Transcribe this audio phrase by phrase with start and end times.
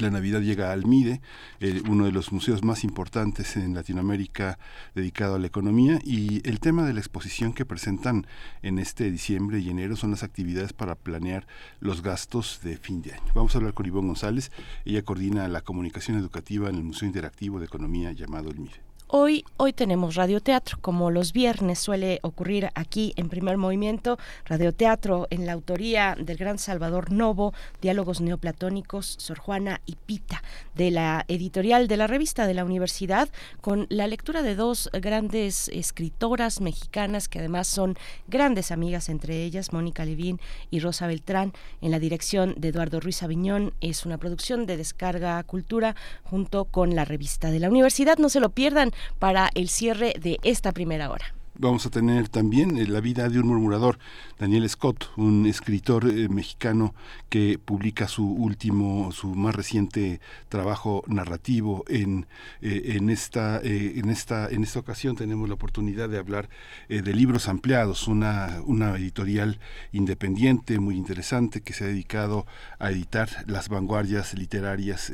[0.00, 1.20] la Navidad llega al MIDE,
[1.60, 4.58] eh, uno de los museos más importantes en Latinoamérica
[4.94, 8.26] dedicado a la economía, y el tema de la exposición que presentan
[8.62, 11.46] en este diciembre y enero son las actividades para planear
[11.80, 13.32] los gastos de fin de año.
[13.34, 14.50] Vamos a hablar con Ivonne González,
[14.84, 18.83] ella coordina la comunicación educativa en el Museo Interactivo de Economía llamado el MIDE.
[19.16, 25.46] Hoy, hoy tenemos radioteatro, como los viernes suele ocurrir aquí en primer movimiento, radioteatro en
[25.46, 30.42] la autoría del gran Salvador Novo, diálogos neoplatónicos, Sor Juana y Pita,
[30.74, 33.28] de la editorial de la revista de la universidad,
[33.60, 39.72] con la lectura de dos grandes escritoras mexicanas que además son grandes amigas entre ellas,
[39.72, 40.40] Mónica Levín
[40.72, 43.74] y Rosa Beltrán, en la dirección de Eduardo Ruiz Aviñón.
[43.80, 48.18] Es una producción de Descarga Cultura junto con la revista de la universidad.
[48.18, 51.33] No se lo pierdan para el cierre de esta primera hora.
[51.56, 54.00] Vamos a tener también eh, La vida de un murmurador,
[54.40, 56.96] Daniel Scott, un escritor eh, mexicano
[57.28, 61.84] que publica su último, su más reciente trabajo narrativo.
[61.86, 62.26] En,
[62.60, 66.48] eh, en, esta, en, esta, en esta ocasión tenemos la oportunidad de hablar
[66.88, 69.60] de libros ampliados, una, una editorial
[69.92, 72.46] independiente muy interesante que se ha dedicado
[72.80, 75.12] a editar las vanguardias literarias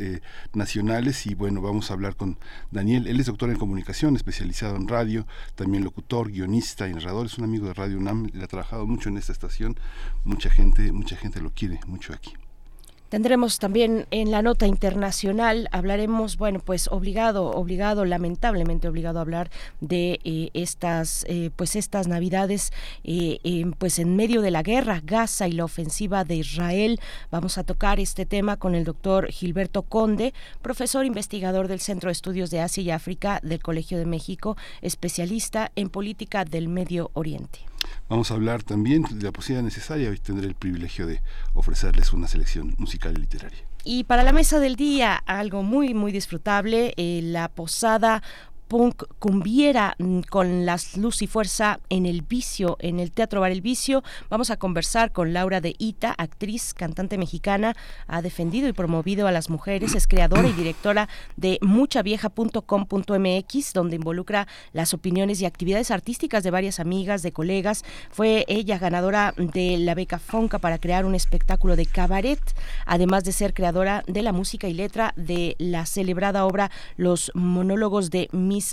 [0.55, 1.27] nacionales.
[1.27, 2.39] Y bueno, vamos a hablar con
[2.71, 3.07] Daniel.
[3.07, 7.45] Él es doctor en comunicación, especializado en radio, también locutor guionista y narrador, es un
[7.45, 9.79] amigo de Radio UNAM, le ha trabajado mucho en esta estación,
[10.25, 12.35] mucha gente, mucha gente lo quiere mucho aquí.
[13.11, 19.51] Tendremos también en la nota internacional, hablaremos, bueno, pues obligado, obligado, lamentablemente obligado a hablar
[19.81, 22.73] de eh, estas, eh, pues estas navidades,
[23.03, 27.01] eh, pues en medio de la guerra, Gaza y la ofensiva de Israel.
[27.33, 30.33] Vamos a tocar este tema con el doctor Gilberto Conde,
[30.63, 35.73] profesor investigador del Centro de Estudios de Asia y África del Colegio de México, especialista
[35.75, 37.70] en política del Medio Oriente.
[38.11, 40.11] Vamos a hablar también de la posibilidad necesaria.
[40.11, 41.23] Hoy tendré el privilegio de
[41.55, 43.61] ofrecerles una selección musical y literaria.
[43.85, 48.21] Y para la mesa del día, algo muy, muy disfrutable, eh, la posada
[48.71, 53.51] punk cumbiera mm, con las luz y fuerza en el vicio, en el Teatro Bar
[53.51, 54.05] El Vicio.
[54.31, 57.75] Vamos a conversar con Laura de Ita, actriz, cantante mexicana,
[58.07, 64.47] ha defendido y promovido a las mujeres, es creadora y directora de muchavieja.com.mx, donde involucra
[64.73, 67.85] las opiniones y actividades artísticas de varias amigas, de colegas.
[68.13, 72.39] Fue ella ganadora de la beca Fonca para crear un espectáculo de cabaret,
[72.87, 78.11] además de ser creadora de la música y letra de la celebrada obra Los monólogos
[78.11, 78.29] de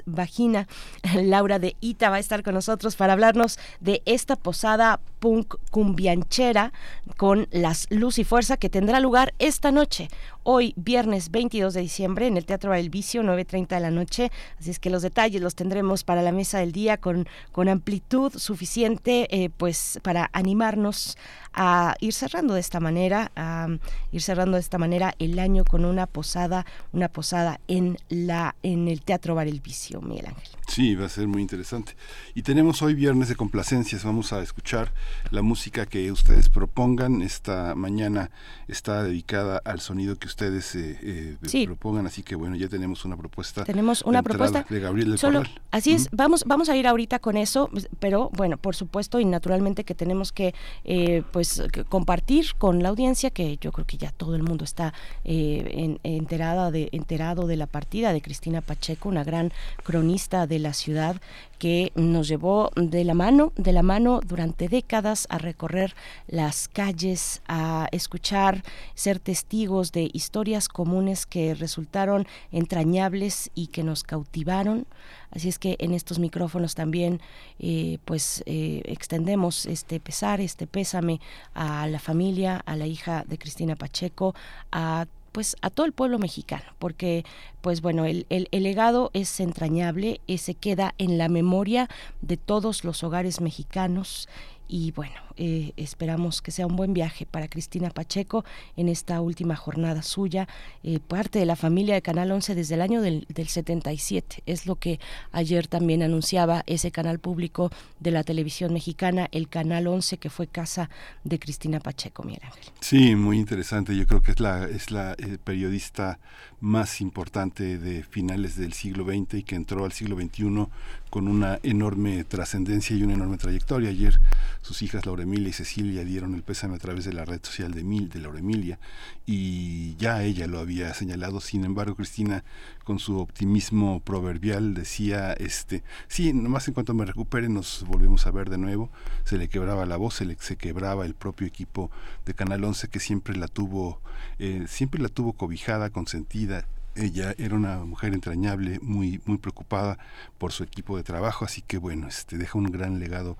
[0.06, 0.68] Vagina.
[1.16, 6.74] Laura de Ita va a estar con nosotros para hablarnos de esta posada punk cumbianchera
[7.18, 10.10] con las luz y fuerza que tendrá lugar esta noche,
[10.50, 14.32] hoy viernes 22 de diciembre en el Teatro El Vicio, 9.30 de la noche.
[14.58, 18.32] Así es que los detalles los tendremos para la mesa del día con, con amplitud
[18.32, 21.18] suficiente eh, pues para animarnos
[21.54, 23.68] a ir cerrando de esta manera, a
[24.14, 28.88] ir cerrando de esta manera el año con una posada, una posada en la en
[28.88, 30.57] el Teatro Bar El Vicio, Miguel Ángel.
[30.68, 31.96] Sí, va a ser muy interesante.
[32.36, 34.04] Y tenemos hoy viernes de complacencias.
[34.04, 34.94] Vamos a escuchar
[35.32, 37.22] la música que ustedes propongan.
[37.22, 38.30] Esta mañana
[38.68, 42.06] está dedicada al sonido que ustedes eh, eh propongan.
[42.06, 43.64] Así que bueno, ya tenemos una propuesta.
[43.64, 46.10] Tenemos una propuesta de Gabriel del Solo, Así es.
[46.12, 47.70] Vamos, vamos a ir ahorita con eso,
[48.00, 50.54] pero bueno, por supuesto y naturalmente que tenemos que
[50.84, 54.94] eh, pues compartir con la audiencia que yo creo que ya todo el mundo está
[55.24, 59.52] eh, enterada de enterado de la partida de Cristina Pacheco, una gran
[59.84, 61.22] cronista de la ciudad
[61.60, 65.96] que nos llevó de la mano, de la mano durante décadas a recorrer
[66.28, 68.64] las calles, a escuchar,
[68.94, 74.86] ser testigos de historias comunes que resultaron entrañables y que nos cautivaron.
[75.32, 77.22] Así es que en estos micrófonos también
[77.60, 81.20] eh, pues eh, extendemos este pesar, este pésame
[81.54, 84.36] a la familia, a la hija de Cristina Pacheco,
[84.72, 85.08] a
[85.38, 87.24] pues a todo el pueblo mexicano, porque
[87.62, 91.90] pues bueno, el, el, legado es entrañable, se queda en la memoria
[92.22, 94.28] de todos los hogares mexicanos
[94.68, 98.44] y bueno, eh, esperamos que sea un buen viaje para Cristina Pacheco
[98.76, 100.48] en esta última jornada suya,
[100.84, 104.44] eh, parte de la familia de Canal 11 desde el año del, del, 77.
[104.46, 105.00] Es lo que
[105.32, 110.48] ayer también anunciaba ese canal público de la televisión mexicana, el Canal 11, que fue
[110.48, 110.90] casa
[111.24, 112.64] de Cristina Pacheco, Miguel Ángel.
[112.82, 113.96] Sí, muy interesante.
[113.96, 116.20] Yo creo que es la, es la eh, periodista
[116.60, 120.68] más importante de finales del siglo XX y que entró al siglo XXI
[121.10, 123.90] con una enorme trascendencia y una enorme trayectoria.
[123.90, 124.20] Ayer
[124.62, 127.74] sus hijas Laura Emilia y Cecilia dieron el pésame a través de la red social
[127.74, 128.80] de Mil, de Laura Emilia,
[129.26, 131.42] y ya ella lo había señalado.
[131.42, 132.44] Sin embargo, Cristina,
[132.88, 138.32] con su optimismo proverbial, decía, este, sí, nomás en cuanto me recupere nos volvemos a
[138.32, 138.90] ver de nuevo.
[139.26, 141.92] Se le quebraba la voz, se le se quebraba el propio equipo
[142.26, 144.00] de Canal 11 que siempre la tuvo,
[144.40, 150.00] eh, siempre la tuvo cobijada, consentida, ella era una mujer entrañable, muy, muy preocupada
[150.38, 153.38] por su equipo de trabajo, así que bueno, este deja un gran legado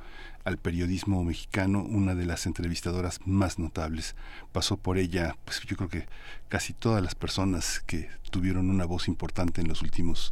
[0.48, 4.16] al periodismo mexicano, una de las entrevistadoras más notables.
[4.54, 6.06] Pasó por ella, pues yo creo que
[6.48, 10.32] casi todas las personas que tuvieron una voz importante en los últimos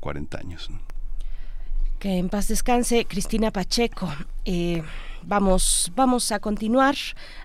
[0.00, 0.68] 40 años.
[2.00, 4.12] Que en paz descanse Cristina Pacheco.
[4.44, 4.82] Eh,
[5.24, 6.94] vamos, vamos a continuar.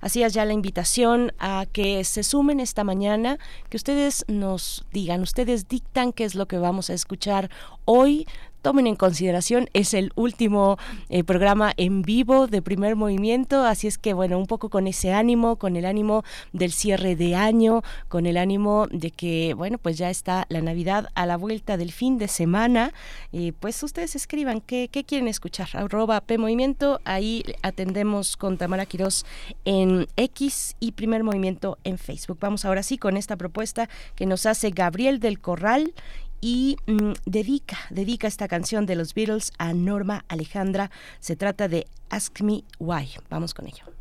[0.01, 3.37] Hacías ya la invitación a que se sumen esta mañana,
[3.69, 7.49] que ustedes nos digan, ustedes dictan qué es lo que vamos a escuchar
[7.85, 8.27] hoy
[8.67, 10.77] tomen en consideración, es el último
[11.07, 15.13] eh, programa en vivo de primer movimiento, así es que bueno, un poco con ese
[15.13, 19.97] ánimo, con el ánimo del cierre de año, con el ánimo de que, bueno, pues
[19.97, 22.93] ya está la Navidad a la vuelta del fin de semana,
[23.31, 28.85] y pues ustedes escriban qué, qué quieren escuchar, arroba P Movimiento, ahí atendemos con Tamara
[28.85, 29.25] Quirós
[29.65, 32.37] en X y primer movimiento en Facebook.
[32.39, 35.93] Vamos ahora sí con esta propuesta que nos hace Gabriel del Corral
[36.41, 40.91] y mm, dedica, dedica esta canción de los Beatles a Norma Alejandra.
[41.19, 43.09] Se trata de Ask Me Why.
[43.29, 43.96] Vamos con ello.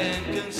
[0.00, 0.57] I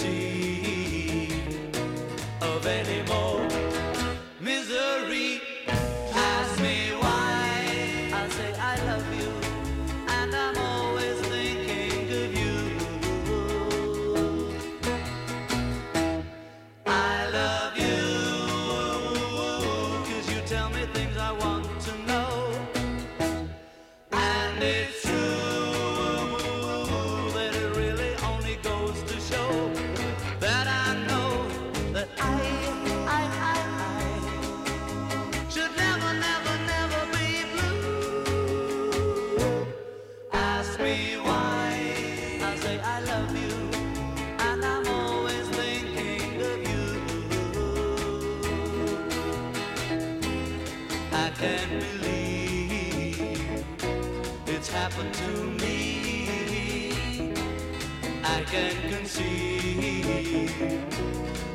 [58.50, 60.50] can conceive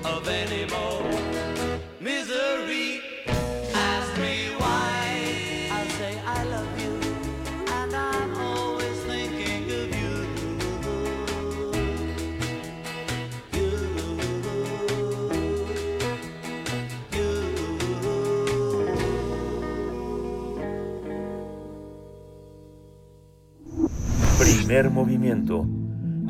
[0.05, 1.01] of any more
[1.99, 3.01] misery.
[3.73, 5.69] Ask me why.
[5.71, 6.93] I'll say I love you,
[7.73, 10.13] and I'm always thinking of you.
[24.37, 25.82] Primer movimiento.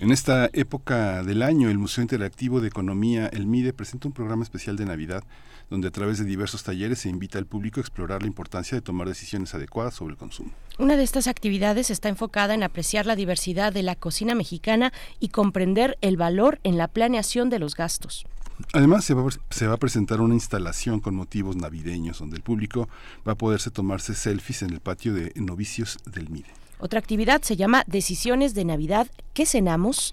[0.00, 4.42] En esta época del año, el Museo Interactivo de Economía, el MIDE, presenta un programa
[4.42, 5.22] especial de Navidad
[5.70, 8.82] donde a través de diversos talleres se invita al público a explorar la importancia de
[8.82, 10.50] tomar decisiones adecuadas sobre el consumo.
[10.78, 15.28] Una de estas actividades está enfocada en apreciar la diversidad de la cocina mexicana y
[15.28, 18.26] comprender el valor en la planeación de los gastos.
[18.72, 22.88] Además, se va, se va, a presentar una instalación con motivos navideños donde el público
[23.26, 26.63] va a poderse tomarse selfies en el patio de novicios del MIDE.
[26.84, 29.06] Otra actividad se llama Decisiones de Navidad.
[29.32, 30.12] ¿Qué cenamos?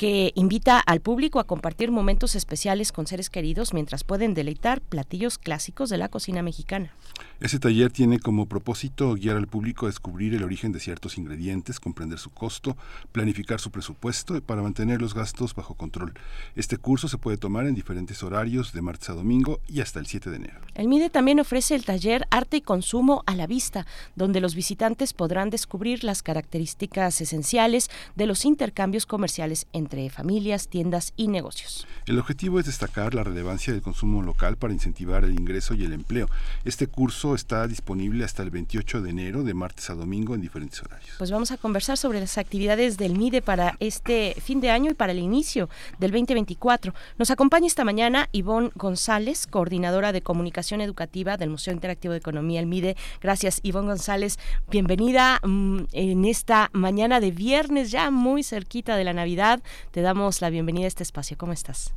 [0.00, 5.36] Que invita al público a compartir momentos especiales con seres queridos mientras pueden deleitar platillos
[5.36, 6.94] clásicos de la cocina mexicana.
[7.38, 11.80] Ese taller tiene como propósito guiar al público a descubrir el origen de ciertos ingredientes,
[11.80, 12.78] comprender su costo,
[13.12, 16.14] planificar su presupuesto para mantener los gastos bajo control.
[16.56, 20.06] Este curso se puede tomar en diferentes horarios de martes a domingo y hasta el
[20.06, 20.60] 7 de enero.
[20.76, 25.12] El MIDE también ofrece el taller Arte y Consumo a la Vista, donde los visitantes
[25.12, 31.84] podrán descubrir las características esenciales de los intercambios comerciales entre entre familias, tiendas y negocios.
[32.06, 35.92] El objetivo es destacar la relevancia del consumo local para incentivar el ingreso y el
[35.92, 36.28] empleo.
[36.64, 40.80] Este curso está disponible hasta el 28 de enero, de martes a domingo, en diferentes
[40.80, 41.10] horarios.
[41.18, 44.94] Pues vamos a conversar sobre las actividades del MIDE para este fin de año y
[44.94, 45.68] para el inicio
[45.98, 46.94] del 2024.
[47.18, 52.60] Nos acompaña esta mañana Ivonne González, coordinadora de comunicación educativa del Museo Interactivo de Economía,
[52.60, 52.96] el MIDE.
[53.20, 54.38] Gracias, Ivonne González.
[54.70, 59.60] Bienvenida mmm, en esta mañana de viernes, ya muy cerquita de la Navidad.
[59.90, 61.36] Te damos la bienvenida a este espacio.
[61.38, 61.94] ¿Cómo estás?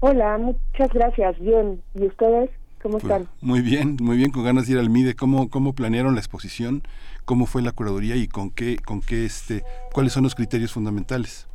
[0.00, 1.38] Hola, muchas gracias.
[1.40, 1.82] Bien.
[1.94, 2.50] ¿Y ustedes?
[2.82, 3.24] ¿Cómo están?
[3.24, 5.14] Pues, muy bien, muy bien, con ganas de ir al MIDE.
[5.14, 6.82] ¿Cómo, cómo planearon la exposición?
[7.24, 11.46] ¿Cómo fue la curaduría y con qué, con qué este, cuáles son los criterios fundamentales?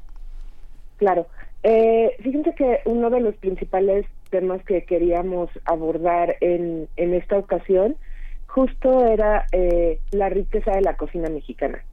[0.98, 1.28] Claro.
[1.64, 7.96] Eh, fíjense que uno de los principales temas que queríamos abordar en, en esta ocasión
[8.48, 11.84] justo era eh, la riqueza de la cocina mexicana.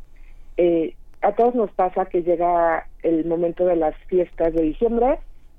[0.56, 0.94] Eh,
[1.24, 5.18] a todos nos pasa que llega el momento de las fiestas de diciembre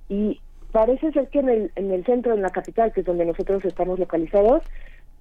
[0.09, 0.39] y
[0.71, 3.65] parece ser que en el, en el centro, en la capital, que es donde nosotros
[3.65, 4.63] estamos localizados,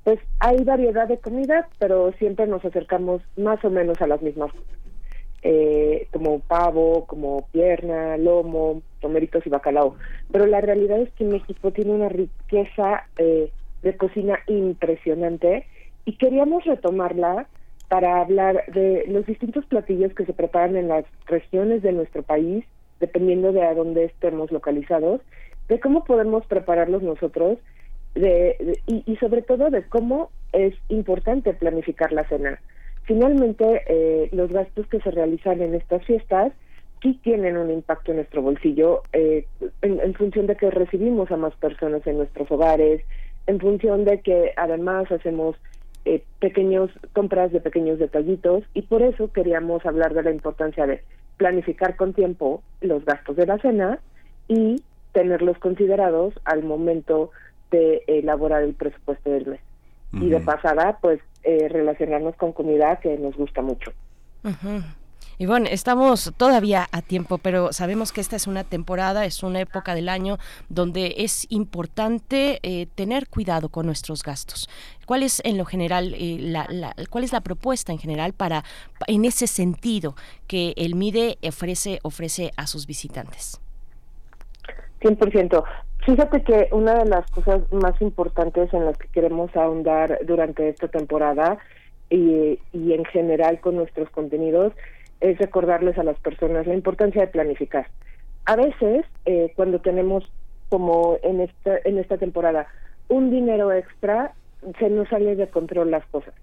[0.05, 4.51] pues hay variedad de comida, pero siempre nos acercamos más o menos a las mismas
[5.43, 9.97] eh, como pavo, como pierna, lomo, tomeritos y bacalao.
[10.31, 13.51] Pero la realidad es que México tiene una riqueza eh,
[13.83, 15.67] de cocina impresionante
[16.05, 17.47] y queríamos retomarla
[17.89, 22.65] para hablar de los distintos platillos que se preparan en las regiones de nuestro país,
[23.01, 25.21] dependiendo de a dónde estemos localizados,
[25.69, 27.59] de cómo podemos prepararlos nosotros
[28.15, 32.61] de, y, sobre todo de cómo es importante planificar la cena.
[33.05, 36.53] Finalmente, eh, los gastos que se realizan en estas fiestas
[37.03, 39.47] sí tienen un impacto en nuestro bolsillo eh,
[39.83, 43.03] en, en función de que recibimos a más personas en nuestros hogares,
[43.47, 45.57] en función de que además hacemos
[46.05, 51.03] eh, pequeños compras de pequeños detallitos y por eso queríamos hablar de la importancia de
[51.37, 53.99] planificar con tiempo los gastos de la cena
[54.49, 54.83] y
[55.13, 57.31] tenerlos considerados al momento
[57.71, 59.61] de elaborar el presupuesto del mes.
[60.13, 60.23] Uh -huh.
[60.25, 63.93] Y de pasada, pues eh, relacionarnos con comida que nos gusta mucho.
[64.45, 64.85] Uh -huh.
[65.39, 69.61] Y bueno, estamos todavía a tiempo, pero sabemos que esta es una temporada, es una
[69.61, 70.39] época del año
[70.69, 74.69] donde es importante eh, tener cuidado con nuestros gastos.
[75.07, 78.65] ¿Cuál es en lo general, eh, la, la, cuál es la propuesta en general para,
[79.07, 80.15] en ese sentido,
[80.47, 83.61] que el MIDE ofrece, ofrece a sus visitantes?
[85.01, 85.65] 100%.
[86.07, 90.89] Fíjate que una de las cosas más importantes en las que queremos ahondar durante esta
[90.89, 91.59] temporada
[92.11, 94.73] y, y en general con nuestros contenidos
[95.25, 97.87] es recordarles a las personas la importancia de planificar.
[98.45, 100.31] A veces, eh, cuando tenemos,
[100.69, 102.67] como en esta, en esta temporada,
[103.09, 104.35] un dinero extra,
[104.79, 106.35] se nos sale de control las cosas.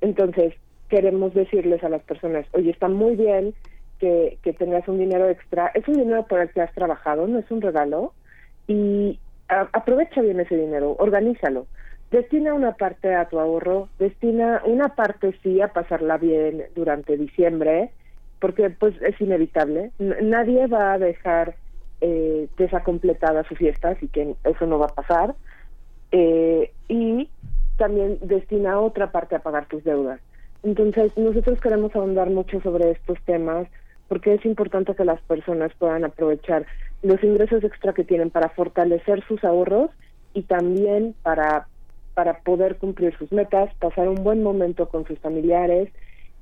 [0.00, 0.54] Entonces,
[0.88, 3.54] queremos decirles a las personas, oye, está muy bien
[4.00, 7.38] que, que tengas un dinero extra, es un dinero por el que has trabajado, no
[7.38, 8.14] es un regalo,
[8.66, 11.66] y aprovecha bien ese dinero, organízalo.
[12.10, 17.92] Destina una parte a tu ahorro, destina una parte sí a pasarla bien durante diciembre,
[18.40, 19.90] porque pues es inevitable.
[19.98, 21.56] Nadie va a dejar
[22.00, 25.34] eh, desacompletada su fiesta, así que eso no va a pasar.
[26.12, 27.28] Eh, y
[27.76, 30.20] también destina otra parte a pagar tus deudas.
[30.62, 33.68] Entonces, nosotros queremos ahondar mucho sobre estos temas
[34.08, 36.66] porque es importante que las personas puedan aprovechar
[37.02, 39.90] los ingresos extra que tienen para fortalecer sus ahorros
[40.34, 41.68] y también para,
[42.14, 45.90] para poder cumplir sus metas, pasar un buen momento con sus familiares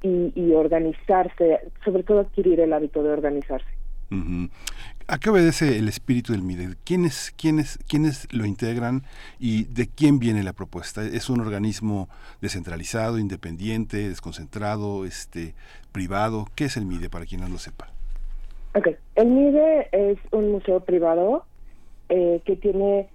[0.06, 3.66] y, y organizarse, sobre todo adquirir el hábito de organizarse.
[4.10, 4.48] Ujú.
[5.08, 6.74] ¿A qué obedece el espíritu del MIDE?
[6.84, 9.02] ¿Quiénes, quiénes, ¿Quiénes lo integran
[9.38, 11.02] y de quién viene la propuesta?
[11.02, 12.08] ¿Es un organismo
[12.40, 15.54] descentralizado, independiente, desconcentrado, este,
[15.92, 16.46] privado?
[16.54, 17.88] ¿Qué es el MIDE para quien no lo sepa?
[18.74, 21.44] Ok, el MIDE es un museo privado
[22.08, 23.08] eh, que tiene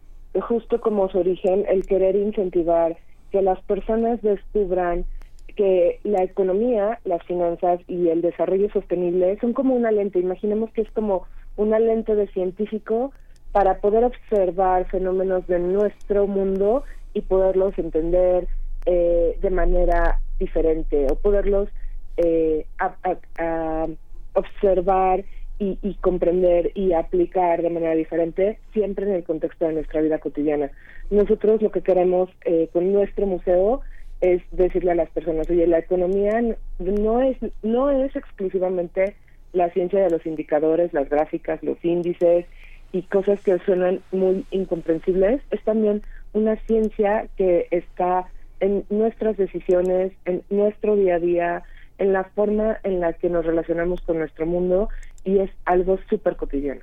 [0.48, 2.98] justo como su origen el querer incentivar
[3.32, 5.06] que las personas descubran
[5.52, 10.20] que la economía, las finanzas y el desarrollo sostenible son como una lente.
[10.20, 13.12] Imaginemos que es como una lente de científico
[13.52, 18.48] para poder observar fenómenos de nuestro mundo y poderlos entender
[18.86, 21.70] eh, de manera diferente o poderlos
[22.18, 23.88] eh, a-
[24.34, 25.26] observar
[25.60, 30.20] y, y comprender y aplicar de manera diferente siempre en el contexto de nuestra vida
[30.20, 30.72] cotidiana.
[31.10, 33.82] Nosotros lo que queremos eh, con nuestro museo
[34.22, 36.42] es decirle a las personas, oye, la economía
[36.80, 39.16] no es no es exclusivamente
[39.54, 42.46] la ciencia de los indicadores, las gráficas, los índices
[42.92, 48.28] y cosas que suenan muy incomprensibles, es también una ciencia que está
[48.60, 51.64] en nuestras decisiones, en nuestro día a día,
[51.98, 54.90] en la forma en la que nos relacionamos con nuestro mundo
[55.24, 56.82] y es algo súper cotidiano.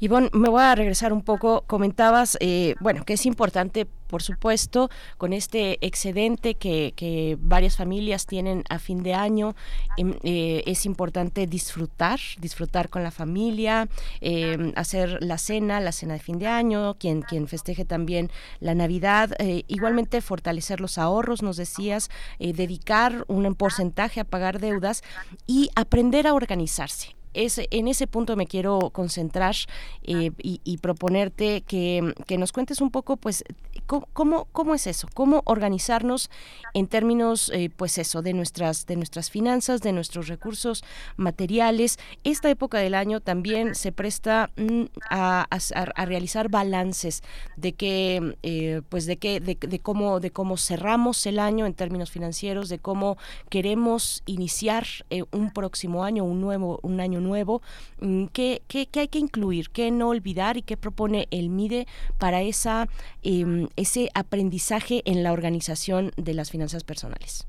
[0.00, 1.62] Ivonne, me voy a regresar un poco.
[1.66, 8.26] Comentabas, eh, bueno, que es importante, por supuesto, con este excedente que, que varias familias
[8.26, 9.54] tienen a fin de año,
[9.96, 13.88] em, eh, es importante disfrutar, disfrutar con la familia,
[14.20, 18.74] eh, hacer la cena, la cena de fin de año, quien, quien festeje también la
[18.74, 25.02] Navidad, eh, igualmente fortalecer los ahorros, nos decías, eh, dedicar un porcentaje a pagar deudas
[25.46, 29.54] y aprender a organizarse es, en ese punto me quiero concentrar
[30.02, 33.44] eh, y, y proponerte que, que nos cuentes un poco, pues,
[33.86, 36.30] cómo, cómo, es eso, cómo organizarnos
[36.74, 40.82] en términos, eh, pues eso, de nuestras, de nuestras finanzas, de nuestros recursos
[41.16, 41.98] materiales.
[42.24, 47.22] Esta época del año también se presta mm, a, a- a realizar balances
[47.56, 51.74] de que, eh, pues, de que, de, de cómo, de cómo cerramos el año en
[51.74, 53.16] términos financieros, de cómo
[53.50, 57.62] queremos iniciar eh, un próximo año, un nuevo, un año nuevo,
[58.00, 61.86] mm, ¿qué, qué, qué hay que incluir, qué no olvidar y qué propone el MIDE
[62.18, 62.86] para esa,
[63.22, 67.46] em, ese aprendizaje en la organización de las finanzas personales?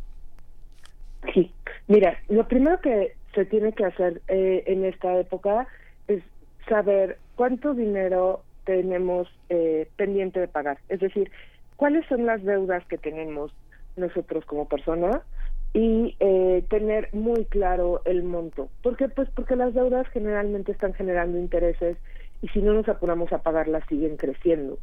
[1.34, 1.52] Sí,
[1.88, 5.68] mira, lo primero que se tiene que hacer eh, en esta época
[6.08, 6.22] es
[6.68, 10.78] saber cuánto dinero tenemos eh, pendiente de pagar.
[10.90, 11.32] Es decir,
[11.76, 13.52] cuáles son las deudas que tenemos
[13.96, 15.22] nosotros como persona
[15.74, 18.70] y eh, tener muy claro el monto.
[18.84, 19.10] ¿Por qué?
[19.10, 21.98] Pues porque las deudas generalmente están generando intereses
[22.42, 24.78] y si no nos apuramos a pagarlas siguen creciendo.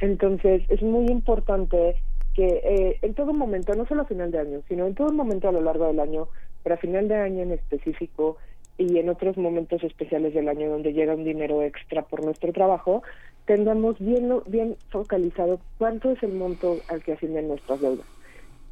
[0.00, 1.96] Entonces es muy importante
[2.34, 5.48] que eh, en todo momento, no solo a final de año, sino en todo momento
[5.48, 6.28] a lo largo del año,
[6.64, 8.36] pero a final de año en específico
[8.76, 13.04] y en otros momentos especiales del año donde llega un dinero extra por nuestro trabajo,
[13.46, 18.06] tengamos bien, bien focalizado cuánto es el monto al que ascienden nuestras deudas.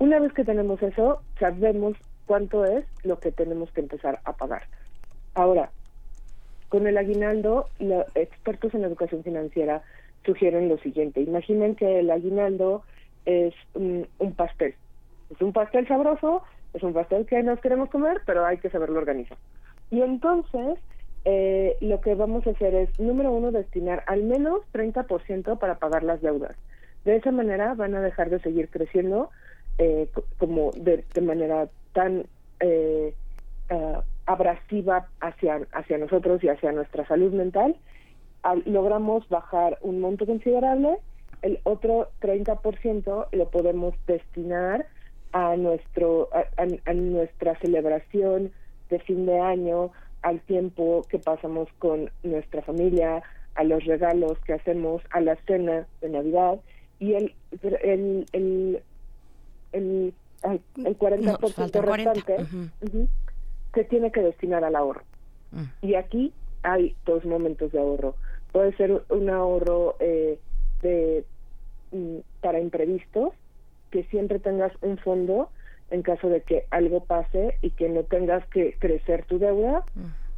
[0.03, 4.65] Una vez que tenemos eso, sabemos cuánto es lo que tenemos que empezar a pagar.
[5.33, 5.71] Ahora,
[6.71, 9.83] con el aguinaldo, los expertos en educación financiera
[10.27, 11.21] sugieren lo siguiente.
[11.21, 12.83] Imaginen que el aguinaldo
[13.27, 14.75] es un, pastel.
[15.31, 16.43] Es un pastel sabroso,
[16.75, 19.39] es un pastel que nos queremos comer, pero hay que saberlo organizar.
[19.93, 20.81] Y entonces,
[21.25, 26.03] eh, lo que vamos a hacer es, número uno, destinar al menos 30% para pagar
[26.03, 26.57] las deudas.
[27.05, 29.31] De esa manera van a dejar de seguir creciendo
[29.79, 32.27] eh, co- como de, manera tan
[32.61, 33.15] eh,
[33.71, 37.77] ah, abrasiva hacia, hacia nosotros y hacia nuestra salud mental.
[38.43, 40.99] Al- logramos bajar un monto considerable,
[41.43, 44.87] el otro 30% lo podemos destinar
[45.33, 46.47] a nuestro a-
[46.85, 48.53] a nuestra celebración
[48.91, 53.23] de fin de año, al tiempo que pasamos con nuestra familia,
[53.55, 56.61] a los regalos que hacemos, a la cena de Navidad
[56.99, 57.35] y el
[57.83, 58.83] el el
[59.73, 62.69] el, el 40% Nos faltan 40, restante ujú.
[62.81, 63.09] ujú,
[63.75, 65.03] se tiene que destinar al ahorro.
[65.53, 65.65] Mm.
[65.83, 66.33] Y aquí
[66.63, 68.15] hay dos momentos de ahorro.
[68.53, 70.39] puede ser un ahorro eh,
[70.83, 71.25] de
[71.93, 73.33] mm, para imprevistos,
[73.91, 75.51] que siempre tengas un fondo
[75.91, 79.85] en caso de que algo pase y que no tengas que crecer tu deuda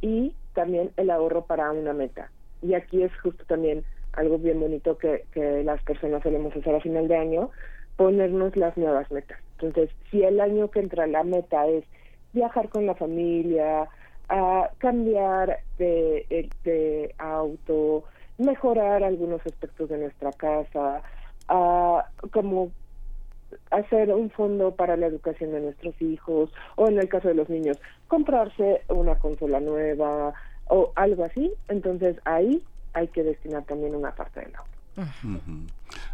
[0.01, 2.29] y también el ahorro para una meta.
[2.61, 6.81] Y aquí es justo también algo bien bonito que, que las personas solemos hacer a
[6.81, 7.51] final de año,
[7.97, 9.39] ponernos las nuevas metas.
[9.59, 11.85] Entonces, si el año que entra la meta es
[12.33, 13.87] viajar con la familia,
[14.29, 18.03] a cambiar de, de auto,
[18.37, 21.01] mejorar algunos aspectos de nuestra casa,
[21.47, 22.71] a como
[23.71, 27.49] hacer un fondo para la educación de nuestros hijos o en el caso de los
[27.49, 27.77] niños
[28.07, 30.33] comprarse una consola nueva
[30.67, 32.61] o algo así entonces ahí
[32.93, 34.71] hay que destinar también una parte del ahorro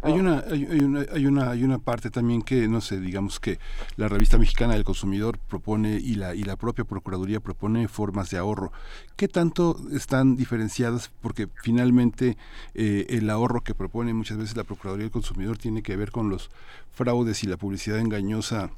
[0.02, 3.58] hay una, hay, una, hay una, hay una parte también que, no sé, digamos que
[3.96, 8.38] la revista mexicana del consumidor propone y la, y la propia Procuraduría propone formas de
[8.38, 8.72] ahorro.
[9.16, 11.10] ¿Qué tanto están diferenciadas?
[11.20, 12.36] Porque finalmente
[12.74, 16.28] eh, el ahorro que propone muchas veces la Procuraduría del Consumidor tiene que ver con
[16.28, 16.50] los
[16.90, 18.70] fraudes y la publicidad engañosa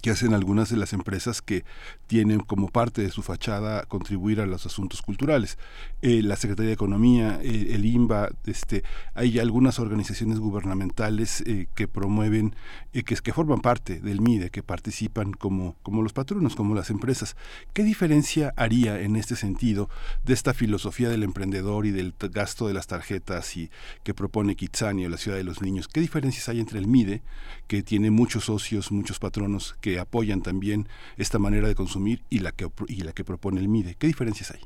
[0.00, 1.64] que hacen algunas de las empresas que
[2.06, 5.58] tienen como parte de su fachada contribuir a los asuntos culturales.
[6.00, 8.82] Eh, la Secretaría de Economía, eh, el INBA, este,
[9.14, 12.54] hay algunas organizaciones gubernamentales eh, que promueven,
[12.92, 17.36] que, que forman parte del MIDE, que participan como, como los patronos, como las empresas.
[17.72, 19.90] ¿Qué diferencia haría en este sentido
[20.24, 23.70] de esta filosofía del emprendedor y del gasto de las tarjetas y
[24.02, 25.88] que propone Kitsani o la Ciudad de los Niños?
[25.88, 27.22] ¿Qué diferencias hay entre el MIDE,
[27.66, 32.52] que tiene muchos socios, muchos patronos, que apoyan también esta manera de consumir y la
[32.52, 33.96] que y la que propone el MIDE.
[33.98, 34.60] ¿Qué diferencias hay?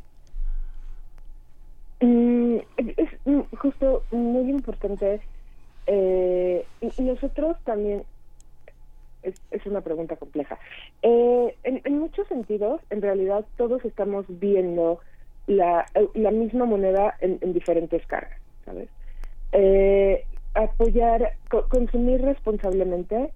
[2.00, 5.20] Mm, es mm, justo muy importante.
[5.86, 6.64] Eh,
[6.98, 8.02] nosotros también
[9.22, 10.58] es, una pregunta compleja.
[11.02, 15.00] Eh, en, muchos sentidos, en realidad, todos estamos viendo
[15.46, 18.88] la, la misma moneda en, diferentes cargas, ¿sabes?
[19.52, 21.34] Eh, apoyar,
[21.68, 23.32] consumir responsablemente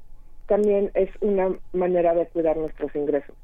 [0.47, 3.35] también es una manera de cuidar nuestros ingresos.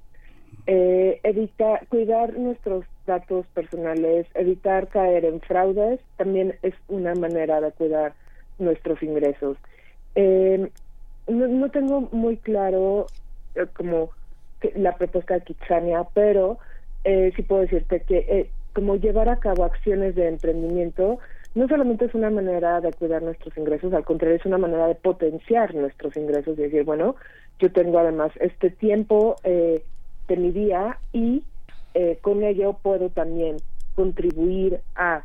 [0.67, 7.73] Eh, evitar, cuidar nuestros datos personales, evitar caer en fraudes, también es una manera de
[7.73, 8.13] cuidar
[8.59, 9.57] nuestros ingresos.
[10.15, 10.71] Eh,
[11.27, 13.07] no, tengo muy claro
[13.55, 14.11] eh, como
[14.75, 16.59] la propuesta de Kitsania, pero
[17.05, 21.19] sí puedo decirte que como llevar a cabo acciones de emprendimiento
[21.59, 24.95] no solamente es una manera de cuidar nuestros ingresos, al contrario, es una manera de
[24.95, 27.17] potenciar nuestros ingresos y decir, bueno,
[27.59, 29.83] yo tengo además este tiempo eh,
[30.29, 31.43] de mi día y
[31.95, 33.57] eh, con ello puedo también
[33.97, 35.25] contribuir a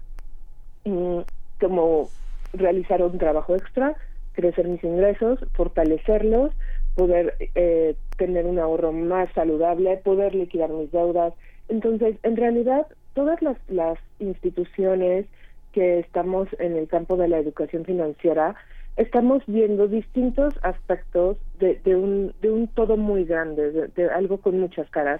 [0.85, 1.19] mm,
[1.61, 2.09] como
[2.53, 3.95] realizar un trabajo extra,
[4.31, 6.51] crecer mis ingresos, fortalecerlos,
[6.95, 11.35] poder eh, tener un ahorro más saludable, poder liquidar mis deudas.
[11.69, 15.27] Entonces, en realidad, todas las, las instituciones,
[15.73, 18.55] que estamos en el campo de la educación financiera,
[18.95, 24.59] estamos viendo distintos aspectos de, de, un, de un todo muy grande, de, algo con
[24.59, 25.19] muchas caras,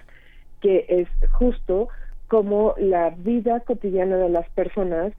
[0.60, 1.88] que es justo
[2.28, 5.12] como la vida cotidiana de las personas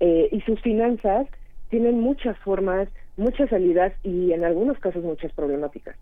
[0.00, 1.26] eh, y sus finanzas
[1.68, 5.96] tienen muchas formas, muchas salidas y en algunos casos muchas problemáticas.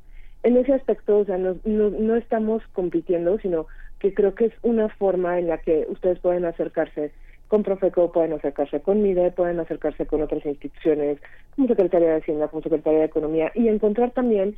[0.44, 3.66] En ese aspecto, o sea, no, no, no estamos compitiendo, sino
[3.98, 7.10] que creo que es una forma en la que ustedes pueden acercarse
[7.48, 11.18] con Profeco, pueden acercarse con MIDE, pueden acercarse con otras instituciones,
[11.54, 14.56] como Secretaría de Hacienda, como Secretaría de Economía, y encontrar también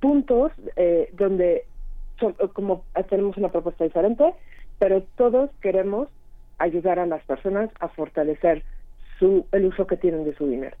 [0.00, 1.64] puntos eh, donde
[2.54, 4.32] como tenemos una propuesta diferente,
[4.78, 6.08] pero todos queremos
[6.58, 8.62] ayudar a las personas a fortalecer
[9.18, 10.76] su el uso que tienen de su dinero.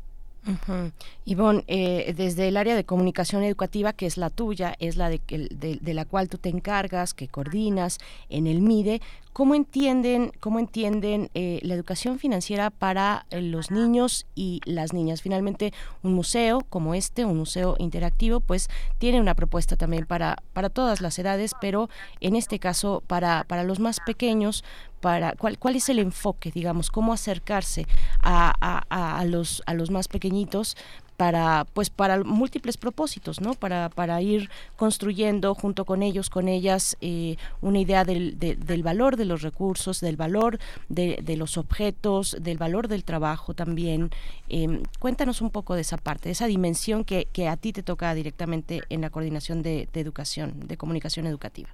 [1.24, 5.20] Ivonne, eh, desde el área de comunicación educativa, que es la tuya, es la de,
[5.28, 7.98] de, la cual tú te encargas, que coordinas
[8.30, 9.00] en el MIDE,
[9.36, 15.20] ¿cómo entienden, cómo entienden eh, la educación financiera para eh, los niños y las niñas?
[15.20, 20.70] Finalmente, un museo como este, un museo interactivo, pues tiene una propuesta también para, para
[20.70, 24.64] todas las edades, pero en este caso para, para los más pequeños,
[25.02, 27.86] para cuál, cuál es el enfoque, digamos, cómo acercarse
[28.22, 28.54] a,
[28.88, 30.78] a, los, a los más pequeñitos
[31.16, 36.96] para pues para múltiples propósitos no para para ir construyendo junto con ellos con ellas
[37.00, 42.36] eh, una idea del, del valor de los recursos del valor de, de, los objetos
[42.40, 44.10] del valor del trabajo también.
[44.48, 47.82] Eh, cuéntanos un poco de esa parte de esa dimensión que, que a ti te
[47.82, 51.68] toca directamente en la coordinación de, de educación de comunicación educativa.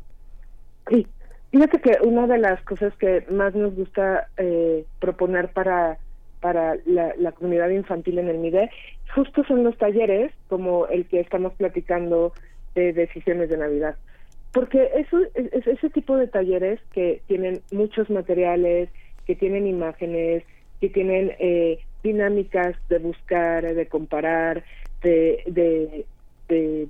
[0.89, 1.07] Sí.
[1.53, 5.99] Fíjate que una de las cosas que más nos gusta eh, proponer para,
[6.43, 8.69] para la, comunidad infantil en el MIDE
[9.15, 12.33] justo son los talleres como el que estamos platicando
[12.75, 13.97] de decisiones de Navidad.
[14.53, 18.91] Porque eso, es, ese tipo de talleres que tienen muchos materiales,
[19.25, 20.43] que tienen imágenes,
[20.81, 24.65] que tienen eh, dinámicas de buscar, de comparar,
[25.03, 26.05] de, de,
[26.49, 26.89] de,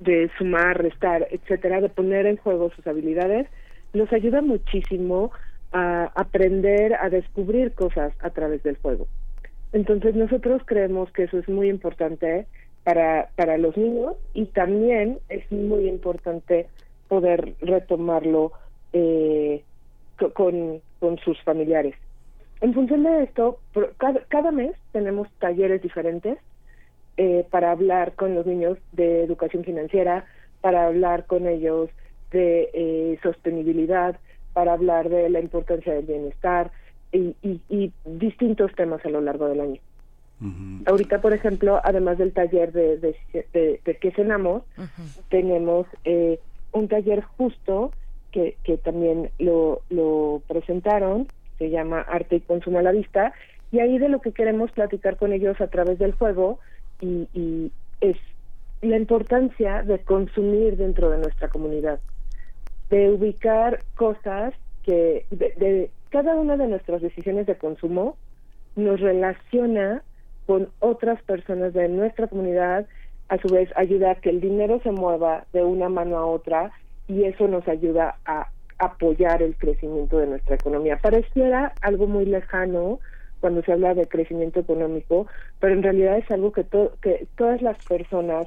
[0.00, 3.48] de sumar, restar, etcétera, de poner en juego sus habilidades,
[3.92, 5.30] nos ayuda muchísimo
[5.72, 9.08] a aprender a descubrir cosas a través del juego.
[9.72, 12.46] Entonces nosotros creemos que eso es muy importante
[12.84, 16.68] para, para los niños y también es muy importante
[17.08, 18.52] poder retomarlo
[18.92, 19.64] eh,
[20.18, 21.94] co- con, con sus familiares.
[22.60, 23.60] En función de esto,
[23.98, 26.38] cada, cada mes tenemos talleres diferentes
[27.16, 30.24] eh, para hablar con los niños de educación financiera,
[30.60, 31.90] para hablar con ellos
[32.30, 34.18] de eh, sostenibilidad,
[34.56, 36.70] para hablar de la importancia del bienestar
[37.12, 39.80] y, y, y distintos temas a lo largo del año.
[40.86, 43.14] Ahorita, por ejemplo, además del taller de, de,
[43.52, 44.62] de, de qué cenamos,
[45.28, 46.40] tenemos eh,
[46.72, 47.92] un taller justo
[48.32, 51.26] que, que también lo, lo presentaron,
[51.58, 53.34] se llama Arte y Consumo a la Vista,
[53.72, 56.60] y ahí de lo que queremos platicar con ellos a través del juego
[57.02, 58.16] y, y es
[58.80, 62.00] la importancia de consumir dentro de nuestra comunidad,
[62.90, 68.16] de ubicar cosas que de, cada una de nuestras decisiones de consumo
[68.76, 70.02] nos relaciona
[70.46, 72.86] con otras personas de nuestra comunidad,
[73.28, 76.70] a su vez ayuda a que el dinero se mueva de una mano a otra
[77.08, 80.98] y eso nos ayuda a apoyar el crecimiento de nuestra economía.
[80.98, 83.00] Pareciera algo muy lejano
[83.40, 85.26] cuando se habla de crecimiento económico,
[85.58, 88.46] pero en realidad es algo que, to- que todas las personas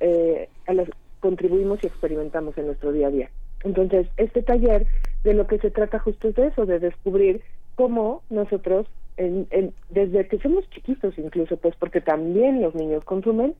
[0.00, 0.88] eh, a las
[1.20, 3.30] contribuimos y experimentamos en nuestro día a día.
[3.62, 4.86] Entonces, este taller
[5.24, 7.42] de lo que se trata justo es de eso, de descubrir
[7.74, 13.54] cómo nosotros, en, en- desde que somos chiquitos incluso, pues porque también los niños consumen,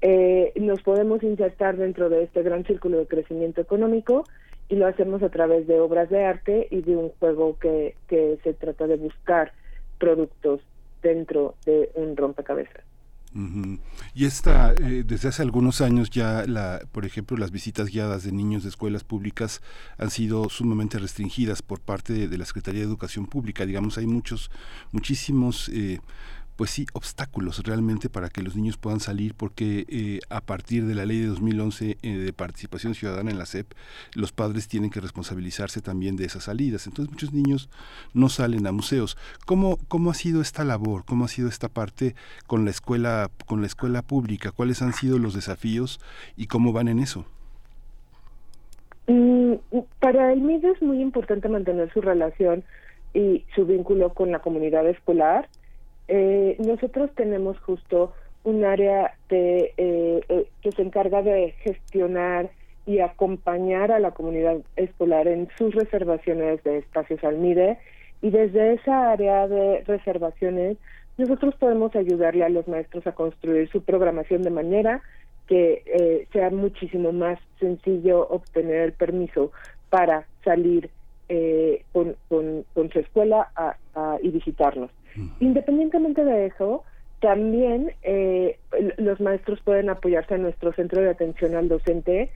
[0.00, 4.28] eh, nos podemos insertar dentro de este gran círculo de crecimiento económico
[4.68, 8.38] y lo hacemos a través de obras de arte y de un juego que, que
[8.44, 9.52] se trata de buscar
[9.98, 10.60] productos
[11.02, 12.84] dentro de un rompecabezas.
[13.34, 13.78] Ujú.
[14.14, 18.32] Y esta, eh, desde hace algunos años ya, la, por ejemplo, las visitas guiadas de
[18.32, 19.60] niños de escuelas públicas
[19.98, 23.66] han sido sumamente restringidas por parte de, de la Secretaría de Educación Pública.
[23.66, 24.50] Digamos, hay muchos,
[24.92, 26.00] muchísimos, eh,
[26.58, 30.96] pues sí, obstáculos realmente para que los niños puedan salir, porque eh, a partir de
[30.96, 33.68] la ley de 2011 eh, de participación ciudadana en la SEP,
[34.16, 36.88] los padres tienen que responsabilizarse también de esas salidas.
[36.88, 37.70] Entonces muchos niños
[38.12, 39.16] no salen a museos.
[39.46, 41.04] ¿Cómo, cómo ha sido esta labor?
[41.04, 42.16] ¿Cómo ha sido esta parte
[42.48, 44.50] con la escuela, con la escuela pública?
[44.50, 46.00] ¿Cuáles han sido los desafíos
[46.36, 47.24] y cómo van en eso?
[49.06, 49.54] Mm,
[50.00, 52.64] Para el MID es muy importante mantener su relación
[53.14, 55.48] y su vínculo con la comunidad escolar.
[56.08, 62.50] Eh, nosotros tenemos justo un área de, eh, eh, que se encarga de gestionar
[62.86, 67.78] y acompañar a la comunidad escolar en sus reservaciones de espacios al MIDE
[68.22, 70.78] y desde esa área de reservaciones
[71.18, 75.02] nosotros podemos ayudarle a los maestros a construir su programación de manera
[75.46, 79.50] que eh, sea muchísimo más sencillo obtener el permiso
[79.90, 80.88] para salir
[81.28, 83.76] eh, con, con, su escuela a-
[84.22, 84.90] y visitarnos.
[85.40, 86.84] Independientemente de eso,
[87.20, 88.58] también eh,
[88.96, 92.30] los maestros pueden apoyarse en nuestro centro de atención al docente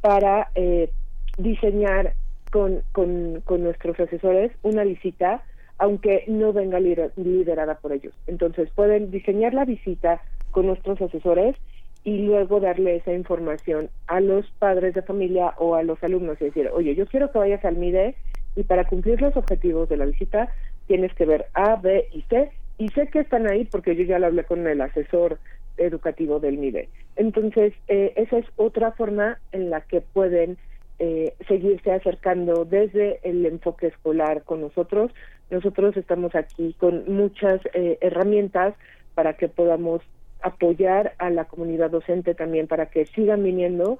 [0.00, 0.90] para eh,
[1.38, 2.14] diseñar
[2.52, 5.42] con, con, con nuestros asesores una visita,
[5.78, 8.14] aunque no venga lider- liderada por ellos.
[8.26, 10.20] Entonces pueden diseñar la visita
[10.50, 11.56] con nuestros asesores
[12.04, 16.46] y luego darle esa información a los padres de familia o a los alumnos y
[16.46, 18.14] decir, oye, yo quiero que vayas al MIDE
[18.56, 20.48] y para cumplir los objetivos de la visita
[20.88, 24.18] tienes que ver A, B y C y sé que están ahí porque yo ya
[24.18, 25.38] lo hablé con el asesor
[25.76, 26.88] educativo del MIDE.
[27.16, 30.56] Entonces, eh, esa es otra forma en la que pueden
[30.98, 35.12] eh, seguirse acercando desde el enfoque escolar con nosotros.
[35.50, 38.74] Nosotros estamos aquí con muchas eh, herramientas
[39.14, 40.02] para que podamos
[40.40, 43.98] apoyar a la comunidad docente también para que sigan viniendo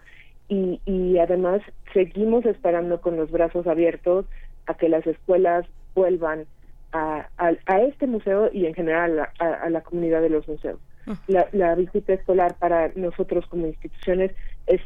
[0.49, 1.61] y, y además
[1.93, 4.27] seguimos esperando con los brazos abiertos
[4.67, 6.47] a que las escuelas vuelvan
[6.93, 10.49] a, a, a este museo y en general a, a- a la comunidad de los
[10.49, 10.81] museos.
[11.27, 14.33] La, la visita escolar para nosotros como instituciones
[14.67, 14.81] es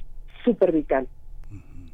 [0.44, 1.08] súper vital.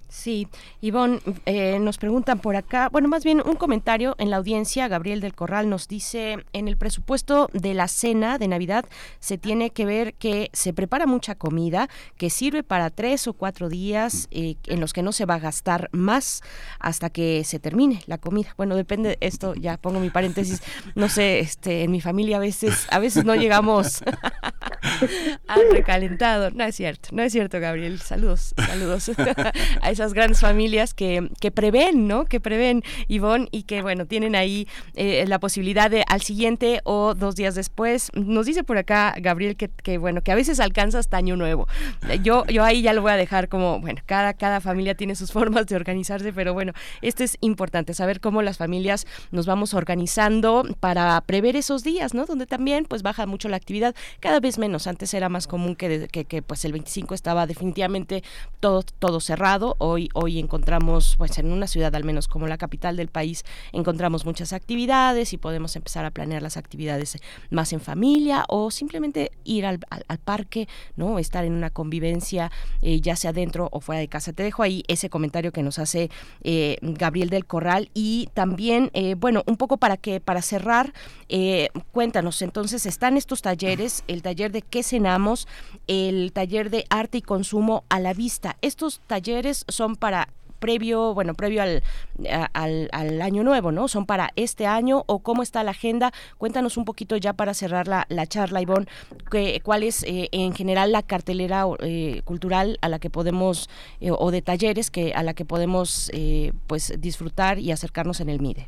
[0.09, 0.49] Sí,
[0.81, 5.21] Ivonne, eh, nos preguntan por acá, bueno, más bien un comentario en la audiencia, Gabriel
[5.21, 8.87] del Corral nos dice, en el presupuesto de la cena de Navidad
[9.21, 13.69] se tiene que ver que se prepara mucha comida, que sirve para tres o cuatro
[13.69, 16.43] días, eh, en los que no se va a gastar más
[16.81, 18.55] hasta que se termine la comida.
[18.57, 20.63] Bueno, depende, esto ya pongo mi paréntesis,
[20.95, 24.03] no sé, este, en mi familia a veces, a veces no llegamos
[25.49, 26.51] Han recalentado.
[26.51, 28.01] No es cierto, no es cierto, Gabriel.
[28.01, 29.11] Saludos, saludos
[29.99, 32.25] esas grandes familias que, que prevén, ¿no?
[32.25, 37.15] Que prevén, Ivonne, y que, bueno, tienen ahí eh, la posibilidad de al siguiente o
[37.15, 38.11] dos días después.
[38.15, 41.67] Nos dice por acá, Gabriel, que, que, bueno, que a veces alcanza hasta año nuevo.
[42.23, 45.33] Yo, yo ahí ya lo voy a dejar como, bueno, cada, cada familia tiene sus
[45.39, 50.65] formas de organizarse, pero bueno, esto es importante, saber cómo las familias nos vamos organizando
[50.81, 52.27] para prever esos días, ¿no?
[52.27, 54.87] Donde también pues baja mucho la actividad, cada vez menos.
[54.87, 58.23] Antes era más común que, que, pues el 25 estaba definitivamente
[58.61, 59.77] todo, todo cerrado.
[59.91, 64.27] Hoy, hoy encontramos, pues en una ciudad al menos como la capital del país, encontramos
[64.27, 67.17] muchas actividades y podemos empezar a planear las actividades
[67.51, 71.19] más en familia o simplemente ir al, al, parque, ¿no?
[71.19, 74.35] Estar en una convivencia, eh, ya sea dentro o fuera de casa.
[74.35, 76.11] Te dejo ahí ese comentario que nos hace
[76.43, 80.93] eh, Gabriel del Corral y también, eh, bueno, un poco para que, para cerrar,
[81.31, 85.49] eh, cuéntanos, entonces están estos talleres, el taller de qué cenamos,
[85.89, 88.57] el taller de arte y consumo a la vista.
[88.63, 91.83] Estos talleres son para previo, bueno, previo al,
[92.53, 93.89] al, año nuevo, ¿no?
[93.89, 96.13] ¿Son para este año o cómo está la agenda?
[96.37, 98.87] Cuéntanos un poquito ya para cerrar la, la charla, Ivonne,
[99.31, 103.69] que, cuál es eh, en general la cartelera eh, cultural a la que podemos,
[104.01, 106.11] eh, o de talleres que a la que podemos
[106.67, 108.67] pues disfrutar y acercarnos en el MIDE.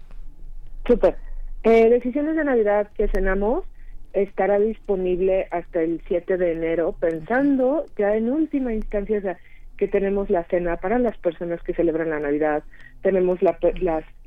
[0.87, 1.17] Súper.
[1.63, 3.65] Decisiones de Navidad que cenamos
[4.13, 9.39] estará disponible hasta el 7 de enero, pensando ya en última instancia, o sea,
[9.77, 12.63] que tenemos la cena para las personas que celebran la Navidad,
[13.03, 13.59] tenemos la,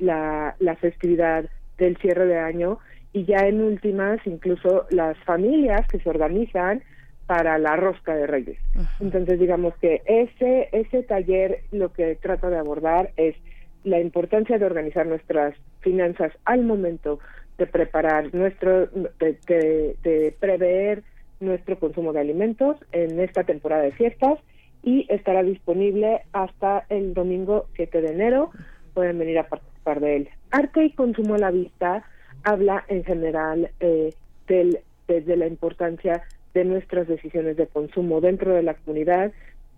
[0.00, 1.44] la, la, festividad
[1.78, 2.80] del cierre de año
[3.12, 6.82] y ya en últimas incluso las familias que se organizan
[7.26, 8.58] para la rosca de reyes.
[9.00, 13.36] Entonces digamos que ese, ese taller lo que trata de abordar es
[13.84, 17.20] la importancia de organizar nuestras finanzas al momento
[17.58, 21.02] de preparar nuestro, de, de, de prever
[21.40, 24.38] nuestro consumo de alimentos en esta temporada de fiestas
[24.82, 28.50] y estará disponible hasta el domingo 7 de enero.
[28.92, 30.28] Pueden venir a participar de él.
[30.50, 32.04] Arte y consumo a la vista
[32.44, 34.12] habla en general eh,
[34.46, 39.32] del, desde la importancia de nuestras decisiones de consumo dentro de la comunidad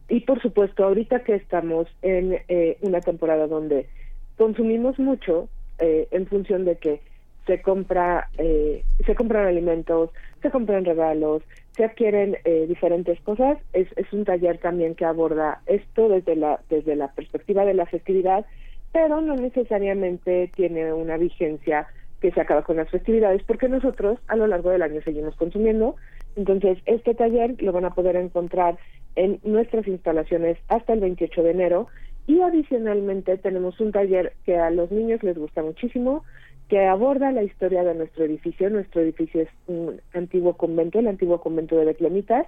[0.09, 3.89] y por supuesto ahorita que estamos en eh, una temporada donde
[4.37, 7.01] consumimos mucho eh, en función de que
[7.47, 10.11] se compra eh, se compran alimentos
[10.43, 11.43] se compran regalos
[11.77, 13.59] se adquieren eh, diferentes cosas.
[13.75, 17.87] Es, es un taller también que aborda esto desde la desde la perspectiva de la
[17.87, 18.47] festividad
[18.93, 21.87] pero no necesariamente tiene una vigencia
[22.21, 25.97] que se acaba con las festividades porque nosotros a lo largo del año seguimos consumiendo.
[26.35, 28.79] Entonces este taller lo van a poder encontrar
[29.15, 31.89] en nuestras instalaciones hasta el 28 de enero.
[32.27, 36.25] Y adicionalmente tenemos un taller que a los niños les gusta muchísimo
[36.69, 38.69] que aborda la historia de nuestro edificio.
[38.71, 42.47] Nuestro edificio es un antiguo convento, el antiguo convento de Betlemitas,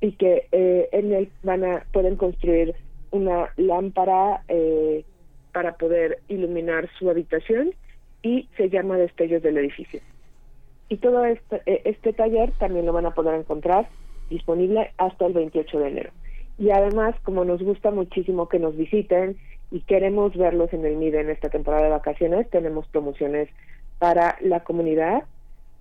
[0.00, 2.74] y que eh, en él van a pueden construir
[3.10, 5.04] una lámpara eh,
[5.52, 7.72] para poder iluminar su habitación
[8.22, 10.00] y se llama Destellos del Edificio.
[10.88, 13.88] Y todo este, eh, este taller también lo van a poder encontrar
[14.30, 16.10] disponible hasta el 28 de enero.
[16.58, 19.36] Y además, como nos gusta muchísimo que nos visiten
[19.74, 23.48] y queremos verlos en el MIDE en esta temporada de vacaciones, tenemos promociones
[23.98, 25.24] para la comunidad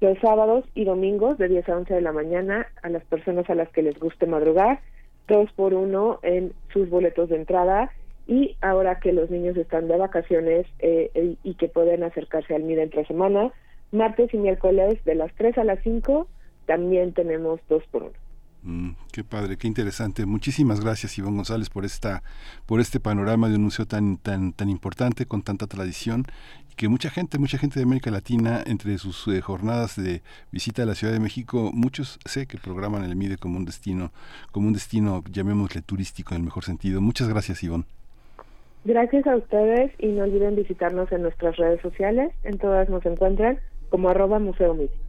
[0.02, 3.56] los sábados y domingos de 10 a 11 de la mañana a las personas a
[3.56, 4.80] las que les guste madrugar,
[5.28, 7.92] dos por uno en sus boletos de entrada
[8.26, 12.82] y ahora que los niños están de vacaciones eh, y que pueden acercarse al MIDE
[12.82, 13.52] entre semana,
[13.92, 16.26] martes y miércoles de las 3 a las 5
[16.66, 18.23] también tenemos dos por uno.
[18.66, 20.26] Mm, qué padre, qué interesante.
[20.26, 22.24] Muchísimas gracias, Iván González, por esta,
[22.66, 26.26] por este panorama de un museo tan, tan, tan importante, con tanta tradición,
[26.72, 30.22] y que mucha gente, mucha gente de América Latina, entre sus eh, jornadas de
[30.52, 34.14] visita a la Ciudad de México, muchos sé que programan el MIDE como un destino,
[34.52, 37.02] como un destino, llamémosle turístico en el mejor sentido.
[37.02, 37.86] Muchas gracias, Iván.
[38.86, 42.32] Gracias a ustedes y no olviden visitarnos en nuestras redes sociales.
[42.44, 45.03] En todas nos encuentran como arroba Museo MIDE.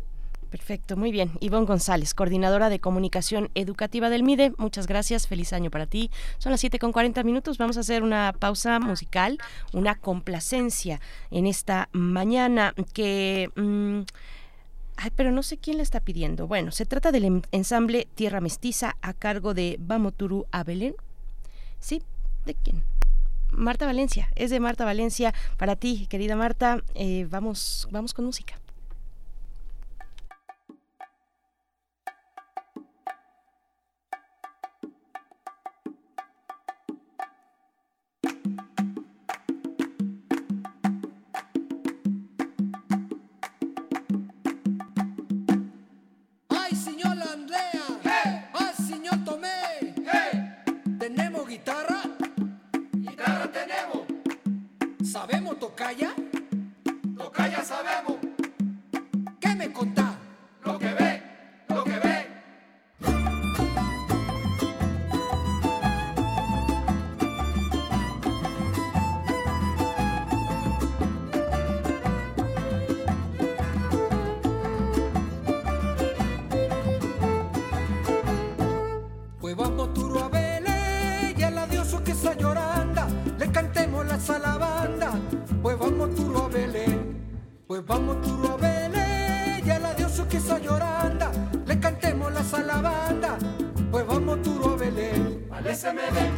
[0.55, 1.33] Perfecto, muy bien.
[1.41, 4.53] Ivonne González, coordinadora de comunicación educativa del MIDE.
[4.57, 6.13] Muchas gracias, feliz año para ti.
[6.39, 9.39] Son las 7 con 40 minutos, vamos a hacer una pausa musical,
[9.73, 11.01] una complacencia
[11.33, 13.51] en esta mañana que...
[13.57, 14.03] Mm,
[14.95, 16.47] ay, pero no sé quién la está pidiendo.
[16.47, 20.95] Bueno, se trata del ensamble Tierra Mestiza a cargo de Bamoturu Abelén.
[21.81, 22.01] ¿Sí?
[22.47, 22.85] ¿De quién?
[23.51, 25.35] Marta Valencia, es de Marta Valencia.
[25.57, 28.55] Para ti, querida Marta, eh, vamos, vamos con música.
[55.77, 56.14] ¿Sabemos
[95.75, 96.34] Belén, Parece me ve,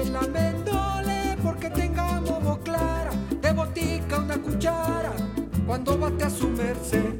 [0.00, 5.12] recipe de la mendole, porque tengamos voz clara, de botica una cuchara,
[5.66, 7.14] cuando bate a su merced,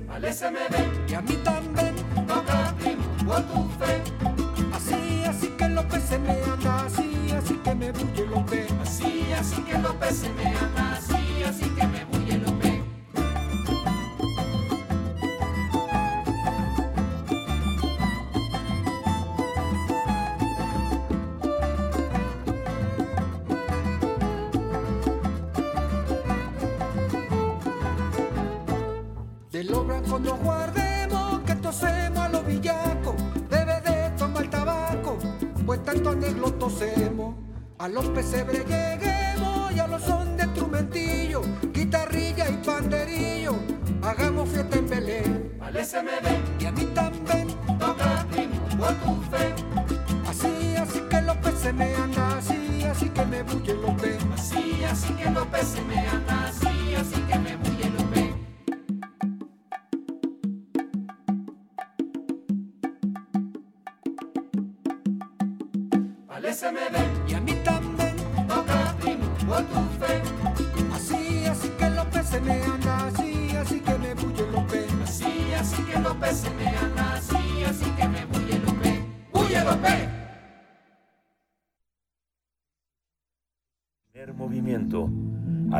[38.01, 38.99] los pesebres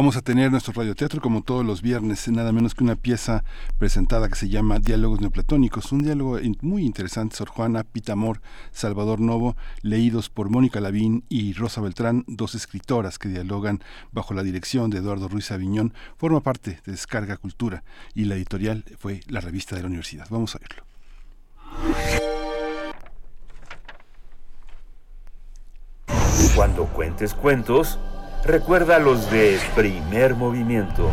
[0.00, 3.44] Vamos a tener nuestro radioteatro como todos los viernes, nada menos que una pieza
[3.76, 8.40] presentada que se llama Diálogos Neoplatónicos, un diálogo muy interesante, Sor Juana, Pitamor,
[8.72, 14.42] Salvador Novo, leídos por Mónica Lavín y Rosa Beltrán, dos escritoras que dialogan bajo la
[14.42, 17.84] dirección de Eduardo Ruiz Aviñón, forma parte de Descarga Cultura
[18.14, 20.26] y la editorial fue la revista de la universidad.
[20.30, 20.82] Vamos a verlo.
[26.56, 27.98] Cuando cuentes cuentos,
[28.44, 31.10] recuerda los de primer movimiento.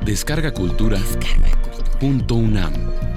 [0.00, 0.98] Descarga Cultura.
[2.00, 3.11] Punto UNAM.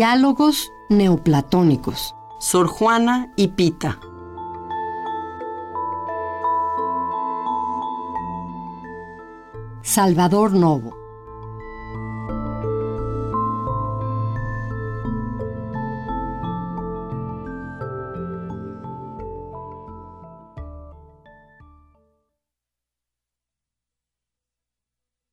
[0.00, 2.14] Diálogos neoplatónicos.
[2.38, 4.00] Sor Juana y Pita.
[9.82, 10.96] Salvador Novo.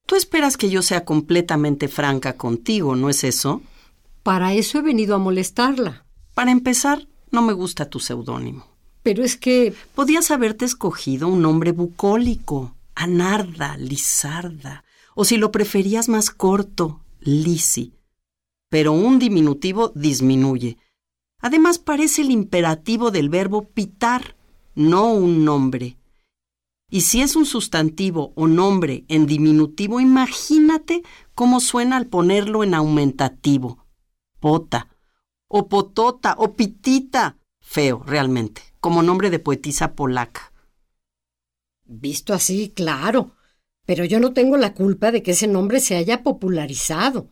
[0.05, 3.61] Tú esperas que yo sea completamente franca contigo, ¿no es eso?
[4.27, 6.05] Para eso he venido a molestarla.
[6.33, 8.65] Para empezar, no me gusta tu seudónimo.
[9.01, 14.83] Pero es que Podías haberte escogido un nombre bucólico, Anarda, Lizarda,
[15.15, 17.93] o si lo preferías más corto, Lisi.
[18.67, 20.77] Pero un diminutivo disminuye.
[21.39, 24.35] Además parece el imperativo del verbo pitar,
[24.75, 25.95] no un nombre.
[26.91, 31.01] Y si es un sustantivo o nombre en diminutivo, imagínate
[31.33, 33.86] cómo suena al ponerlo en aumentativo.
[34.39, 34.89] Pota,
[35.47, 37.37] o potota, o pitita.
[37.59, 40.53] Feo, realmente, como nombre de poetisa polaca.
[41.85, 43.31] Visto así, claro.
[43.85, 47.29] Pero yo no tengo la culpa de que ese nombre se haya popularizado.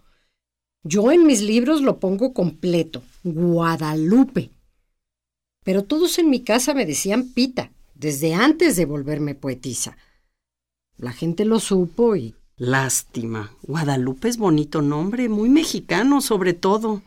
[0.84, 4.52] Yo en mis libros lo pongo completo, Guadalupe.
[5.64, 9.98] Pero todos en mi casa me decían Pita, desde antes de volverme poetisa.
[10.98, 12.36] La gente lo supo y...
[12.58, 13.52] Lástima.
[13.64, 17.02] Guadalupe es bonito nombre, muy mexicano sobre todo.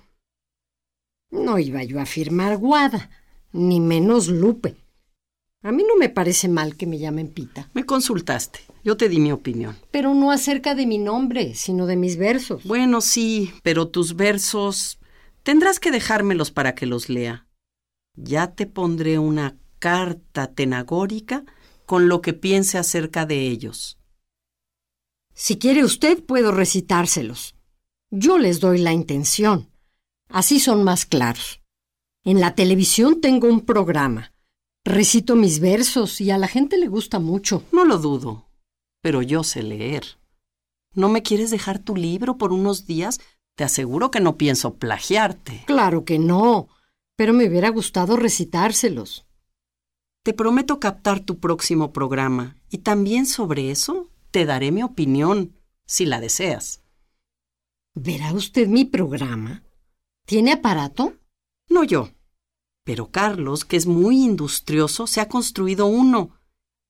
[1.31, 3.11] No iba yo a firmar Guada,
[3.53, 4.77] ni menos Lupe.
[5.63, 7.69] A mí no me parece mal que me llamen Pita.
[7.73, 8.61] Me consultaste.
[8.85, 9.77] Yo te di mi opinión.
[9.91, 12.65] Pero no acerca de mi nombre, sino de mis versos.
[12.65, 14.99] Bueno, sí, pero tus versos...
[15.43, 17.47] Tendrás que dejármelos para que los lea.
[18.15, 21.45] Ya te pondré una carta tenagórica
[21.87, 23.98] con lo que piense acerca de ellos.
[25.41, 27.55] Si quiere usted, puedo recitárselos.
[28.11, 29.71] Yo les doy la intención.
[30.29, 31.63] Así son más claros.
[32.25, 34.33] En la televisión tengo un programa.
[34.85, 37.63] Recito mis versos y a la gente le gusta mucho.
[37.71, 38.49] No lo dudo,
[39.01, 40.19] pero yo sé leer.
[40.93, 43.21] ¿No me quieres dejar tu libro por unos días?
[43.55, 45.63] Te aseguro que no pienso plagiarte.
[45.69, 46.69] Claro que no,
[47.15, 49.25] pero me hubiera gustado recitárselos.
[50.25, 55.57] Te prometo captar tu próximo programa y también sobre eso te daré mi opinión,
[55.87, 56.83] si la deseas.
[57.95, 59.65] ¿Verá usted mi programa?
[60.27, 61.15] ¿Tiene aparato?
[61.69, 62.11] No yo.
[62.85, 66.39] Pero Carlos, que es muy industrioso, se ha construido uno.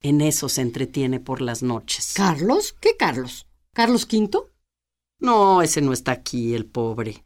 [0.01, 2.13] En eso se entretiene por las noches.
[2.15, 2.75] ¿Carlos?
[2.81, 3.47] ¿Qué Carlos?
[3.73, 4.51] ¿Carlos V?
[5.21, 7.25] No, ese no está aquí, el pobre.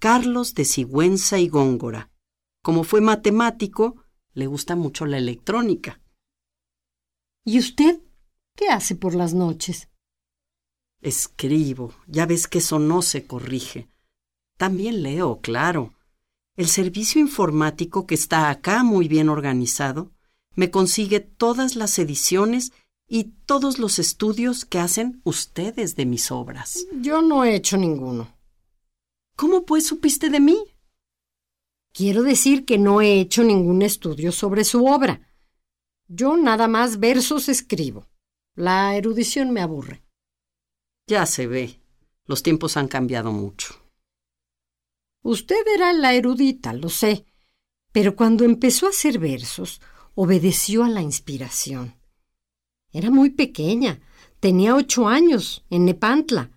[0.00, 2.10] Carlos de Sigüenza y Góngora.
[2.62, 4.04] Como fue matemático,
[4.34, 6.00] le gusta mucho la electrónica.
[7.44, 8.00] ¿Y usted
[8.56, 9.88] qué hace por las noches?
[11.00, 11.94] Escribo.
[12.06, 13.88] Ya ves que eso no se corrige.
[14.56, 15.94] También leo, claro.
[16.56, 20.12] El servicio informático que está acá muy bien organizado
[20.54, 22.72] me consigue todas las ediciones
[23.08, 26.86] y todos los estudios que hacen ustedes de mis obras.
[27.00, 28.34] Yo no he hecho ninguno.
[29.36, 30.58] ¿Cómo pues supiste de mí?
[31.92, 35.20] Quiero decir que no he hecho ningún estudio sobre su obra.
[36.08, 38.06] Yo nada más versos escribo.
[38.54, 40.02] La erudición me aburre.
[41.06, 41.80] Ya se ve.
[42.26, 43.74] Los tiempos han cambiado mucho.
[45.22, 47.24] Usted era la erudita, lo sé,
[47.92, 49.80] pero cuando empezó a hacer versos,
[50.14, 51.94] obedeció a la inspiración.
[52.92, 54.00] Era muy pequeña,
[54.40, 56.50] tenía ocho años, en Nepantla.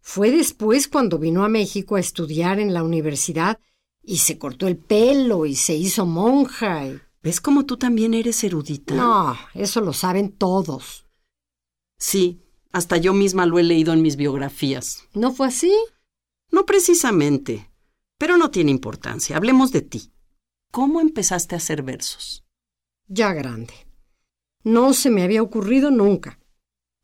[0.00, 3.60] Fue después cuando vino a México a estudiar en la universidad
[4.02, 6.86] y se cortó el pelo y se hizo monja.
[6.86, 7.00] Y...
[7.22, 8.94] ¿Ves cómo tú también eres erudita?
[8.94, 11.07] No, eso lo saben todos.
[11.98, 12.42] Sí,
[12.72, 15.04] hasta yo misma lo he leído en mis biografías.
[15.14, 15.72] ¿No fue así?
[16.50, 17.70] No precisamente,
[18.18, 19.36] pero no tiene importancia.
[19.36, 20.12] Hablemos de ti.
[20.70, 22.44] ¿Cómo empezaste a hacer versos?
[23.06, 23.74] Ya grande.
[24.64, 26.38] No se me había ocurrido nunca.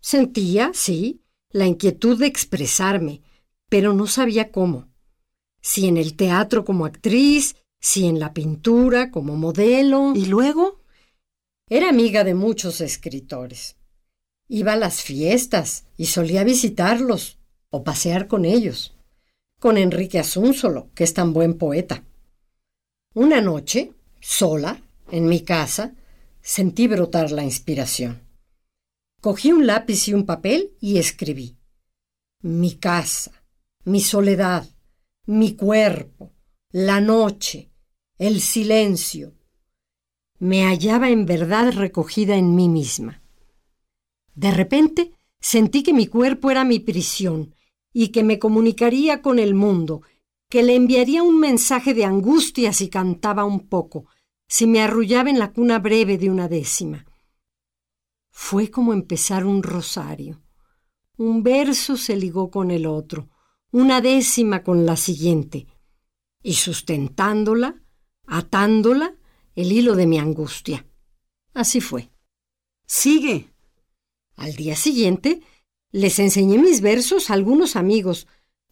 [0.00, 3.22] Sentía, sí, la inquietud de expresarme,
[3.70, 4.92] pero no sabía cómo.
[5.60, 10.12] Si en el teatro como actriz, si en la pintura como modelo.
[10.14, 10.82] ¿Y luego?
[11.68, 13.76] Era amiga de muchos escritores.
[14.48, 17.38] Iba a las fiestas y solía visitarlos
[17.70, 18.94] o pasear con ellos.
[19.58, 22.04] Con Enrique Asúnzolo, que es tan buen poeta.
[23.14, 25.94] Una noche, sola, en mi casa,
[26.42, 28.22] sentí brotar la inspiración.
[29.20, 31.56] Cogí un lápiz y un papel y escribí.
[32.42, 33.44] Mi casa,
[33.84, 34.68] mi soledad,
[35.24, 36.32] mi cuerpo,
[36.70, 37.70] la noche,
[38.18, 39.32] el silencio.
[40.38, 43.23] Me hallaba en verdad recogida en mí misma.
[44.34, 47.54] De repente sentí que mi cuerpo era mi prisión
[47.92, 50.02] y que me comunicaría con el mundo,
[50.48, 54.06] que le enviaría un mensaje de angustia si cantaba un poco,
[54.48, 57.06] si me arrullaba en la cuna breve de una décima.
[58.30, 60.42] Fue como empezar un rosario.
[61.16, 63.30] Un verso se ligó con el otro,
[63.70, 65.68] una décima con la siguiente,
[66.42, 67.82] y sustentándola,
[68.26, 69.14] atándola,
[69.54, 70.84] el hilo de mi angustia.
[71.52, 72.10] Así fue.
[72.86, 73.53] Sigue.
[74.36, 75.40] Al día siguiente
[75.92, 78.26] les enseñé mis versos a algunos amigos.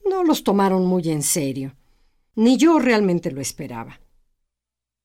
[0.05, 1.77] No los tomaron muy en serio.
[2.35, 4.01] Ni yo realmente lo esperaba.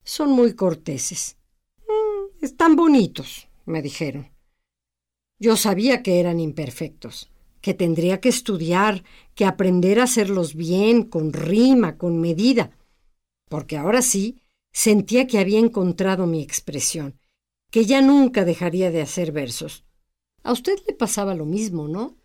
[0.04, 1.38] Son muy corteses.
[1.82, 4.32] Mm, están bonitos, me dijeron.
[5.40, 7.30] Yo sabía que eran imperfectos,
[7.62, 9.04] que tendría que estudiar,
[9.36, 12.72] que aprender a hacerlos bien, con rima, con medida,
[13.50, 14.42] porque ahora sí
[14.72, 17.20] sentía que había encontrado mi expresión,
[17.70, 19.84] que ya nunca dejaría de hacer versos.
[20.48, 22.16] A usted le pasaba lo mismo, ¿no?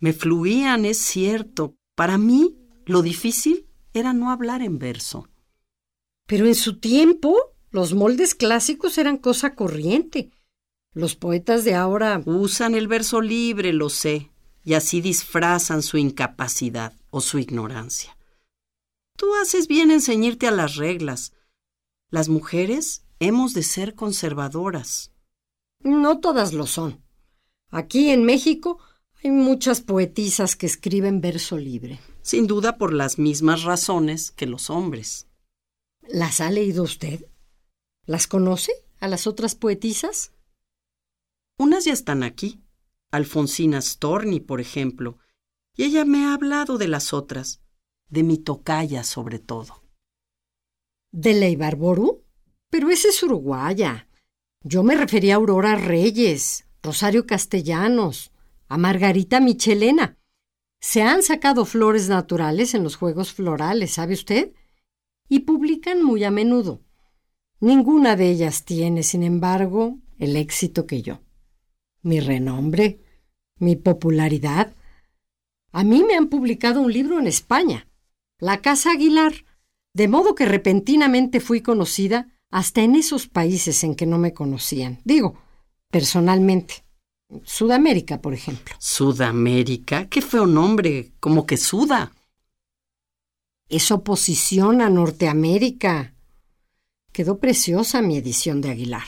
[0.00, 1.76] Me fluían, es cierto.
[1.94, 5.28] Para mí, lo difícil era no hablar en verso.
[6.26, 7.36] Pero en su tiempo,
[7.70, 10.32] los moldes clásicos eran cosa corriente.
[10.94, 14.32] Los poetas de ahora usan el verso libre, lo sé,
[14.64, 18.18] y así disfrazan su incapacidad o su ignorancia.
[19.16, 21.34] Tú haces bien en ceñirte a las reglas.
[22.10, 25.12] Las mujeres hemos de ser conservadoras.
[25.84, 27.00] No todas lo son.
[27.74, 28.78] Aquí en México
[29.24, 32.00] hay muchas poetisas que escriben verso libre.
[32.20, 35.26] Sin duda por las mismas razones que los hombres.
[36.02, 37.24] ¿Las ha leído usted?
[38.04, 40.32] ¿Las conoce a las otras poetisas?
[41.58, 42.60] Unas ya están aquí.
[43.10, 45.18] Alfonsina Storni, por ejemplo.
[45.74, 47.62] Y ella me ha hablado de las otras,
[48.10, 49.82] de mi tocaya sobre todo.
[51.10, 52.22] ¿De Leibarboru?
[52.68, 54.08] Pero esa es uruguaya.
[54.62, 58.32] Yo me refería a Aurora Reyes, Rosario Castellanos,
[58.68, 60.18] a Margarita Michelena.
[60.80, 64.52] Se han sacado flores naturales en los Juegos Florales, ¿sabe usted?
[65.28, 66.80] Y publican muy a menudo.
[67.60, 71.20] Ninguna de ellas tiene, sin embargo, el éxito que yo.
[72.02, 73.00] Mi renombre,
[73.58, 74.72] mi popularidad.
[75.70, 77.86] A mí me han publicado un libro en España,
[78.40, 79.44] La Casa Aguilar,
[79.94, 85.00] de modo que repentinamente fui conocida hasta en esos países en que no me conocían.
[85.04, 85.38] Digo,
[85.92, 86.84] personalmente.
[87.44, 88.74] Sudamérica, por ejemplo.
[88.80, 92.12] Sudamérica, qué feo nombre, como que suda.
[93.68, 96.16] Es oposición a Norteamérica.
[97.12, 99.06] Quedó preciosa mi edición de Aguilar.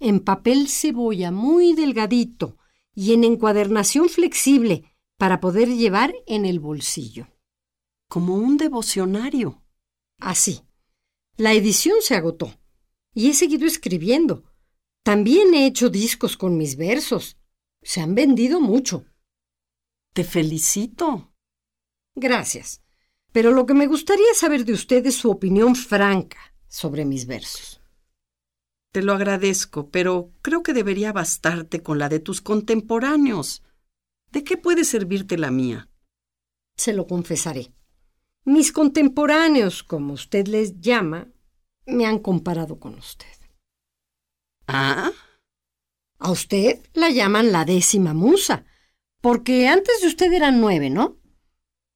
[0.00, 2.56] En papel cebolla muy delgadito
[2.94, 4.84] y en encuadernación flexible
[5.18, 7.28] para poder llevar en el bolsillo.
[8.08, 9.62] Como un devocionario.
[10.18, 10.62] Así.
[11.36, 12.52] La edición se agotó
[13.14, 14.51] y he seguido escribiendo.
[15.02, 17.36] También he hecho discos con mis versos.
[17.82, 19.04] Se han vendido mucho.
[20.12, 21.32] Te felicito.
[22.14, 22.82] Gracias.
[23.32, 26.38] Pero lo que me gustaría saber de usted es su opinión franca
[26.68, 27.80] sobre mis versos.
[28.92, 33.62] Te lo agradezco, pero creo que debería bastarte con la de tus contemporáneos.
[34.30, 35.88] ¿De qué puede servirte la mía?
[36.76, 37.72] Se lo confesaré.
[38.44, 41.28] Mis contemporáneos, como usted les llama,
[41.86, 43.41] me han comparado con usted.
[44.74, 45.12] ¿Ah?
[46.18, 48.64] A usted la llaman la décima musa,
[49.20, 51.18] porque antes de usted eran nueve, ¿no?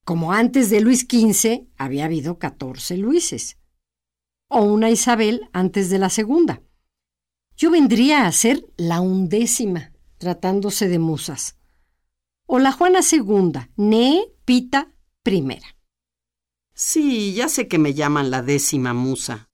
[0.04, 3.56] Como antes de Luis XV había habido catorce Luises.
[4.48, 6.62] O una Isabel antes de la segunda.
[7.56, 11.56] Yo vendría a ser la undécima, tratándose de musas.
[12.46, 15.76] O la Juana segunda, ne, pita, primera.
[16.74, 19.48] Sí, ya sé que me llaman la décima musa.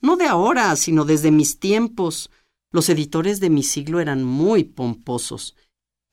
[0.00, 2.30] No de ahora, sino desde mis tiempos.
[2.76, 5.56] Los editores de mi siglo eran muy pomposos.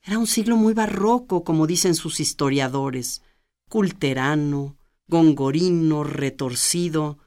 [0.02, 3.20] Era un siglo muy barroco, como dicen sus historiadores,
[3.68, 7.18] culterano, gongorino, retorcido.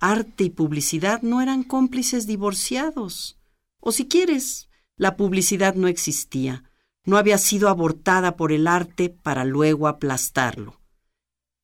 [0.00, 3.38] Arte y publicidad no eran cómplices divorciados.
[3.78, 6.64] O si quieres, la publicidad no existía,
[7.04, 10.80] no había sido abortada por el arte para luego aplastarlo.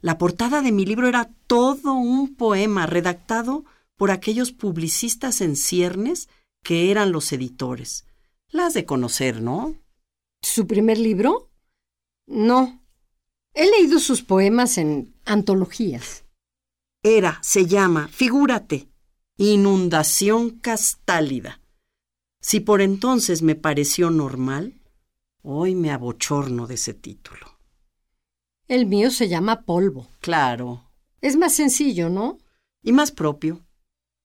[0.02, 3.64] La portada de mi libro era todo un poema redactado
[3.96, 6.28] por aquellos publicistas en ciernes
[6.62, 8.06] que eran los editores.
[8.48, 9.76] Las de conocer, ¿no?
[10.42, 11.50] ¿Su primer libro?
[12.26, 12.84] No.
[13.54, 16.24] He leído sus poemas en antologías.
[17.02, 18.88] Era, se llama, figúrate,
[19.36, 21.60] Inundación Castálida.
[22.40, 24.80] Si por entonces me pareció normal,
[25.42, 27.58] hoy me abochorno de ese título.
[28.66, 30.08] El mío se llama Polvo.
[30.20, 30.90] Claro.
[31.20, 32.38] Es más sencillo, ¿no?
[32.82, 33.64] Y más propio.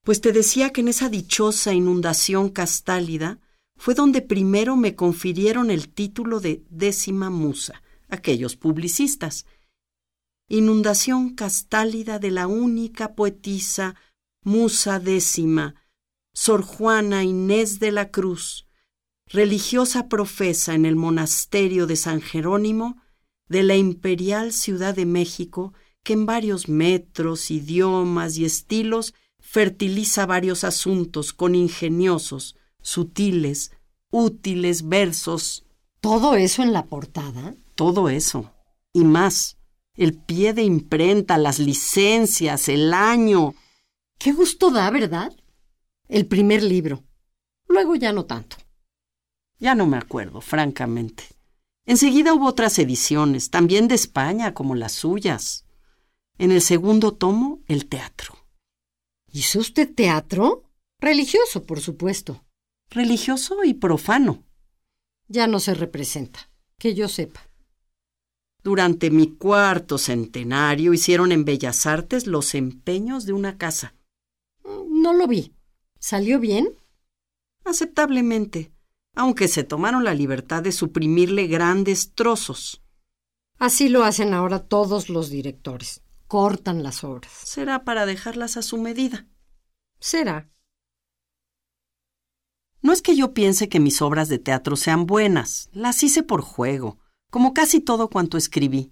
[0.04, 3.39] Pues te decía que en esa dichosa inundación castálida
[3.78, 9.45] fue donde primero me confirieron el título de décima musa, aquellos publicistas.
[10.49, 13.95] Inundación castálida de la única poetisa,
[14.43, 15.76] musa décima,
[16.34, 18.68] Sor Juana Inés de la Cruz,
[19.28, 23.01] religiosa profesa en el monasterio de San Jerónimo
[23.47, 25.74] de la imperial Ciudad de México,
[26.04, 29.14] que en varios metros, idiomas y estilos
[29.54, 33.72] fertiliza varios asuntos con ingeniosos, sutiles,
[34.10, 35.64] útiles versos.
[36.01, 37.54] ¿Todo eso en la portada?
[37.76, 38.51] Todo eso.
[38.93, 39.58] Y más.
[39.95, 43.54] El pie de imprenta, las licencias, el año.
[44.18, 45.32] Qué gusto da, ¿verdad?
[46.08, 47.04] El primer libro.
[47.68, 48.58] Luego ya no tanto.
[49.60, 51.26] Ya no me acuerdo, francamente.
[51.86, 55.68] Enseguida hubo otras ediciones, también de España, como las suyas.
[56.39, 58.43] En el segundo tomo, el teatro.
[59.36, 60.70] ¿Hizo usted teatro?
[61.00, 62.46] Religioso, por supuesto.
[62.92, 64.44] Religioso y profano.
[65.28, 67.50] Ya no se representa, que yo sepa.
[68.62, 73.96] Durante mi cuarto centenario hicieron en Bellas Artes los empeños de una casa.
[74.64, 75.56] No lo vi.
[75.98, 76.68] ¿Salió bien?
[77.66, 78.72] Aceptablemente,
[79.16, 82.84] aunque se tomaron la libertad de suprimirle grandes trozos.
[83.58, 86.03] Así lo hacen ahora todos los directores.
[86.34, 87.32] Cortan las obras.
[87.32, 89.28] Será para dejarlas a su medida.
[90.00, 90.50] Será.
[92.82, 96.42] No es que yo piense que mis obras de teatro sean buenas, las hice por
[96.42, 96.98] juego,
[97.30, 98.92] como casi todo cuanto escribí.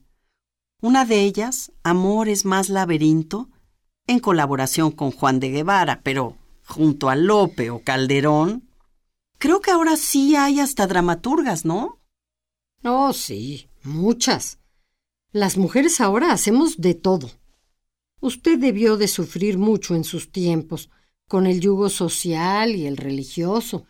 [0.84, 3.50] Una de ellas, Amor es más laberinto,
[4.06, 8.70] en colaboración con Juan de Guevara, pero junto a Lope o Calderón.
[9.39, 11.98] Creo que ahora sí hay hasta dramaturgas, ¿no?
[12.84, 14.61] Oh, sí, muchas.
[15.34, 17.32] Las mujeres ahora hacemos de todo.
[18.19, 20.89] Usted debió de sufrir mucho en sus tiempos,
[21.27, 23.86] con el yugo social y el religioso.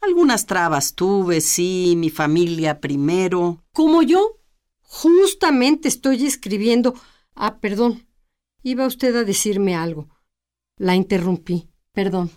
[0.00, 3.64] Algunas trabas tuve, sí, mi familia primero.
[3.72, 4.40] ¿Como yo?
[4.82, 6.94] Justamente estoy escribiendo.
[7.34, 8.08] Ah, perdón.
[8.62, 10.08] Iba usted a decirme algo.
[10.76, 11.68] La interrumpí.
[11.92, 12.30] Perdón.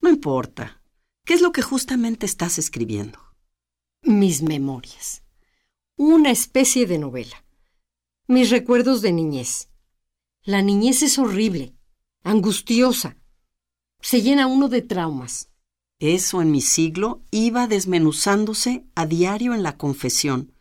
[0.00, 0.82] No importa.
[1.24, 3.20] ¿Qué es lo que justamente estás escribiendo?
[4.02, 5.22] Mis memorias.
[6.02, 7.44] Una especie de novela.
[8.26, 9.68] Mis recuerdos de niñez.
[10.42, 11.74] La niñez es horrible,
[12.24, 13.18] angustiosa.
[14.00, 15.50] Se llena uno de traumas.
[15.98, 20.54] Eso en mi siglo iba desmenuzándose a diario en la confesión.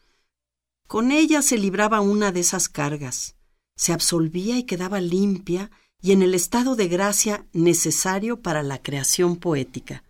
[0.88, 3.38] Con ella se libraba una de esas cargas,
[3.78, 5.72] se absolvía y quedaba limpia
[6.02, 10.04] y en el estado de gracia necesario para la creación poética.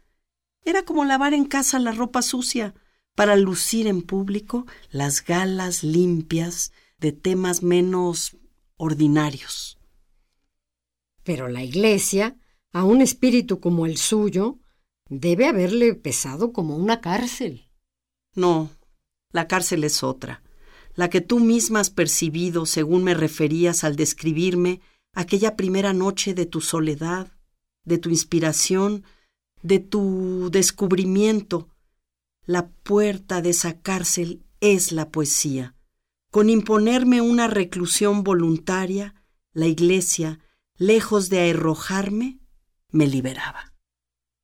[0.66, 2.74] Era como lavar en casa la ropa sucia,
[3.20, 8.38] para lucir en público las galas limpias de temas menos
[8.78, 9.78] ordinarios.
[11.26, 12.38] Pero la Iglesia,
[12.72, 14.60] a un espíritu como el suyo,
[15.10, 17.70] debe haberle pesado como una cárcel.
[18.36, 18.70] No,
[19.34, 20.42] la cárcel es otra,
[20.96, 24.80] la que tú misma has percibido según me referías al describirme
[25.12, 27.34] aquella primera noche de tu soledad,
[27.84, 29.04] de tu inspiración,
[29.62, 31.68] de tu descubrimiento.
[32.50, 35.76] La puerta de esa cárcel es la poesía.
[36.32, 39.14] Con imponerme una reclusión voluntaria,
[39.54, 40.40] la iglesia,
[40.76, 42.40] lejos de arrojarme,
[42.90, 43.76] me liberaba.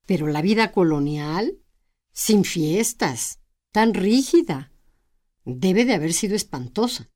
[0.06, 1.58] Pero la vida colonial,
[2.14, 3.39] sin fiestas,
[3.72, 4.72] tan rígida,
[5.43, 7.10] debe de haber sido espantosa.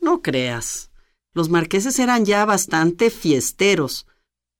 [0.00, 0.90] No creas.
[1.32, 4.08] Los marqueses eran ya bastante fiesteros.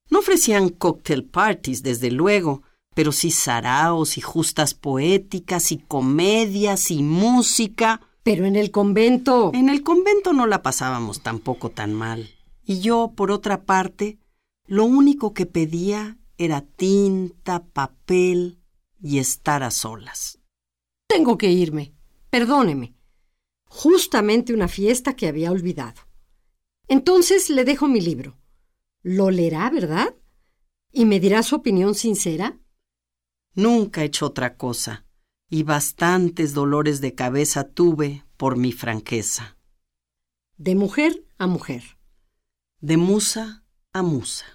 [0.08, 2.62] No ofrecían cocktail parties, desde luego,
[2.98, 8.00] pero sí saraos y justas poéticas y comedias y música.
[8.24, 9.52] Pero en el convento.
[9.54, 12.28] En el convento no la pasábamos tampoco tan mal.
[12.64, 14.18] Y yo, por otra parte,
[14.66, 18.58] lo único que pedía era tinta, papel
[19.00, 20.40] y estar a solas.
[21.06, 21.94] Tengo que irme.
[22.30, 22.96] Perdóneme.
[23.66, 26.02] Justamente una fiesta que había olvidado.
[26.88, 28.40] Entonces le dejo mi libro.
[29.04, 30.16] Lo leerá, ¿verdad?
[30.90, 32.58] ¿Y me dirá su opinión sincera?
[33.58, 35.04] Nunca he hecho otra cosa,
[35.50, 39.56] y bastantes dolores de cabeza tuve por mi franqueza.
[40.56, 41.82] De mujer a mujer.
[42.80, 44.46] De musa a musa.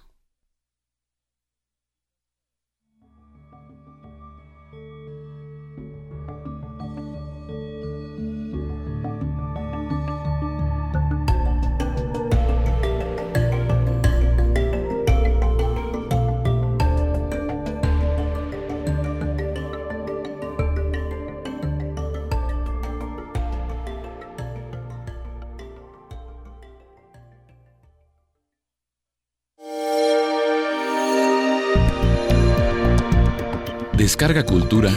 [34.03, 34.91] Descarga Cultura.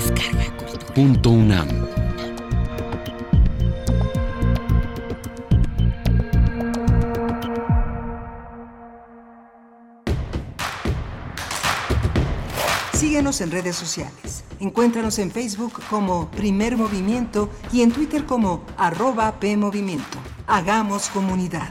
[0.92, 1.68] Punto UNAM.
[12.94, 14.42] Síguenos en redes sociales.
[14.58, 20.18] Encuéntranos en Facebook como Primer Movimiento y en Twitter como arroba PMovimiento.
[20.48, 21.70] Hagamos comunidad.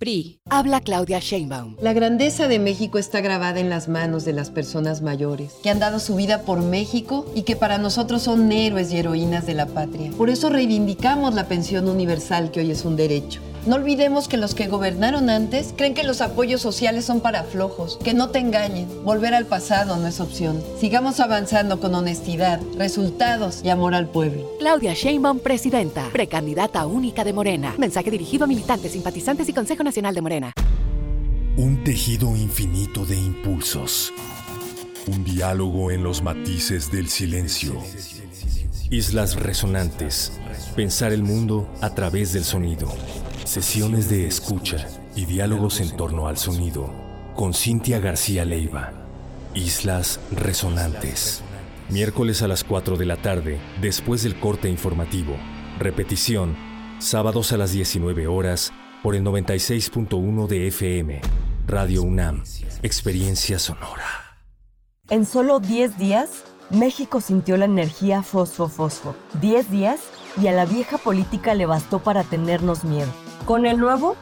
[0.00, 0.40] PRI.
[0.48, 1.76] Habla Claudia Sheinbaum.
[1.82, 5.78] La grandeza de México está grabada en las manos de las personas mayores, que han
[5.78, 9.66] dado su vida por México y que para nosotros son héroes y heroínas de la
[9.66, 10.10] patria.
[10.16, 13.42] Por eso reivindicamos la pensión universal que hoy es un derecho.
[13.66, 17.98] No olvidemos que los que gobernaron antes creen que los apoyos sociales son para flojos,
[18.02, 18.88] que no te engañen.
[19.04, 20.62] Volver al pasado no es opción.
[20.78, 24.50] Sigamos avanzando con honestidad, resultados y amor al pueblo.
[24.58, 27.74] Claudia Sheinbaum, presidenta, precandidata única de Morena.
[27.76, 30.52] Mensaje dirigido a militantes, simpatizantes y Consejo Nacional de Morena.
[31.58, 34.10] Un tejido infinito de impulsos.
[35.06, 37.74] Un diálogo en los matices del silencio.
[38.90, 40.32] Islas resonantes.
[40.74, 42.88] Pensar el mundo a través del sonido.
[43.50, 44.86] Sesiones de escucha
[45.16, 46.88] y diálogos en torno al sonido.
[47.34, 48.92] Con Cintia García Leiva.
[49.56, 51.42] Islas Resonantes.
[51.88, 55.34] Miércoles a las 4 de la tarde, después del corte informativo.
[55.80, 56.56] Repetición,
[57.00, 58.72] sábados a las 19 horas,
[59.02, 61.20] por el 96.1 de FM.
[61.66, 62.44] Radio UNAM.
[62.84, 64.38] Experiencia sonora.
[65.08, 69.16] En solo 10 días, México sintió la energía fosfo-fosfo.
[69.40, 69.98] 10 días
[70.40, 73.10] y a la vieja política le bastó para tenernos miedo.
[73.44, 74.16] Con el nuevo,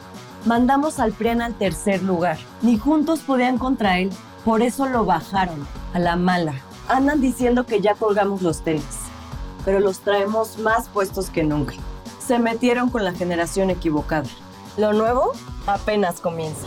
[0.45, 2.39] mandamos al PRIAN al tercer lugar.
[2.63, 4.11] Ni juntos podían contra él,
[4.45, 6.55] por eso lo bajaron, a la mala.
[6.89, 9.01] Andan diciendo que ya colgamos los tenis,
[9.65, 11.75] pero los traemos más puestos que nunca.
[12.19, 14.29] Se metieron con la generación equivocada.
[14.77, 15.33] Lo nuevo
[15.67, 16.67] apenas comienza.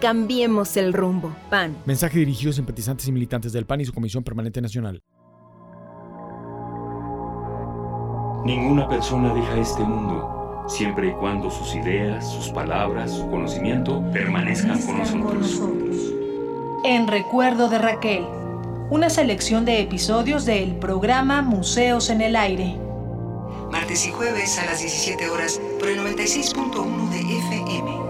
[0.00, 1.34] Cambiemos el rumbo.
[1.50, 1.76] PAN.
[1.84, 5.02] Mensaje dirigido a simpatizantes y militantes del PAN y su Comisión Permanente Nacional.
[8.44, 14.80] Ninguna persona deja este mundo, siempre y cuando sus ideas, sus palabras, su conocimiento permanezcan
[14.80, 16.14] con nosotros.
[16.84, 18.24] En recuerdo de Raquel,
[18.88, 22.80] una selección de episodios del programa Museos en el Aire.
[23.70, 28.09] Martes y jueves a las 17 horas por el 96.1 de FM.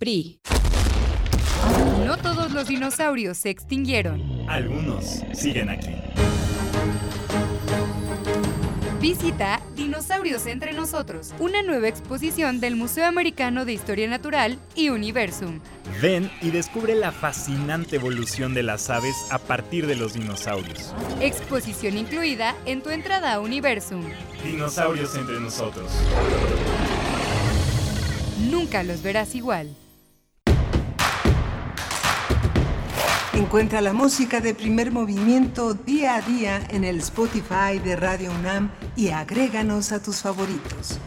[0.00, 0.40] PRI.
[2.06, 4.22] No todos los dinosaurios se extinguieron.
[4.48, 5.90] Algunos siguen aquí.
[8.98, 15.60] Visita Dinosaurios entre nosotros, una nueva exposición del Museo Americano de Historia Natural y Universum.
[16.00, 20.94] Ven y descubre la fascinante evolución de las aves a partir de los dinosaurios.
[21.20, 24.02] Exposición incluida en tu entrada a Universum.
[24.42, 25.92] Dinosaurios entre nosotros.
[28.50, 29.68] Nunca los verás igual.
[33.32, 38.72] Encuentra la música de primer movimiento día a día en el Spotify de Radio UNAM
[38.96, 40.98] y agréganos a tus favoritos.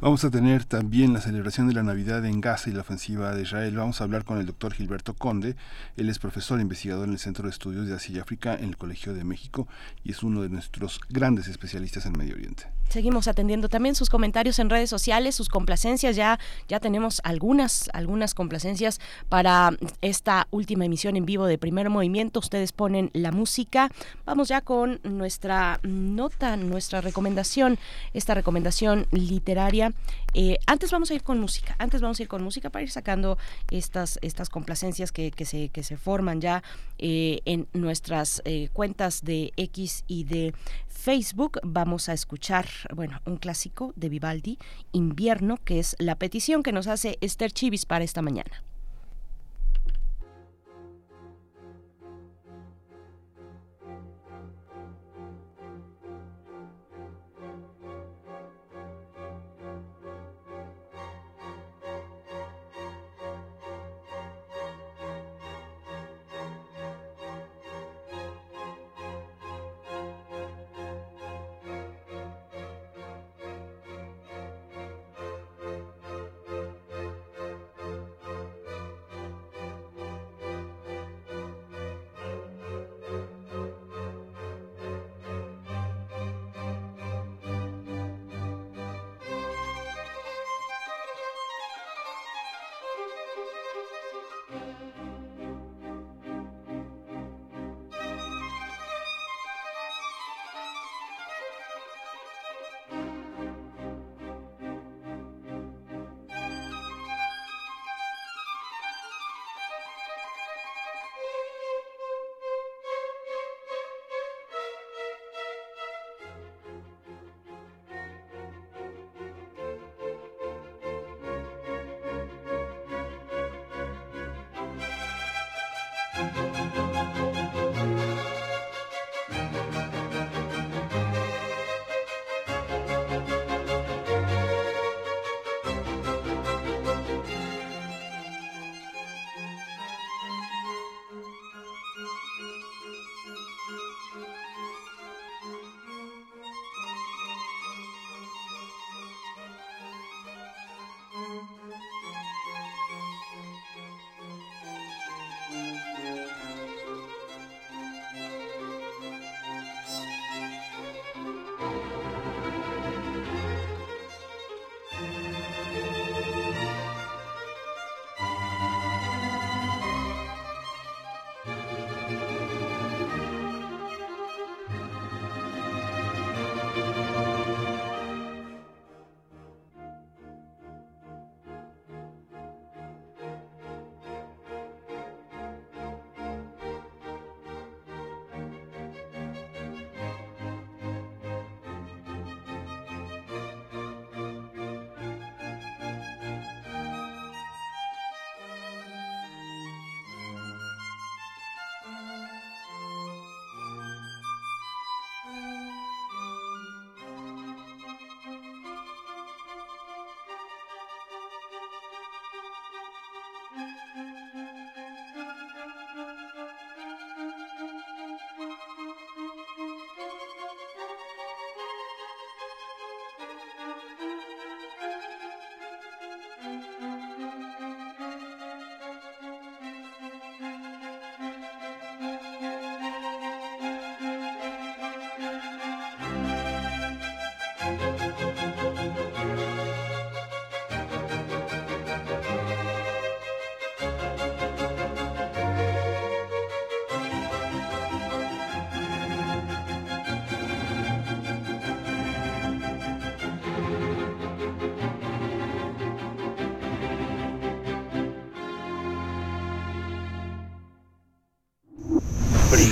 [0.00, 3.42] Vamos a tener también la celebración de la Navidad en Gaza y la ofensiva de
[3.42, 3.76] Israel.
[3.76, 5.56] Vamos a hablar con el doctor Gilberto Conde.
[5.96, 8.66] Él es profesor e investigador en el Centro de Estudios de Asia y África en
[8.66, 9.68] el Colegio de México
[10.04, 12.77] y es uno de nuestros grandes especialistas en Medio Oriente.
[12.88, 16.16] Seguimos atendiendo también sus comentarios en redes sociales, sus complacencias.
[16.16, 19.70] Ya, ya tenemos algunas, algunas complacencias para
[20.00, 22.40] esta última emisión en vivo de Primer Movimiento.
[22.40, 23.90] Ustedes ponen la música.
[24.24, 27.78] Vamos ya con nuestra nota, nuestra recomendación,
[28.14, 29.92] esta recomendación literaria
[30.34, 32.90] eh, antes vamos a ir con música, antes vamos a ir con música para ir
[32.90, 33.38] sacando
[33.70, 36.62] estas, estas complacencias que, se, que se forman ya
[36.98, 40.54] eh, en nuestras eh, cuentas de X y de
[41.08, 41.58] Facebook.
[41.62, 44.58] Vamos a escuchar, bueno, un clásico de Vivaldi,
[44.92, 48.62] Invierno, que es la petición que nos hace Esther Chivis para esta mañana.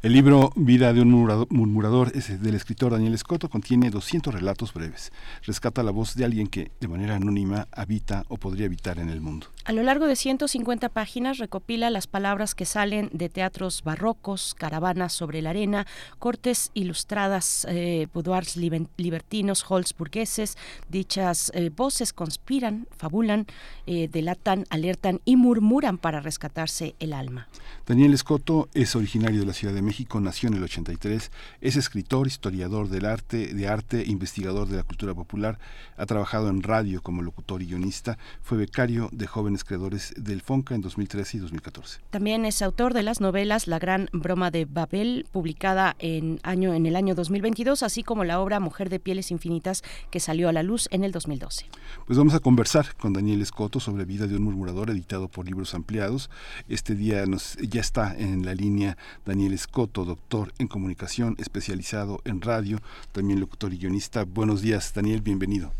[0.00, 5.10] El libro Vida de un murmurador es del escritor Daniel Escoto, contiene 200 relatos breves.
[5.44, 9.20] Rescata la voz de alguien que de manera anónima habita o podría habitar en el
[9.20, 9.48] mundo.
[9.68, 15.12] A lo largo de 150 páginas recopila las palabras que salen de teatros barrocos, caravanas
[15.12, 15.86] sobre la arena,
[16.18, 20.56] cortes ilustradas, eh, boudoirs libertinos, halls burgueses.
[20.88, 23.44] Dichas eh, voces conspiran, fabulan,
[23.86, 27.46] eh, delatan, alertan y murmuran para rescatarse el alma.
[27.86, 32.26] Daniel Escoto es originario de la Ciudad de México, nació en el 83, es escritor,
[32.26, 35.58] historiador del arte, de arte, investigador de la cultura popular,
[35.98, 40.74] ha trabajado en radio como locutor y guionista, fue becario de jóvenes creadores del FONCA
[40.74, 42.00] en 2013 y 2014.
[42.10, 46.86] También es autor de las novelas La Gran Broma de Babel, publicada en, año, en
[46.86, 50.62] el año 2022, así como la obra Mujer de Pieles Infinitas, que salió a la
[50.62, 51.66] luz en el 2012.
[52.06, 55.74] Pues vamos a conversar con Daniel Escoto sobre Vida de un Murmurador, editado por Libros
[55.74, 56.30] Ampliados.
[56.68, 62.40] Este día nos, ya está en la línea Daniel Escoto, doctor en comunicación, especializado en
[62.40, 62.78] radio,
[63.12, 64.24] también locutor y guionista.
[64.24, 65.72] Buenos días, Daniel, bienvenido.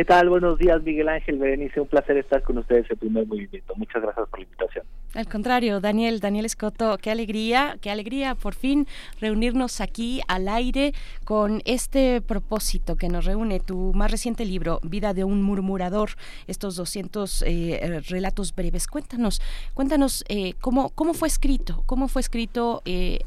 [0.00, 0.30] ¿Qué tal?
[0.30, 1.78] Buenos días, Miguel Ángel Berenice.
[1.78, 3.74] Un placer estar con ustedes en primer movimiento.
[3.76, 4.86] Muchas gracias por la invitación.
[5.12, 8.86] Al contrario, Daniel, Daniel Escoto, qué alegría, qué alegría por fin
[9.20, 10.94] reunirnos aquí al aire
[11.26, 16.12] con este propósito que nos reúne tu más reciente libro, Vida de un murmurador,
[16.46, 18.86] estos 200 eh, relatos breves.
[18.86, 19.42] Cuéntanos,
[19.74, 23.18] cuéntanos eh, cómo, cómo fue escrito, cómo fue escrito eh,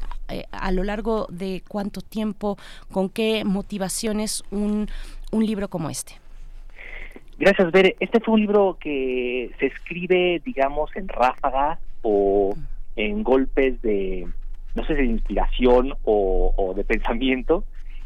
[0.50, 2.58] a lo largo de cuánto tiempo,
[2.90, 4.88] con qué motivaciones un,
[5.30, 6.23] un libro como este.
[7.44, 7.94] Gracias, Bere.
[8.00, 12.56] Este fue un libro que se escribe, digamos, en ráfagas o
[12.96, 14.26] en golpes de,
[14.74, 17.64] no sé, de inspiración o, de pensamiento,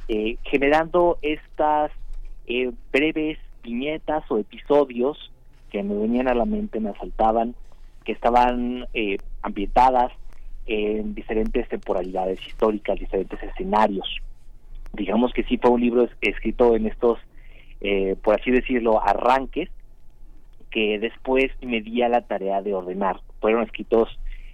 [0.08, 1.92] eh, generando estas
[2.48, 5.30] eh, breves viñetas o episodios
[5.70, 7.54] que me venían a la mente, me asaltaban,
[8.04, 10.10] que estaban eh, ambientadas
[10.66, 14.16] en diferentes temporalidades históricas, diferentes escenarios.
[14.94, 17.20] Digamos que sí fue un libro escrito en estos
[17.80, 19.70] eh, por así decirlo, arranques
[20.70, 23.20] que después me di a la tarea de ordenar.
[23.40, 24.08] Fueron escritos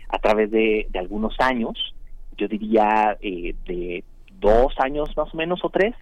[0.08, 1.94] a través de, algunos años,
[2.36, 4.04] yo diría eh, de
[4.40, 5.94] dos años más o menos o tres,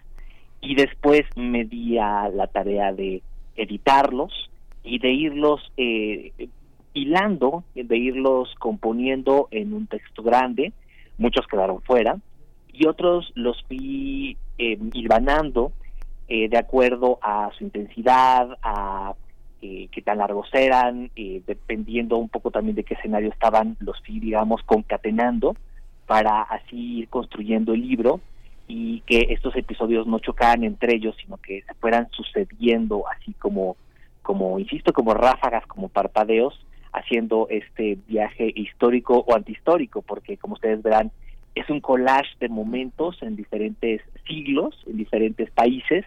[0.61, 3.21] y después me di a la tarea de
[3.55, 4.49] editarlos
[4.83, 6.31] y de irlos eh,
[6.93, 10.73] hilando, de irlos componiendo en un texto grande.
[11.17, 12.17] Muchos quedaron fuera
[12.71, 14.77] y otros los fui eh,
[16.35, 19.13] eh, de acuerdo a su intensidad, a
[19.61, 24.01] eh, qué tan largos eran, eh, dependiendo un poco también de qué escenario estaban, los
[24.07, 25.55] digamos, concatenando
[26.07, 28.19] para así ir construyendo el libro
[28.67, 33.77] y que estos episodios no chocaran entre ellos, sino que se fueran sucediendo así como,
[34.23, 40.81] como insisto, como ráfagas, como parpadeos, haciendo este viaje histórico o antihistórico, porque como ustedes
[40.81, 41.11] verán,
[41.53, 46.03] es un collage de momentos en diferentes siglos, en diferentes países,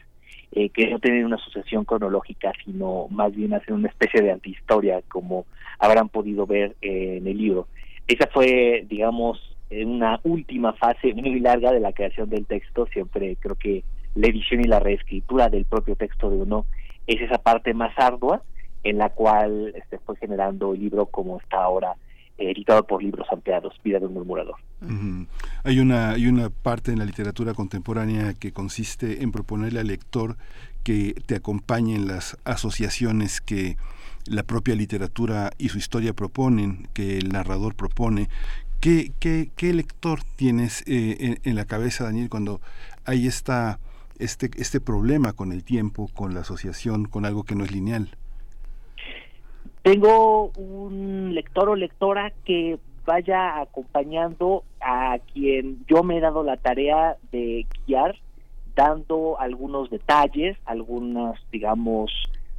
[0.56, 5.02] eh, que no tienen una sucesión cronológica, sino más bien hacen una especie de antihistoria,
[5.06, 5.44] como
[5.78, 7.68] habrán podido ver eh, en el libro.
[8.08, 12.86] Esa fue, digamos, una última fase muy larga de la creación del texto.
[12.86, 13.84] Siempre creo que
[14.14, 16.64] la edición y la reescritura del propio texto de uno
[17.06, 18.40] es esa parte más ardua
[18.82, 21.96] en la cual se este, fue generando el libro como está ahora
[22.38, 24.56] editado por libros ampliados, Vida de un murmurador.
[25.64, 30.36] Hay una hay una parte en la literatura contemporánea que consiste en proponerle al lector
[30.82, 33.76] que te acompañe en las asociaciones que
[34.26, 38.28] la propia literatura y su historia proponen, que el narrador propone.
[38.80, 42.60] ¿Qué, qué, qué lector tienes eh, en, la cabeza, Daniel, cuando
[43.04, 43.80] hay esta,
[44.18, 48.16] este, este problema con el tiempo, con la asociación, con algo que no es lineal?
[49.86, 56.56] Tengo un lector o lectora que vaya acompañando a quien yo me he dado la
[56.56, 58.16] tarea de guiar,
[58.74, 62.10] dando algunos detalles, algunos, digamos,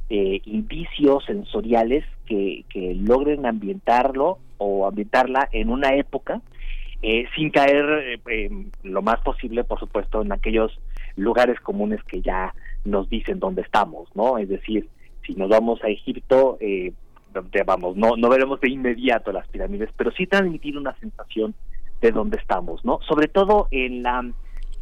[0.08, 6.40] eh, indicios sensoriales que, que logren ambientarlo o ambientarla en una época,
[7.02, 8.50] eh, sin caer eh,
[8.84, 10.80] lo más posible, por supuesto, en aquellos
[11.16, 12.54] lugares comunes que ya
[12.86, 14.38] nos dicen dónde estamos, ¿no?
[14.38, 14.88] Es decir,
[15.26, 16.94] si nos vamos a Egipto, eh,
[17.66, 21.54] vamos, no, no veremos de inmediato las pirámides, pero sí transmitir una sensación
[22.00, 23.00] de dónde estamos, ¿no?
[23.08, 24.24] Sobre todo en la,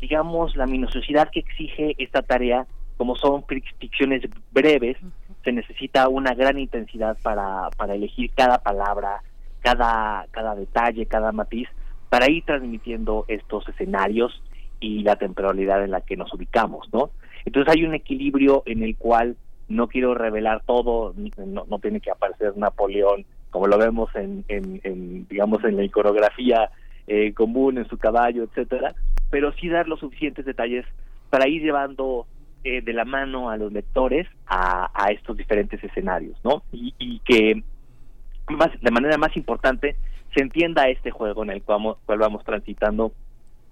[0.01, 2.66] digamos, la minuciosidad que exige esta tarea,
[2.97, 3.45] como son
[3.78, 4.23] ficciones
[4.53, 4.97] breves,
[5.45, 9.23] se necesita una gran intensidad para, para elegir cada palabra,
[9.61, 11.69] cada, cada detalle, cada matiz,
[12.09, 14.43] para ir transmitiendo estos escenarios
[14.81, 17.11] y la temporalidad en la que nos ubicamos, ¿no?
[17.45, 19.37] Entonces hay un equilibrio en el cual
[19.68, 24.44] no quiero revelar todo, no, no tiene que aparecer Napoleón como lo vemos en,
[25.28, 26.70] digamos en la iconografía
[27.06, 28.94] eh, común en su caballo, etcétera,
[29.30, 30.84] pero sí dar los suficientes detalles
[31.30, 32.26] para ir llevando
[32.64, 36.64] eh, de la mano a los lectores a, a estos diferentes escenarios, ¿no?
[36.72, 37.62] Y, que
[38.51, 39.97] más, de manera más importante
[40.34, 43.12] se entienda este juego en el cual, vamos transitando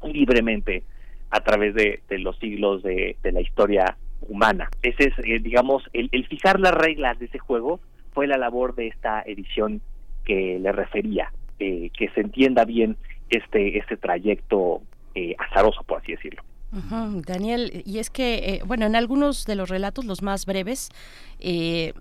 [0.02, 0.82] libremente
[1.30, 4.68] a través de, los siglos de, la historia humana.
[4.82, 7.80] Ese es, eh, digamos, el, el fijar las reglas de ese juego
[8.12, 9.82] fue la labor de esta edición
[10.24, 12.96] que le refería, eh, que se entienda bien
[13.28, 14.80] este, este trayecto
[15.14, 16.42] eh, azaroso, por así decirlo.
[17.24, 20.90] Daniel, y es que, eh, bueno, en algunos de los relatos, los más breves,
[21.38, 21.94] que,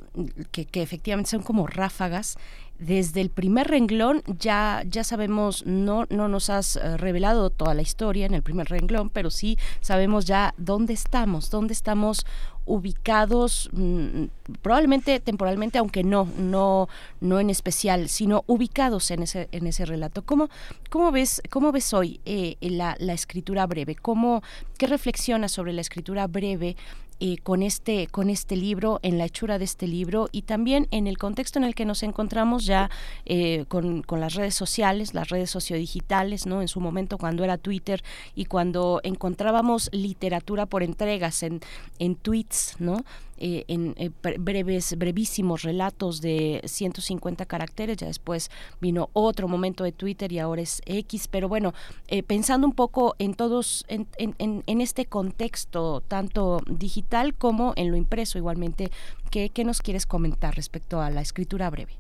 [0.52, 2.40] que, efectivamente son como ráfagas,
[2.86, 7.82] desde el primer renglón ya, ya sabemos, no, no nos has eh, revelado toda la
[7.82, 12.26] historia en el primer renglón, pero sí sabemos ya dónde estamos, dónde estamos
[12.66, 14.26] ubicados mm,
[14.62, 16.88] probablemente temporalmente aunque no no
[17.20, 20.22] no en especial sino ubicados en ese en ese relato.
[20.22, 20.50] Cómo
[20.90, 24.44] cómo ves cómo ves hoy eh, la, la escritura breve cómo
[24.78, 26.78] qué reflexionas sobre la escritura breve
[27.26, 31.08] eh, con este con este libro en la hechura de este libro y también en
[31.08, 32.90] el contexto en el que nos encontramos ya
[33.24, 37.58] eh, con, con, las redes sociales las redes sociodigitales no en su momento cuando era
[37.58, 38.04] Twitter
[38.36, 41.62] y cuando encontrábamos literatura por entregas en
[41.98, 43.06] en tweets no
[43.46, 44.10] eh, en eh,
[44.40, 48.50] breves, brevísimos relatos de 150 caracteres, ya después
[48.80, 51.74] vino otro momento de Twitter y ahora es X, pero bueno,
[52.08, 57.92] eh, pensando un poco en todos, en, en, en, este contexto, tanto digital como en
[57.92, 58.92] lo impreso igualmente,
[59.30, 61.92] ¿qué, qué nos quieres comentar respecto a la escritura breve?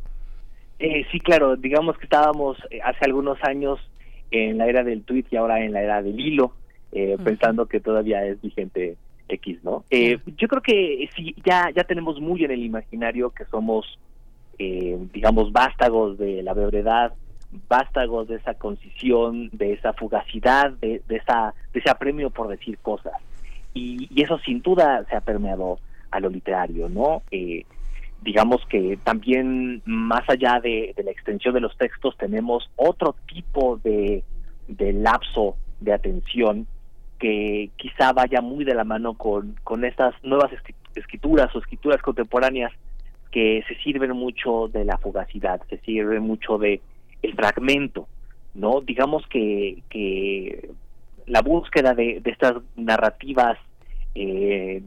[1.11, 3.80] sí, claro, digamos que estábamos hace algunos años
[4.32, 6.53] en la era del tweet y ahora en la era del hilo,
[7.24, 8.95] pensando que todavía es vigente
[9.28, 9.84] X, ¿no?
[9.90, 13.98] Eh, yo creo que sí, ya, ya tenemos muy en el imaginario que somos,
[14.60, 17.14] eh, digamos, vástagos de la brevedad,
[17.68, 22.78] vástagos de esa concisión, de esa fugacidad, de, de, esa, de ese apremio por decir
[22.80, 23.14] cosas.
[23.74, 25.80] Y, y, eso sin duda se ha permeado
[26.12, 27.24] a lo literario, ¿no?
[27.32, 27.66] Eh,
[28.22, 33.80] digamos que también más allá de, de, la extensión de los textos tenemos otro tipo
[33.84, 34.24] de,
[34.68, 36.68] de lapso de atención
[37.24, 40.52] que quizá vaya muy de la mano con, con estas nuevas
[40.94, 42.74] escrituras o escrituras contemporáneas
[43.32, 46.82] que se sirven mucho de la fugacidad, se sirven mucho de
[47.22, 48.10] el fragmento,
[48.54, 48.82] ¿no?
[48.82, 50.72] Digamos que, que
[51.26, 53.58] la búsqueda de, de estas narrativas
[54.16, 54.84] eh,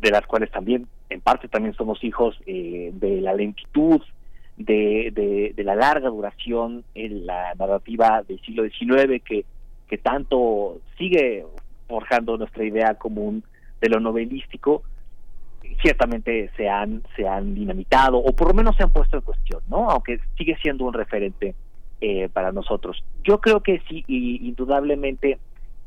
[0.00, 4.02] de las cuales también en parte también somos hijos eh, de la lentitud,
[4.56, 9.44] de, de, de, la larga duración en la narrativa del siglo XIX que,
[9.86, 11.44] que tanto sigue
[11.86, 13.44] forjando nuestra idea común
[13.80, 14.82] de lo novelístico,
[15.80, 19.60] ciertamente se han, se han dinamitado o por lo menos se han puesto en cuestión,
[19.68, 19.90] ¿no?
[19.90, 21.54] Aunque sigue siendo un referente
[22.00, 23.02] eh, para nosotros.
[23.24, 25.38] Yo creo que sí, y indudablemente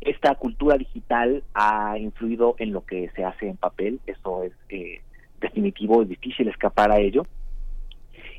[0.02, 5.02] esta cultura digital ha influido en lo que se hace en papel, eso es eh,
[5.42, 7.26] definitivo, es difícil escapar a ello.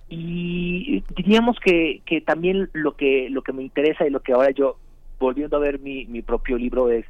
[0.09, 4.51] Y diríamos que, que también lo que lo que me interesa y lo que ahora
[4.51, 4.77] yo
[5.21, 7.07] volviendo a ver mi, mi propio libro es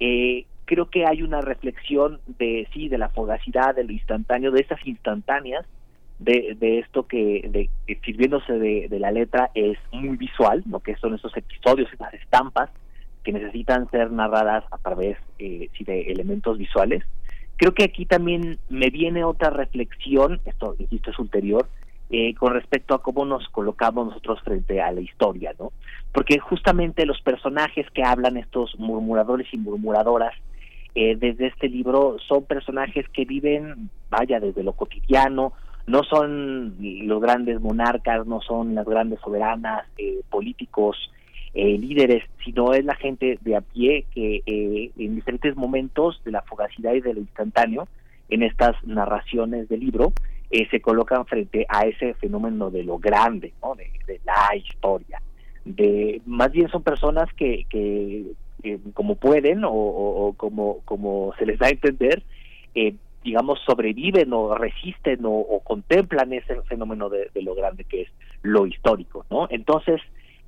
[0.00, 4.60] eh, creo que hay una reflexión de sí de la fogacidad de lo instantáneo de
[4.60, 5.64] esas instantáneas
[6.18, 7.70] de, de esto que de,
[8.04, 12.70] sirviéndose de, de, la letra es muy visual lo que son esos episodios esas estampas
[13.22, 17.02] que necesitan ser narradas a través eh, sí, de elementos visuales.
[17.56, 21.68] Creo que aquí también me viene otra reflexión esto insisto es ulterior
[22.10, 25.72] eh, con respecto a cómo nos colocamos nosotros frente a la historia, ¿no?
[26.12, 30.34] Porque justamente los personajes que hablan estos murmuradores y murmuradoras
[30.94, 35.52] eh, desde este libro son personajes que viven, vaya, desde lo cotidiano,
[35.86, 40.96] no son los grandes monarcas, no son las grandes soberanas, eh, políticos,
[41.54, 46.32] eh, líderes, sino es la gente de a pie que eh, en diferentes momentos de
[46.32, 47.88] la fugacidad y de lo instantáneo,
[48.28, 50.12] en estas narraciones del libro,
[50.50, 53.74] eh, se colocan frente a ese fenómeno de lo grande, ¿no?
[53.74, 53.90] de,
[54.24, 55.20] la historia.
[55.64, 58.32] De, más bien son personas que, que
[58.94, 62.22] como pueden o, como, como se les da a entender,
[62.74, 62.94] eh,
[63.24, 68.08] digamos, sobreviven o resisten o, contemplan ese fenómeno de, de, lo grande que es
[68.42, 69.48] lo histórico, ¿no?
[69.50, 70.00] Entonces,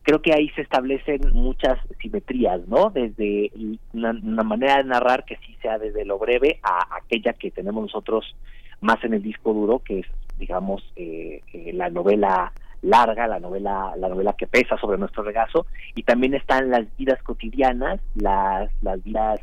[0.03, 2.91] creo que ahí se establecen muchas simetrías, ¿no?
[2.91, 3.51] Desde
[3.93, 7.83] una, una manera de narrar que sí sea desde lo breve a aquella que tenemos
[7.83, 8.37] nosotros
[8.81, 10.07] más en el disco duro, que es,
[10.39, 12.53] digamos, eh, eh, la novela
[12.83, 17.23] larga, la novela, la novela que pesa sobre nuestro regazo, y también están las vidas
[17.23, 19.41] cotidianas, las, las vidas,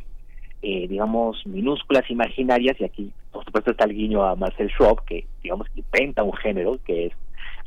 [0.61, 5.27] eh, digamos, minúsculas, imaginarias, y aquí, por supuesto, está el guiño a Marcel Schwab, que,
[5.43, 7.13] digamos, inventa un género, que es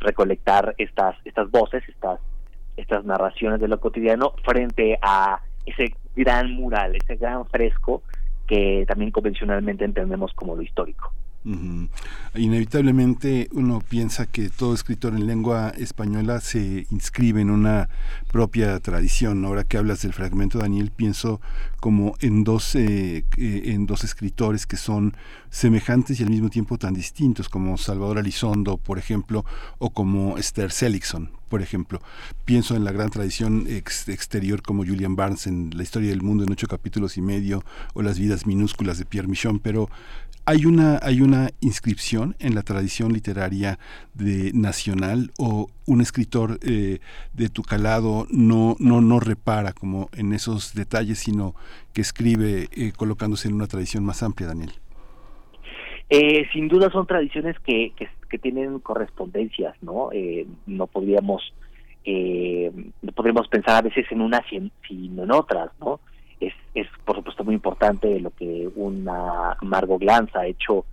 [0.01, 2.21] recolectar estas, estas voces, estas,
[2.77, 8.03] estas narraciones de lo cotidiano, frente a ese gran mural, ese gran fresco
[8.47, 11.13] que también convencionalmente entendemos como lo histórico.
[12.35, 17.89] Inevitablemente uno piensa que todo escritor en lengua española se inscribe en una
[18.31, 19.45] propia tradición.
[19.45, 21.41] Ahora que hablas del fragmento, Daniel, pienso
[21.81, 25.15] como en dos, eh, en dos escritores que son
[25.51, 29.45] semejantes y al mismo tiempo tan distintos, como Salvador Alizondo, por ejemplo,
[29.79, 32.01] o como Esther Seligson, por ejemplo.
[32.45, 36.53] Pienso en la gran tradición exterior como Julian Barnes en La historia del mundo en
[36.53, 37.65] ocho capítulos y medio,
[37.95, 39.89] o Las vidas minúsculas de Pierre Michon, pero
[40.49, 43.79] hay una, hay una inscripción en la tradición literaria
[44.15, 47.01] de nacional o un escritor eh,
[47.35, 51.55] de tu calado no, no, no repara como en esos detalles, sino
[51.93, 54.73] que escribe eh, colocándose en una tradición más amplia, Daniel.
[56.09, 60.09] Eh, sin duda son tradiciones que, que, tienen correspondencias, ¿no?
[60.67, 61.43] no podríamos
[62.07, 66.01] no podríamos pensar a veces en unas sino en otras, ¿no?
[66.41, 70.85] Es, es por supuesto muy importante lo que una Margot Glantz ha hecho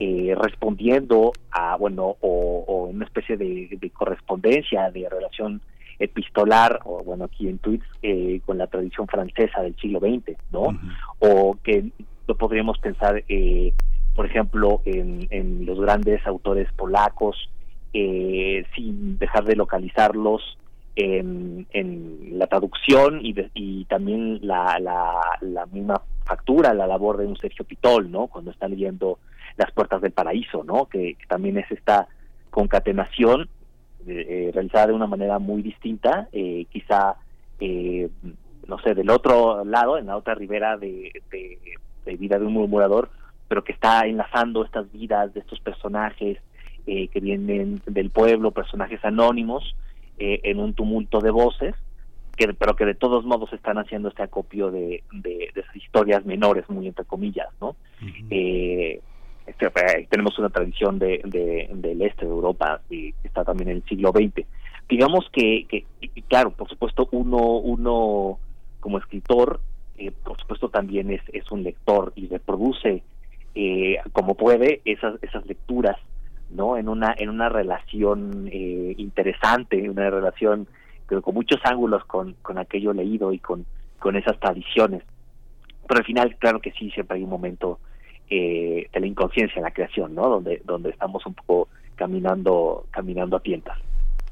[0.00, 5.60] eh, respondiendo a, bueno, o, en una especie de, correspondencia, de relación
[5.98, 10.78] epistolar, o bueno, aquí en tweets, eh, con la tradición francesa del siglo XX, ¿no?
[11.18, 11.90] O que
[12.26, 13.72] lo podríamos pensar, eh,
[14.14, 17.50] por ejemplo, en, en los grandes autores polacos,
[17.92, 20.58] sin dejar de localizarlos
[20.96, 24.78] en, en la traducción y, y también la,
[25.40, 28.28] la, misma factura, la labor de un Sergio Pitol, ¿no?
[28.28, 29.18] Cuando está leyendo
[29.56, 30.86] Las Puertas del Paraíso, ¿no?
[30.86, 32.06] Que, también es esta
[32.50, 33.48] concatenación
[34.06, 37.16] eh, eh, realizada de una manera muy distinta, eh, quizá,
[38.68, 43.10] no sé, del otro lado, en la otra ribera de, de, vida de un murmurador,
[43.48, 46.38] pero que está enlazando estas vidas de estos personajes
[46.84, 49.74] que vienen del pueblo, personajes anónimos,
[50.18, 51.74] eh, en un tumulto de voces,
[52.36, 56.68] que, pero que de todos modos están haciendo este acopio de, de, esas historias menores,
[56.68, 57.76] muy entre comillas, ¿no?
[58.30, 59.00] Eh,
[59.46, 61.20] este, eh, tenemos una tradición de,
[61.74, 64.46] del este de Europa y está también en el siglo XX.
[64.88, 65.84] Digamos que, que
[66.28, 68.38] claro, por supuesto, uno, uno
[68.80, 69.60] como escritor,
[70.22, 73.02] por supuesto también es, es un lector y reproduce
[74.12, 75.96] como puede esas, esas lecturas
[76.50, 76.76] ¿no?
[76.76, 80.66] En una, en una relación eh, interesante, una relación
[81.06, 83.66] con muchos ángulos con, con aquello leído y con,
[83.98, 85.02] con esas tradiciones.
[85.86, 87.78] Pero al final, claro que sí, siempre hay un momento
[88.30, 90.28] eh, de la inconsciencia en la creación, ¿no?
[90.28, 93.78] Donde, donde estamos un poco caminando, caminando a tientas.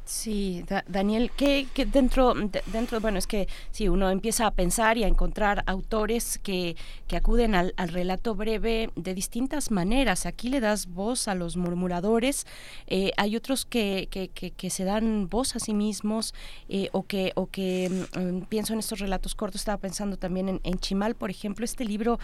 [0.04, 2.34] Sí, Daniel, ¿qué, dentro,
[2.72, 6.76] dentro, bueno, es que si uno empieza a pensar y a encontrar autores que,
[7.06, 10.26] que acuden al, relato breve de distintas maneras.
[10.26, 12.46] Aquí le das voz a los murmuradores,
[12.88, 16.34] eh, hay otros que, que, que, se dan voz a sí mismos
[16.68, 20.60] eh, o que, o que mm, pienso en estos relatos cortos, estaba pensando también en,
[20.64, 22.18] en Chimal, por ejemplo, este libro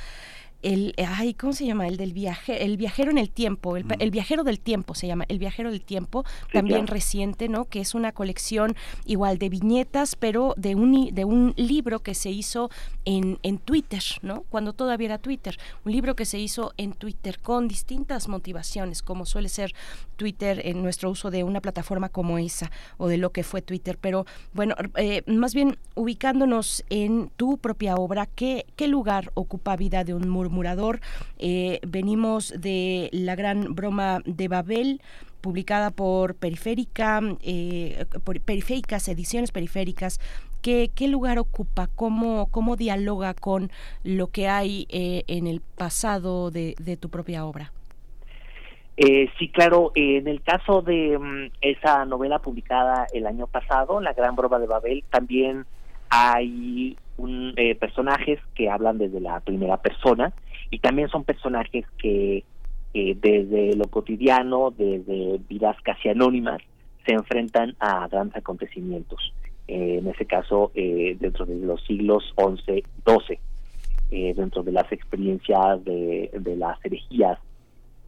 [0.63, 4.43] el ay cómo se llama el del viaje el viajero en el tiempo el, viajero
[4.43, 8.77] del tiempo se llama el viajero del tiempo también reciente no que es una colección
[9.05, 12.71] igual de viñetas pero de un de un libro que se hizo
[13.05, 15.57] en, en Twitter no cuando todavía era Twitter.
[15.85, 19.75] Un libro que se hizo en Twitter con distintas motivaciones como suele ser
[20.17, 23.99] Twitter en nuestro uso de una plataforma como esa o de lo que fue Twitter.
[24.01, 30.05] Pero bueno eh, más bien ubicándonos en tu propia obra qué qué lugar ocupa vida
[30.05, 31.01] de un muro murmurador.
[31.39, 35.01] Eh, venimos de la gran broma de Babel
[35.41, 38.05] publicada por Periférica, eh,
[38.45, 40.19] Periféricas, Ediciones Periféricas,
[40.63, 41.87] ¿Qué, ¿Qué, lugar ocupa?
[41.95, 43.71] ¿Cómo, ¿Cómo dialoga con
[44.03, 47.73] lo que hay eh, en el pasado de, tu propia obra?
[49.39, 49.93] sí, claro.
[49.95, 54.67] en el caso de mm, esa novela publicada el año pasado, La Gran Broma de
[54.67, 55.65] Babel, también
[56.11, 60.33] hay un, eh, personajes que hablan desde la primera persona
[60.71, 62.45] y también son personajes que
[62.95, 66.63] eh, desde lo cotidiano, desde vidas casi anónimas,
[67.07, 69.35] se enfrentan a grandes acontecimientos.
[69.67, 76.57] Eh, en ese caso, dentro de los siglos XI, XII, dentro de las experiencias de,
[76.57, 77.39] las herejías,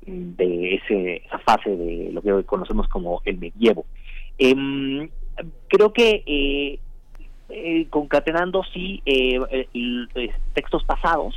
[0.06, 3.84] de ese, esa fase de lo que hoy conocemos como el medievo.
[4.38, 5.10] Em,
[5.68, 6.80] creo que
[7.50, 9.38] eh, concatenando sí eh,
[9.74, 11.34] eh, textos pasados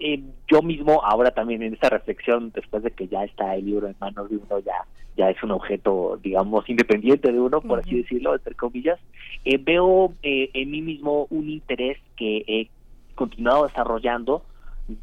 [0.00, 3.88] eh, yo mismo ahora también en esta reflexión, después de que ya está el libro
[3.88, 4.84] en manos de uno, ya,
[5.16, 9.00] ya es un objeto, digamos, independiente de uno, por así decirlo, entre comillas,
[9.44, 12.68] eh, veo eh, en mí mismo un interés que he
[13.16, 14.44] continuado desarrollando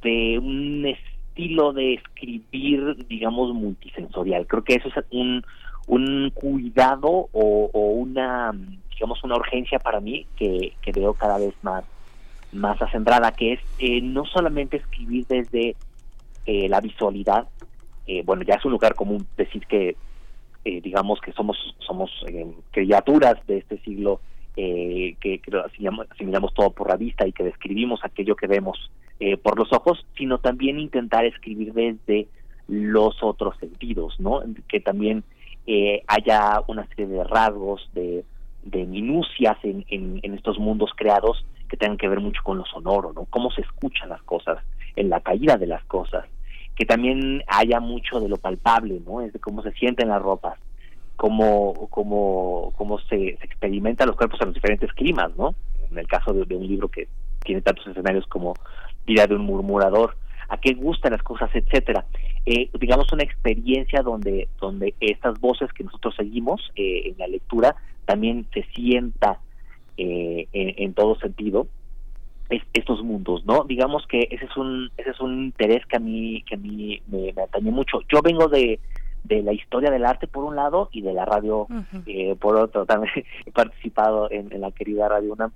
[0.02, 4.48] de un estilo de escribir, digamos, multisensorial.
[4.48, 5.44] Creo que eso es un,
[5.88, 8.53] un cuidado o, o una,
[8.95, 11.85] digamos, una urgencia para mí que, que veo cada vez más
[12.55, 15.76] más acendrada, que es eh, no solamente escribir desde
[16.45, 17.47] eh, la visualidad,
[18.07, 19.95] eh, bueno, ya es un lugar común decir que,
[20.63, 22.09] digamos que somos somos
[22.72, 24.19] criaturas de este siglo,
[24.55, 25.39] que, que
[26.11, 28.89] asimilamos, todo por la vista y que describimos aquello que vemos
[29.43, 32.27] por los ojos, sino también intentar escribir desde
[32.67, 34.41] los otros sentidos, ¿no?
[34.67, 35.23] Que también
[36.07, 38.23] haya una serie de rasgos, de,
[38.65, 42.65] de minucias en, en, en estos mundos creados que tengan que ver mucho con lo
[42.65, 43.25] sonoro, ¿no?
[43.25, 44.59] Cómo se escuchan las cosas,
[44.95, 46.25] en la caída de las cosas,
[46.75, 49.21] que también haya mucho de lo palpable, ¿no?
[49.21, 50.59] Es de cómo se sienten las ropas,
[51.15, 55.55] cómo, cómo, cómo se, experimenta los cuerpos en los diferentes climas, ¿no?
[55.91, 57.07] En el caso de, un libro que
[57.43, 58.53] tiene tantos escenarios como
[59.05, 60.17] Vida de un murmurador,
[60.49, 62.05] a qué gustan las cosas, etcétera.
[62.47, 67.76] Eh, digamos una experiencia donde donde estas voces que nosotros seguimos eh, en la lectura
[68.05, 69.39] también se sienta
[69.97, 71.67] eh, en, todo sentido
[72.73, 73.63] estos mundos, ¿no?
[73.63, 77.01] Digamos que ese es un ese es un interés que a mí que a mí
[77.07, 78.01] me, atañe mucho.
[78.13, 78.80] Yo vengo de
[79.23, 81.67] de la historia del arte por un lado y de la radio
[82.05, 82.85] eh, por otro.
[82.85, 83.11] También
[83.45, 85.51] he participado en, la querida Radio UNAM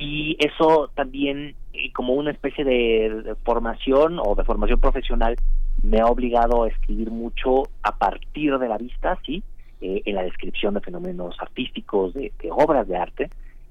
[0.00, 5.36] y eso también eh, como una especie de, formación o de formación profesional
[5.82, 9.42] me ha obligado a escribir mucho a partir de la vista, sí,
[9.80, 13.30] en la descripción de fenómenos artísticos, de obras de arte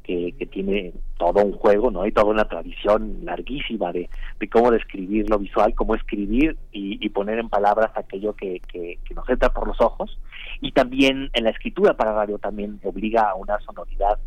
[0.09, 2.01] que, tiene todo un juego, ¿no?
[2.01, 4.09] Hay toda una tradición larguísima de,
[4.51, 9.49] cómo describir lo visual, cómo escribir y, poner en palabras aquello que, que, nos entra
[9.49, 10.17] por los ojos.
[10.61, 14.17] Y también en la escritura para radio también obliga a una sonoridad.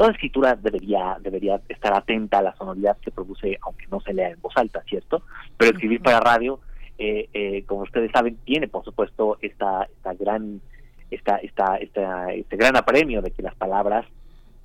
[0.00, 4.30] Toda escritura debería, debería estar atenta a la sonoridad que produce, aunque no se lea
[4.30, 5.24] en voz alta, ¿cierto?
[5.58, 6.58] Pero escribir para radio,
[6.96, 10.62] eh, eh, como ustedes saben, tiene por supuesto esta, esta gran
[11.10, 14.06] esta, esta, esta, este gran apremio de que las palabras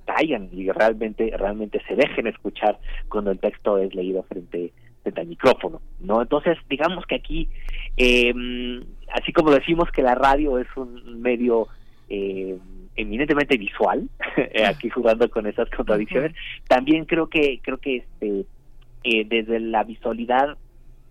[0.06, 2.78] caigan y realmente realmente se dejen escuchar
[3.10, 4.72] cuando el texto es leído frente,
[5.02, 7.50] frente al micrófono no entonces digamos que aquí
[7.98, 8.82] em,
[9.12, 11.68] así como decimos que la radio es un medio
[12.08, 12.58] em,
[12.96, 14.08] eminentemente visual
[14.66, 16.34] aquí jugando con esas contradicciones
[16.66, 18.46] también creo que creo que este
[19.04, 20.56] eh, desde la visualidad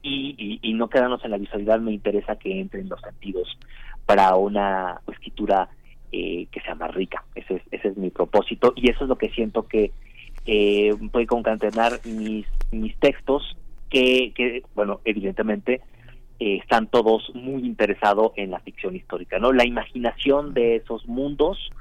[0.02, 3.58] y, y, no quedarnos en la visualidad me interesa que entren los sentidos
[4.06, 5.70] para una escritura
[6.12, 7.24] eh, que sea más rica.
[7.34, 9.92] Ese es, ese es mi propósito y eso es lo que siento que
[10.46, 13.58] eh, puede concatenar mis, mis textos
[13.90, 15.82] que, que bueno, evidentemente
[16.40, 19.54] eh, están todos muy interesados en la ficción histórica, ¿no?
[19.54, 21.72] La imaginación de esos mundos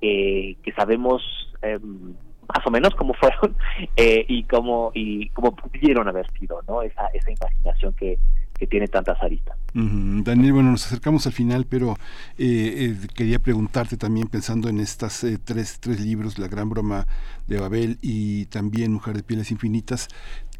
[0.00, 1.22] eh, que sabemos
[1.62, 2.14] em,
[2.48, 3.56] más o menos cómo fueron
[3.96, 6.82] y cómo y cómo pudieron haber sido, ¿no?
[6.82, 8.18] Esa, esa imaginación que,
[8.62, 9.56] que tiene tantas aristas.
[9.74, 11.96] Daniel, bueno, nos acercamos al final, pero
[12.38, 17.08] eh, eh, quería preguntarte también, pensando en estas eh, tres, tres libros, La Gran Broma
[17.48, 20.06] de Babel y también Mujer de Pieles Infinitas,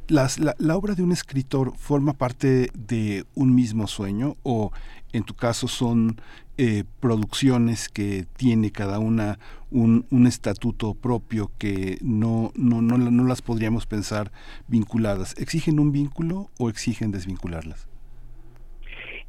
[0.08, 4.72] las, la, la, obra de un escritor forma parte de un mismo sueño o
[5.12, 6.20] en tu caso son
[6.58, 9.38] eh, producciones que tiene cada una
[9.70, 14.30] un, un estatuto propio que no, no, no, no, las podríamos pensar
[14.68, 15.34] vinculadas.
[15.38, 17.88] ¿Exigen un vínculo o exigen desvincularlas?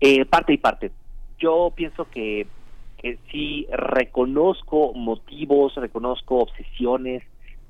[0.01, 0.91] Eh, parte y parte.
[1.39, 2.45] Yo pienso que,
[2.97, 7.23] que sí reconozco motivos, reconozco obsesiones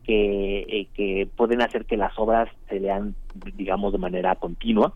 [0.06, 3.16] que, eh, que pueden hacer que las obras se lean,
[3.56, 4.94] digamos, de manera continua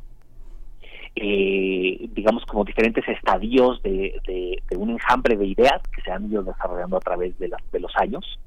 [1.20, 6.98] eh, digamos, como diferentes estadios de, un enjambre de ideas que se han ido desarrollando
[6.98, 8.40] a través de, de los años.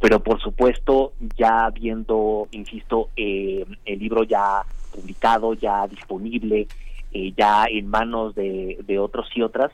[0.00, 4.62] Pero por supuesto, ya viendo, insisto, eh, el libro ya
[4.94, 6.68] publicado, ya disponible,
[7.12, 9.72] eh, ya en manos de, de otros y otras,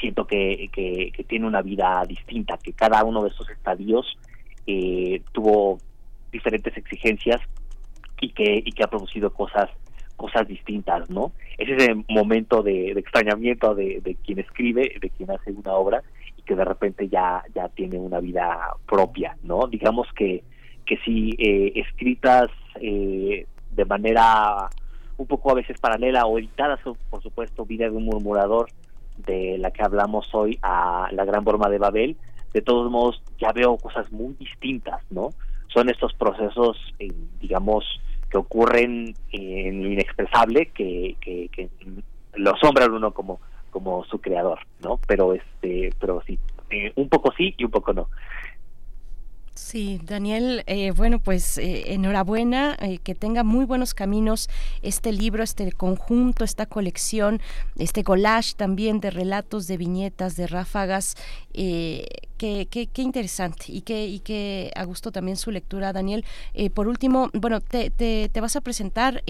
[0.00, 4.18] siento que, que, que, tiene una vida distinta, que cada uno de esos estadios
[4.66, 5.78] eh, tuvo
[6.32, 7.40] diferentes exigencias
[8.20, 9.70] y que, y que ha producido cosas
[10.16, 11.32] cosas distintas, ¿no?
[11.58, 16.02] Es ese momento de, extrañamiento de, quien escribe, de quien hace una obra
[16.36, 19.66] y que de repente ya, ya tiene una vida propia, ¿no?
[19.66, 20.42] Digamos que,
[20.86, 22.48] que sí, eh, escritas
[22.80, 24.70] eh, de manera
[25.18, 26.80] un poco a veces paralela o editadas,
[27.10, 28.68] por supuesto, Vida de un murmurador,
[29.26, 32.16] de la que hablamos hoy, a La Gran Forma de Babel,
[32.56, 35.28] de todos modos ya veo cosas muy distintas, ¿no?
[35.68, 37.84] Son estos procesos, eh, digamos,
[38.30, 41.68] que ocurren en lo inexpresable que, que, que
[42.34, 44.98] lo asombran uno como como su creador, ¿no?
[45.06, 46.38] Pero este, pero sí,
[46.70, 48.08] eh, un poco sí y un poco no.
[49.56, 54.50] Sí, Daniel, eh, bueno, pues eh, enhorabuena, eh, que tenga muy buenos caminos
[54.82, 57.40] este libro, este conjunto, esta colección,
[57.78, 61.16] este collage también de relatos, de viñetas, de ráfagas.
[62.38, 66.24] Qué, qué, qué, interesante y que, y que a gusto también su lectura, Daniel.
[66.74, 69.22] por último, bueno, te, te, te vas a presentar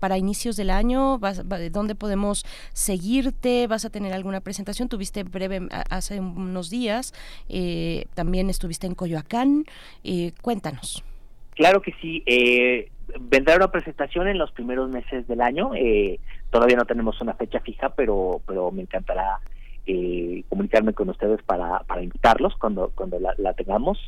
[0.00, 3.66] para inicios del año, vas, ¿dónde podemos seguirte?
[3.66, 4.88] ¿Vas a tener alguna presentación?
[4.88, 7.14] Tuviste breve hace unos días,
[8.14, 9.64] también estuviste en Coyoacán.
[10.04, 11.04] Eh, cuéntanos.
[11.54, 12.22] Claro que sí.
[12.26, 12.90] Eh,
[13.20, 15.72] vendrá una presentación en los primeros meses del año.
[15.74, 16.20] Eh,
[16.50, 19.40] todavía no tenemos una fecha fija, pero pero me encantará
[19.90, 23.98] eh, comunicarme con ustedes para, para invitarlos cuando cuando la, tengamos.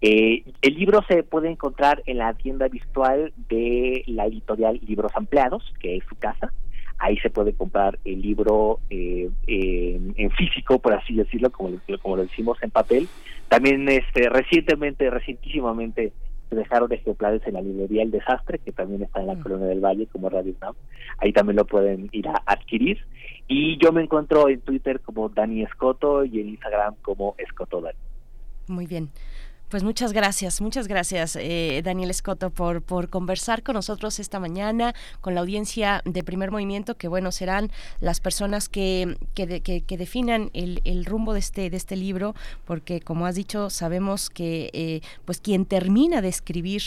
[0.00, 5.72] Eh, el libro se puede encontrar en la tienda virtual de la editorial Libros Ampliados,
[5.78, 6.52] que es su casa.
[6.98, 11.70] Ahí se puede comprar el libro eh, en, físico, por así decirlo, como,
[12.02, 13.08] como lo decimos en papel.
[13.48, 16.12] También este recientemente, recientísimamente,
[16.48, 19.42] se dejaron ejemplares en la librería El Desastre, que también está en la mm.
[19.42, 20.74] Colonia del Valle, como Radio UNAM.
[21.18, 22.98] Ahí también lo pueden ir a adquirir.
[23.52, 27.98] Y yo me encuentro en Twitter como Dani Escoto y en Instagram como Escoto Dani.
[28.68, 29.10] Muy bien.
[29.68, 34.94] Pues muchas gracias, muchas gracias eh, Daniel Escoto por, por conversar con nosotros esta mañana,
[35.20, 37.70] con la audiencia de primer movimiento, que bueno, serán
[38.00, 43.00] las personas que, que, que, definan el, el, rumbo de este, de este libro, porque
[43.00, 46.82] como has dicho, sabemos que eh, pues quien termina de escribir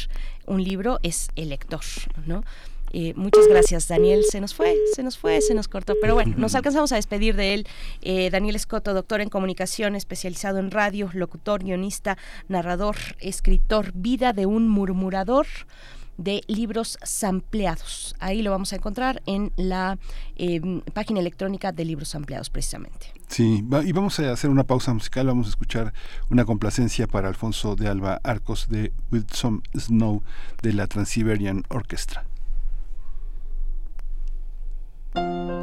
[0.45, 1.83] un libro es el lector,
[2.25, 2.43] ¿no?
[2.93, 4.23] Eh, muchas gracias, Daniel.
[4.23, 5.95] Se nos fue, se nos fue, se nos cortó.
[5.99, 7.67] Pero bueno, nos alcanzamos a despedir de él.
[8.01, 12.17] Eh, Daniel Escoto, doctor en comunicación, especializado en radio, locutor, guionista,
[12.47, 15.47] narrador, escritor, vida de un murmurador
[16.17, 18.15] de libros sampleados.
[18.19, 19.97] Ahí lo vamos a encontrar en la
[20.35, 23.07] em, página electrónica de libros ampliados precisamente.
[23.27, 25.93] Sí, y vamos a hacer una pausa musical, vamos a escuchar
[26.29, 30.21] una complacencia para Alfonso de Alba Arcos de With Some Snow
[30.61, 32.25] de la Transiberian Orchestra.
[35.15, 35.62] Música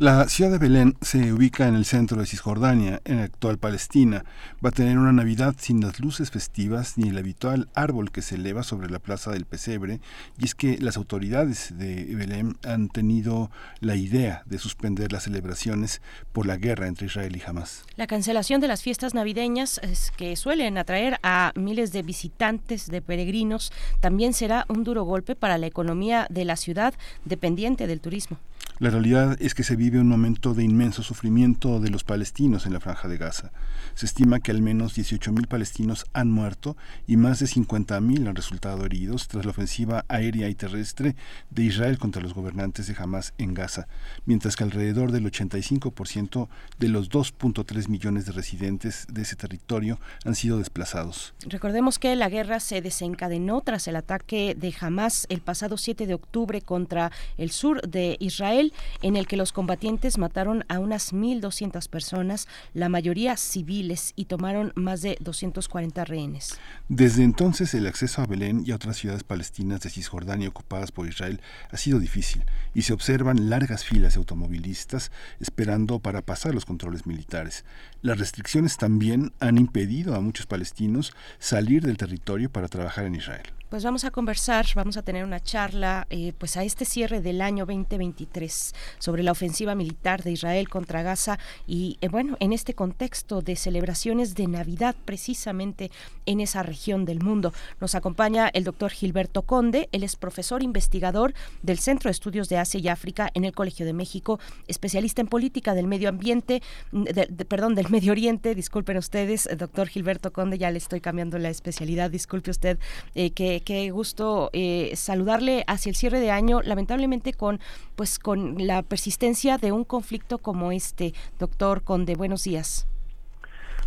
[0.00, 4.24] La ciudad de Belén se ubica en el centro de Cisjordania, en la actual Palestina.
[4.62, 8.34] Va a tener una Navidad sin las luces festivas ni el habitual árbol que se
[8.34, 10.00] eleva sobre la plaza del pesebre,
[10.36, 16.02] y es que las autoridades de Belén han tenido la idea de suspender las celebraciones
[16.32, 17.84] por la guerra entre Israel y Hamas.
[17.94, 23.00] La cancelación de las fiestas navideñas es que suelen atraer a miles de visitantes, de
[23.00, 26.94] peregrinos, también será un duro golpe para la economía de la ciudad
[27.24, 28.40] dependiente del turismo.
[28.80, 32.72] La realidad es que se vive un momento de inmenso sufrimiento de los palestinos en
[32.72, 33.52] la franja de Gaza.
[33.94, 36.76] Se estima que al menos 18.000 palestinos han muerto
[37.06, 41.14] y más de 50.000 han resultado heridos tras la ofensiva aérea y terrestre
[41.50, 43.86] de Israel contra los gobernantes de Hamas en Gaza,
[44.26, 46.48] mientras que alrededor del 85%
[46.80, 51.32] de los 2.3 millones de residentes de ese territorio han sido desplazados.
[51.46, 56.14] Recordemos que la guerra se desencadenó tras el ataque de Hamas el pasado 7 de
[56.14, 58.63] octubre contra el sur de Israel
[59.02, 64.72] en el que los combatientes mataron a unas 1.200 personas, la mayoría civiles, y tomaron
[64.74, 66.58] más de 240 rehenes.
[66.88, 71.08] Desde entonces el acceso a Belén y a otras ciudades palestinas de Cisjordania ocupadas por
[71.08, 75.10] Israel ha sido difícil y se observan largas filas de automovilistas
[75.40, 77.64] esperando para pasar los controles militares.
[78.04, 83.54] Las restricciones también han impedido a muchos palestinos salir del territorio para trabajar en Israel
[83.74, 87.40] pues vamos a conversar, vamos a tener una charla eh, pues a este cierre del
[87.40, 92.74] año 2023 sobre la ofensiva militar de Israel contra Gaza y eh, bueno, en este
[92.74, 95.90] contexto de celebraciones de Navidad precisamente
[96.24, 97.52] en esa región del mundo.
[97.80, 102.58] Nos acompaña el doctor Gilberto Conde, él es profesor investigador del Centro de Estudios de
[102.58, 106.62] Asia y África en el Colegio de México, especialista en política del medio ambiente,
[106.92, 107.06] mm,
[107.48, 112.10] perdón, del Medio Oriente, disculpen ustedes, doctor Gilberto Conde, ya le estoy cambiando la especialidad,
[112.10, 112.76] disculpe usted
[113.14, 117.60] eh, que qué gusto eh, saludarle hacia el cierre de año, lamentablemente con
[117.94, 121.14] pues con la persistencia de un conflicto como este.
[121.38, 122.88] Doctor Conde, buenos días.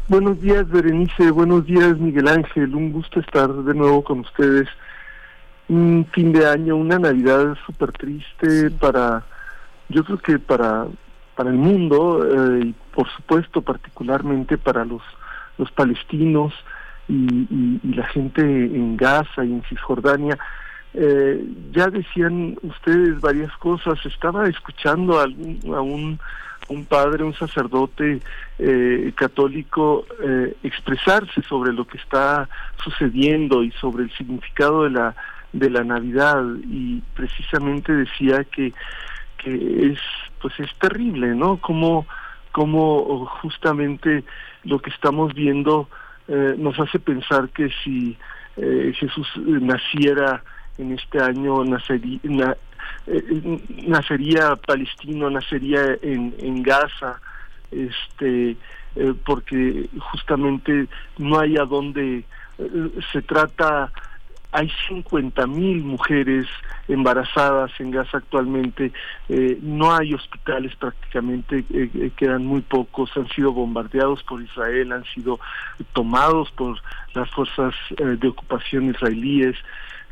[0.08, 1.30] Buenos días, Berenice.
[1.32, 2.74] Buenos días, Miguel Ángel.
[2.76, 4.70] Un gusto estar de nuevo con ustedes.
[5.68, 9.26] Un fin de año, una Navidad súper triste para,
[9.90, 10.88] yo creo que para,
[11.38, 15.04] para el mundo eh, y por supuesto particularmente para los,
[15.58, 16.54] los palestinos
[17.08, 20.38] y, la gente en Gaza y en Cisjordania.
[20.94, 24.04] Eh, ya decían ustedes varias cosas.
[24.06, 25.26] Estaba escuchando a,
[25.82, 26.20] un,
[26.70, 28.20] un padre, un sacerdote
[28.60, 32.50] eh, católico eh, expresarse sobre lo que está
[32.84, 35.16] sucediendo y sobre el significado de la
[35.54, 38.74] de la Navidad y precisamente decía que
[39.38, 40.00] que es
[40.42, 41.58] pues es terrible, ¿no?
[41.58, 42.06] Como
[42.52, 44.24] como justamente
[44.64, 45.88] lo que estamos viendo
[46.28, 48.18] eh, nos hace pensar que si
[48.58, 50.44] eh, Jesús naciera
[50.78, 52.58] en este año, nacería,
[53.06, 57.22] eh, nacería palestino, nacería en, en Gaza,
[57.72, 58.58] este,
[59.26, 60.88] porque justamente
[61.18, 62.24] no hay a dónde,
[63.12, 63.92] se trata
[64.52, 66.48] hay 50 mil mujeres
[66.88, 68.92] embarazadas en Gaza actualmente,
[69.30, 74.94] eh, no hay hospitales prácticamente, eh, eh, quedan muy pocos, han sido bombardeados por Israel,
[74.94, 75.40] han sido
[75.94, 76.80] tomados por
[77.14, 79.56] las fuerzas de ocupación israelíes,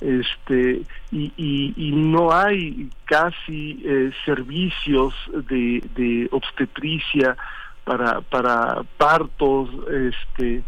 [0.02, 0.82] este
[1.12, 3.82] y, y, no hay casi
[4.26, 5.14] servicios
[5.48, 7.38] de, de obstetricia
[7.86, 10.64] para para partos este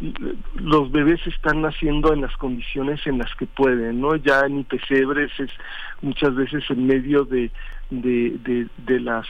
[0.00, 4.16] los bebés están naciendo en las condiciones en las que pueden, ¿no?
[4.16, 5.50] Ya ni pesebres es
[6.02, 7.50] muchas veces en medio de,
[7.90, 9.26] de, de, las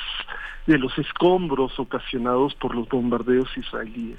[0.67, 4.19] de los escombros ocasionados por los bombardeos israelíes.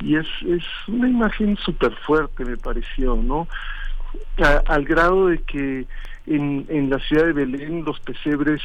[0.00, 3.48] Y es, es una imagen súper fuerte, me pareció, ¿no?
[4.66, 5.86] al grado de que
[6.26, 8.62] en, en la ciudad de Belén los pesebres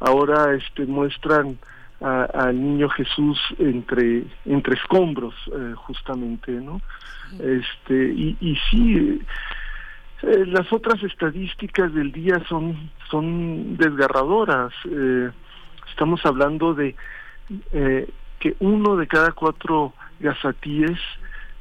[0.00, 1.58] ahora este, muestran
[2.00, 6.80] al niño Jesús entre entre escombros eh, justamente no
[7.38, 9.20] este y, y sí
[10.22, 14.72] eh, las otras estadísticas del día son son desgarradoras.
[14.84, 15.30] Eh,
[15.90, 16.94] estamos hablando de
[18.38, 20.98] que uno de cada cuatro gazatíes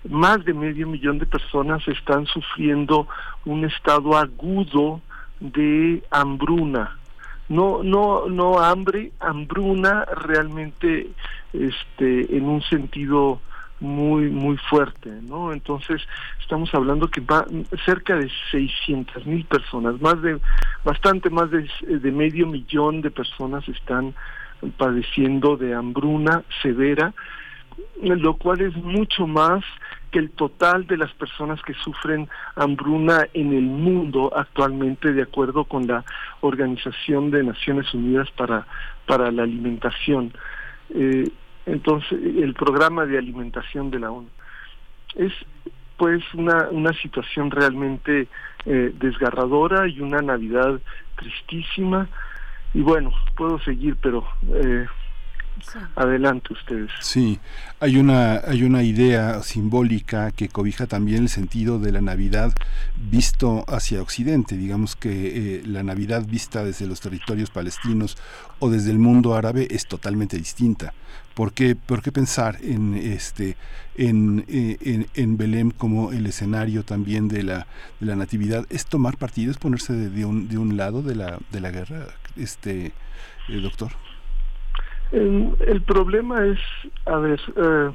[0.07, 3.07] más de medio millón de personas están sufriendo
[3.45, 5.01] un estado agudo
[5.39, 6.98] de hambruna
[7.49, 11.09] no no no hambre hambruna realmente
[11.51, 13.41] este en un sentido
[13.79, 16.01] muy muy fuerte no entonces
[16.39, 17.45] estamos hablando que va
[17.85, 20.39] cerca de 600 mil personas más de
[20.83, 24.13] bastante más de, de medio millón de personas están
[24.77, 27.13] padeciendo de hambruna severa
[28.01, 29.63] lo cual es mucho más
[30.11, 35.65] que el total de las personas que sufren hambruna en el mundo actualmente, de acuerdo
[35.65, 36.03] con la
[36.41, 38.65] Organización de Naciones Unidas para,
[39.05, 40.33] para la Alimentación,
[40.89, 41.25] eh,
[41.65, 44.29] entonces el programa de alimentación de la ONU.
[45.15, 45.33] Es
[45.97, 48.27] pues una, una situación realmente
[48.65, 50.79] eh, desgarradora y una Navidad
[51.17, 52.07] tristísima.
[52.73, 54.87] Y bueno, puedo seguir, pero eh,
[55.95, 56.91] Adelante ustedes.
[57.01, 57.39] Sí,
[57.79, 62.53] hay una, hay una idea simbólica que cobija también el sentido de la Navidad
[63.09, 64.57] visto hacia Occidente.
[64.57, 68.17] Digamos que eh, la Navidad vista desde los territorios palestinos
[68.59, 70.93] o desde el mundo árabe es totalmente distinta.
[71.33, 73.55] ¿Por qué, por qué pensar en, este,
[73.95, 77.67] en, eh, en, en, Belém como el escenario también de la,
[77.99, 78.65] de la natividad?
[78.69, 82.07] ¿Es tomar partido, es ponerse de, un, de un lado de la, de la guerra,
[82.35, 83.93] este, eh, doctor?
[85.11, 86.59] El problema es,
[87.05, 87.91] a ver, eh,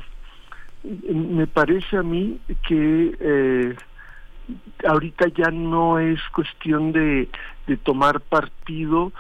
[1.13, 3.77] me parece a mí que eh,
[4.87, 7.29] ahorita ya no es cuestión de,
[7.67, 9.13] de tomar partido,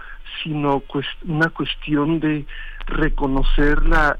[0.42, 0.82] sino
[1.26, 2.46] una cuestión de
[2.86, 4.18] reconocer la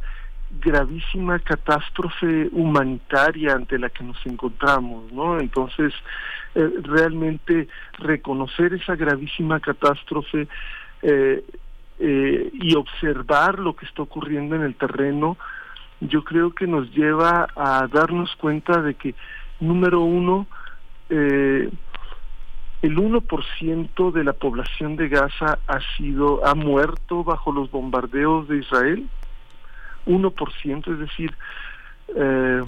[0.61, 5.41] gravísima catástrofe humanitaria ante la que nos encontramos, ¿no?
[5.41, 5.93] Entonces,
[6.55, 7.69] eh, realmente
[7.99, 10.47] reconocer esa gravísima catástrofe
[11.03, 11.45] eh,
[11.99, 15.37] eh, y observar lo que está ocurriendo en el terreno,
[16.01, 19.15] yo creo que nos lleva a darnos cuenta de que,
[19.61, 20.47] número uno,
[21.09, 21.71] eh,
[22.83, 28.59] el 1% de la población de Gaza ha sido, ha muerto bajo los bombardeos de
[28.59, 29.09] Israel.
[30.07, 31.35] 1%, es decir,
[32.15, 32.63] eh,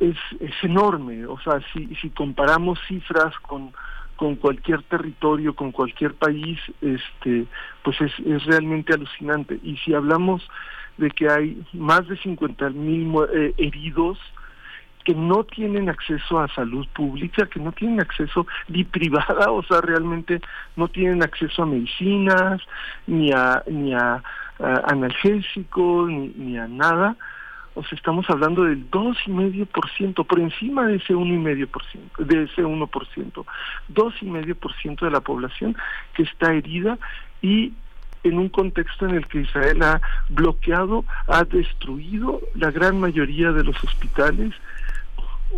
[0.00, 1.26] es, es, enorme.
[1.26, 3.72] O sea, si, si comparamos cifras con
[4.16, 7.46] con cualquier territorio, con cualquier país, este,
[7.82, 9.60] pues es, es realmente alucinante.
[9.62, 10.46] Y si hablamos
[10.96, 14.18] de que hay más de 50 mil eh, heridos
[15.04, 19.80] que no tienen acceso a salud pública, que no tienen acceso ni privada, o sea,
[19.80, 20.40] realmente
[20.74, 22.60] no tienen acceso a medicinas,
[23.06, 24.22] ni a, ni a,
[24.58, 27.16] analgésicos, ni, ni a nada,
[27.76, 31.34] o sea, estamos hablando del dos y medio por ciento, por encima de ese uno
[31.34, 33.46] y medio por ciento, de ese uno por ciento,
[33.88, 35.76] dos y medio por ciento de la población
[36.14, 36.98] que está herida
[37.42, 37.74] y
[38.24, 40.00] en un contexto en el que Israel ha
[40.30, 44.54] bloqueado, ha destruido la gran mayoría de los hospitales.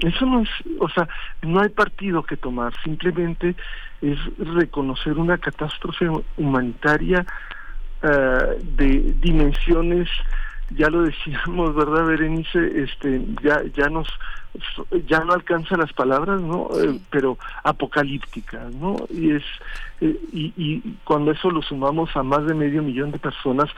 [0.01, 0.49] Eso no es,
[0.81, 1.09] o sea,
[1.43, 3.55] no hay partido que tomar, simplemente
[4.03, 7.25] es reconocer una catástrofe humanitaria
[8.03, 10.09] uh, de dimensiones
[10.71, 12.83] ya lo decíamos, ¿verdad, Berenice?
[12.83, 14.09] Este, ya, ya nos,
[15.07, 16.69] ya no alcanza las palabras, ¿no?
[16.83, 18.97] Eh, pero apocalípticas, ¿no?
[19.11, 19.45] Y es,
[20.01, 23.71] eh, y, y cuando eso lo sumamos a más de medio millón de personas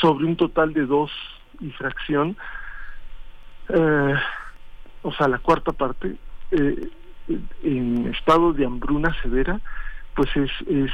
[0.00, 1.10] sobre un total de dos
[1.60, 2.36] y fracción,
[3.68, 4.14] eh,
[5.02, 6.16] o sea, la cuarta parte,
[7.62, 9.60] en estado de hambruna severa,
[10.14, 10.90] pues es, es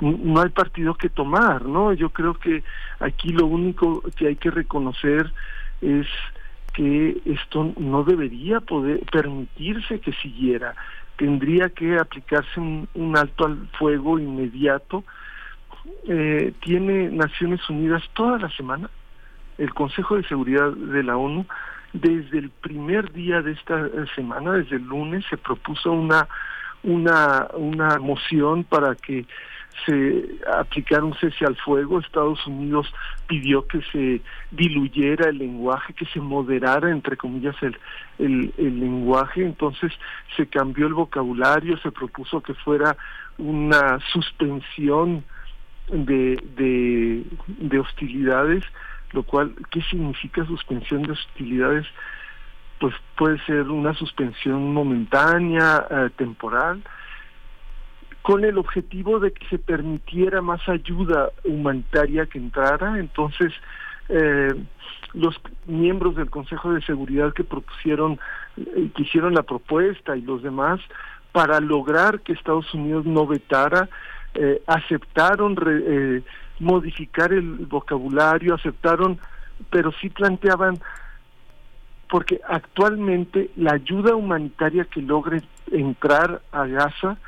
[0.00, 1.92] no hay partido que tomar, ¿no?
[1.92, 2.62] Yo creo que
[3.00, 5.32] aquí lo único que hay que reconocer
[5.80, 6.06] es
[6.72, 10.74] que esto no debería poder permitirse que siguiera,
[11.16, 15.04] tendría que aplicarse un, alto al fuego inmediato.
[16.08, 18.90] Eh, tiene Naciones Unidas toda la semana,
[19.58, 21.46] el Consejo de Seguridad de la ONU,
[21.92, 26.26] desde el primer día de esta semana, desde el lunes, se propuso una
[26.84, 29.26] una, una moción para que
[29.84, 31.98] se aplicara un cese al fuego.
[31.98, 32.92] Estados Unidos
[33.26, 37.76] pidió que se diluyera el lenguaje, que se moderara, entre comillas, el,
[38.18, 39.44] el, lenguaje.
[39.44, 39.92] Entonces
[40.36, 42.96] se cambió el vocabulario, se propuso que fuera
[43.38, 45.24] una suspensión
[45.88, 48.64] de, de, de hostilidades,
[49.12, 51.86] lo cual, ¿qué significa suspensión de hostilidades?
[52.80, 56.82] pues puede ser una suspensión momentánea, eh, temporal,
[58.24, 62.98] con el objetivo de que se permitiera más ayuda humanitaria que entrara.
[62.98, 63.52] Entonces,
[64.08, 64.54] eh,
[65.12, 68.18] los miembros del Consejo de Seguridad que propusieron,
[68.56, 70.80] eh, que hicieron la propuesta y los demás,
[71.32, 73.90] para lograr que Estados Unidos no vetara,
[74.32, 75.54] eh, aceptaron
[76.60, 79.18] modificar el vocabulario, aceptaron,
[79.68, 80.78] pero sí planteaban
[82.08, 87.18] porque actualmente la ayuda humanitaria que logre entrar a Gaza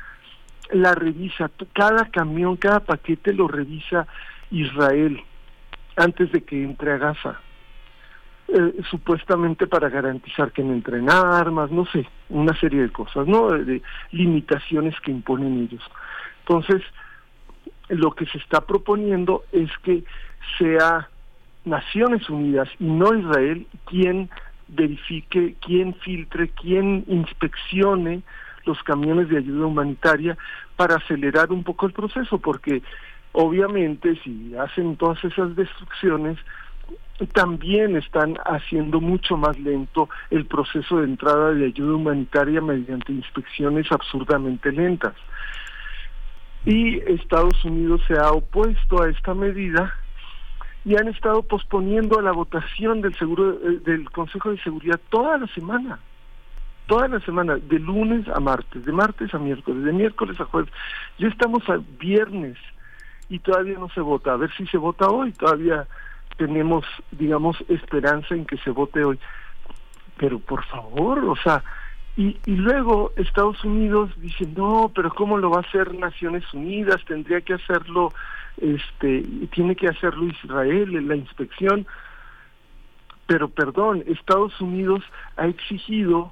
[0.71, 4.07] la revisa, cada camión, cada paquete lo revisa
[4.51, 5.21] Israel
[5.95, 7.39] antes de que entre a Gaza.
[8.49, 13.49] Eh, supuestamente para garantizar que no entren armas, no sé, una serie de cosas, ¿no?
[13.49, 13.81] De,
[14.11, 15.83] limitaciones que imponen ellos.
[16.39, 16.81] Entonces,
[17.89, 20.05] lo que se está proponiendo es que
[20.57, 21.09] sea
[21.65, 24.29] Naciones Unidas y no Israel quien
[24.69, 28.21] verifique, quién filtre, quién inspeccione
[28.67, 30.37] los camiones de ayuda humanitaria
[30.75, 32.83] para acelerar un poco el proceso, porque
[33.31, 36.37] obviamente si hacen todas esas destrucciones,
[37.33, 43.91] también están haciendo mucho más lento el proceso de entrada de ayuda humanitaria mediante inspecciones
[43.91, 45.15] absurdamente lentas.
[46.65, 49.93] Y Estados Unidos se ha opuesto a esta medida
[50.85, 55.99] y han estado posponiendo la votación del eh, del Consejo de Seguridad toda la semana.
[56.87, 60.71] Toda la semana, de lunes a martes, de martes a miércoles, de miércoles a jueves.
[61.19, 62.57] Ya estamos a viernes
[63.29, 64.33] y todavía no se vota.
[64.33, 65.33] A ver si se vota hoy.
[65.33, 65.85] Todavía
[66.37, 69.19] tenemos, digamos, esperanza en que se vote hoy.
[70.17, 71.61] Pero por favor, o sea,
[72.15, 77.03] y, y luego Estados Unidos dice, no, pero ¿cómo lo va a hacer Naciones Unidas?
[77.05, 78.13] Tendría que hacerlo,
[78.59, 81.85] este, tiene que hacerlo Israel en la inspección.
[83.27, 85.03] Pero perdón, Estados Unidos
[85.35, 86.31] ha exigido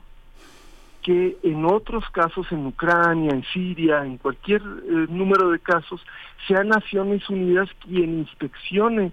[1.05, 6.01] que en otros casos, en Ucrania, en Siria, en cualquier eh, número de casos,
[6.47, 9.11] sea Naciones Unidas quien inspeccione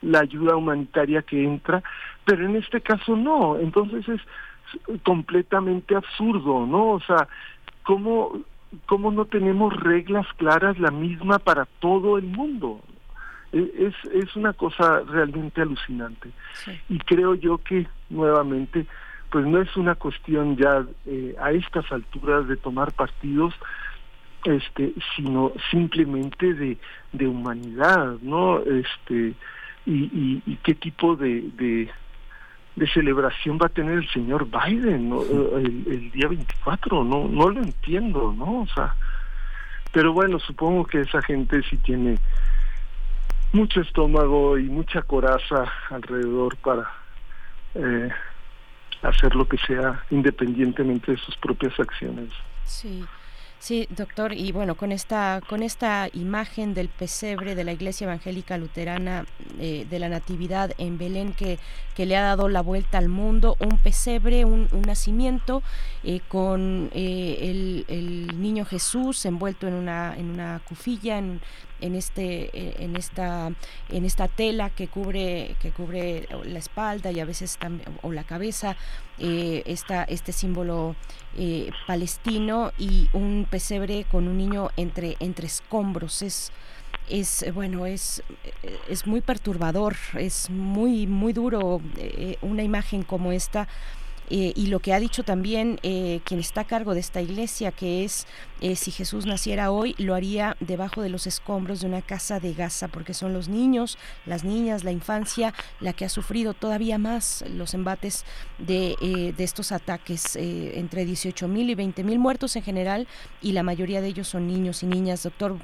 [0.00, 1.82] la ayuda humanitaria que entra,
[2.24, 4.22] pero en este caso no, entonces es
[5.02, 6.92] completamente absurdo, ¿no?
[6.92, 7.28] O sea,
[7.82, 8.40] ¿cómo,
[8.86, 12.80] cómo no tenemos reglas claras la misma para todo el mundo?
[13.52, 16.30] E, es, es una cosa realmente alucinante.
[16.88, 18.86] Y creo yo que nuevamente,
[19.34, 23.52] pues no es una cuestión ya eh, a estas alturas de tomar partidos,
[24.44, 26.78] este, sino simplemente de,
[27.12, 28.60] de humanidad, ¿no?
[28.60, 29.34] Este,
[29.86, 31.50] y, y, qué tipo de,
[32.76, 37.60] de, celebración va a tener el señor Biden el, el, día 24, no, no lo
[37.60, 38.60] entiendo, ¿no?
[38.60, 38.94] O sea,
[39.90, 42.18] pero bueno, supongo que esa gente sí tiene
[43.52, 46.88] mucho estómago y mucha coraza alrededor para
[47.74, 48.10] eh,
[49.08, 52.30] hacer lo que sea independientemente de sus propias acciones.
[52.64, 53.04] Sí.
[53.64, 58.58] Sí, doctor, y bueno, con esta, con esta imagen del pesebre de la Iglesia Evangélica
[58.58, 59.24] Luterana
[59.58, 61.58] eh, de la Natividad en Belén que,
[61.96, 65.62] que le ha dado la vuelta al mundo, un pesebre, un, nacimiento
[66.02, 71.40] eh, con eh, el, niño Jesús envuelto en una, en una cufilla, en,
[71.80, 73.52] en este eh, en esta
[73.88, 78.24] en esta tela que cubre que cubre la espalda y a veces también o la
[78.24, 78.76] cabeza
[79.18, 80.96] eh, este símbolo
[81.36, 86.22] eh, palestino y un pesebre con un niño entre entre escombros.
[86.22, 86.52] Es
[87.08, 88.22] es bueno es
[88.88, 91.82] es muy perturbador es muy muy duro
[92.40, 93.68] una imagen como esta
[94.30, 97.72] eh, y lo que ha dicho también eh, quien está a cargo de esta iglesia,
[97.72, 98.26] que es
[98.60, 102.54] eh, si Jesús naciera hoy, lo haría debajo de los escombros de una casa de
[102.54, 107.44] Gaza, porque son los niños, las niñas, la infancia, la que ha sufrido todavía más
[107.48, 108.24] los embates
[108.58, 113.06] de, de estos ataques, entre 18 mil y 20 mil muertos en general,
[113.42, 115.22] y la mayoría de ellos son niños y niñas.
[115.22, 115.58] Doctor,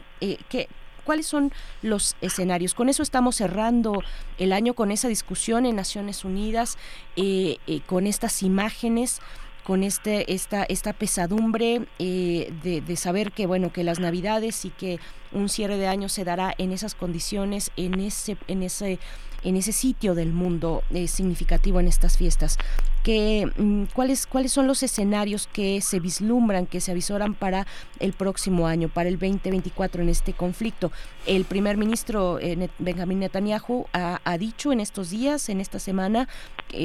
[0.49, 0.69] ¿qué,
[1.01, 1.53] ¿Cuáles son
[1.83, 2.75] los escenarios?
[2.75, 4.03] Con eso estamos cerrando
[4.39, 6.79] el año con esa discusión en Naciones Unidas,
[7.17, 9.21] eh, eh, con estas imágenes
[9.65, 14.71] con este esta esta pesadumbre eh, de, de, saber que bueno que las navidades y
[14.71, 14.99] que
[15.33, 18.99] un cierre de año se dará en esas condiciones en ese en ese
[19.43, 22.59] en ese sitio del mundo eh, significativo en estas fiestas.
[23.03, 27.67] Que, mm, ¿cuáles, ¿Cuáles son los escenarios que se vislumbran, que se avisoran para
[27.99, 30.93] el próximo año, para el 2024 en este conflicto?
[31.27, 36.29] El primer ministro eh, Benjamin Netanyahu ha, dicho en estos días, en esta semana,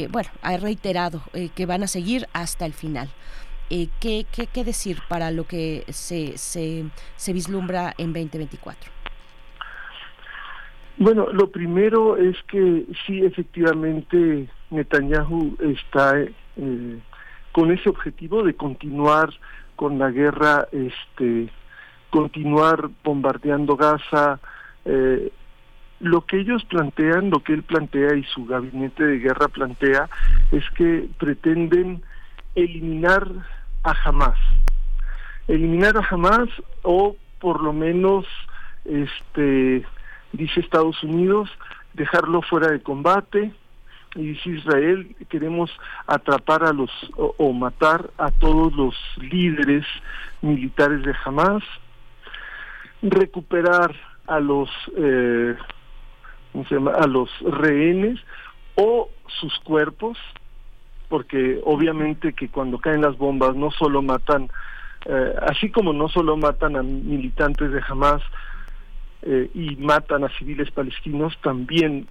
[0.10, 3.10] bueno, ha reiterado eh, que van a seguir hasta el final.
[3.69, 6.86] ¿qué, qué, qué, decir para lo que se, se,
[7.18, 8.94] se vislumbra en 2024?
[10.97, 16.99] Bueno, lo primero es que sí, efectivamente, Netanyahu está eh,
[17.51, 19.30] con ese objetivo de continuar
[19.76, 21.49] con la guerra, este,
[22.09, 24.39] continuar bombardeando Gaza.
[24.85, 25.34] Eh,
[25.99, 30.07] lo que ellos plantean, lo que él plantea y su gabinete de guerra plantea,
[30.51, 32.03] es que pretenden
[32.55, 33.27] eliminar
[33.84, 34.39] a Hamas.
[35.49, 36.49] Eliminar a Hamas
[36.84, 38.26] o por lo menos
[38.85, 39.85] este
[40.36, 41.49] dice Estados Unidos,
[41.94, 43.52] dejarlo fuera de combate,
[44.16, 45.70] y dice Israel, queremos
[46.07, 49.86] atrapar a los o, matar a todos los líderes
[50.41, 51.64] militares de Hamas,
[53.02, 53.94] recuperar
[54.26, 55.56] a los eh,
[56.95, 58.18] a los rehenes
[58.76, 60.18] o sus cuerpos,
[61.10, 64.49] porque obviamente que cuando caen las bombas no solo matan,
[65.06, 68.22] eh, así como no solo matan a militantes de Hamas,
[69.26, 72.07] eh, y matan a civiles palestinos, también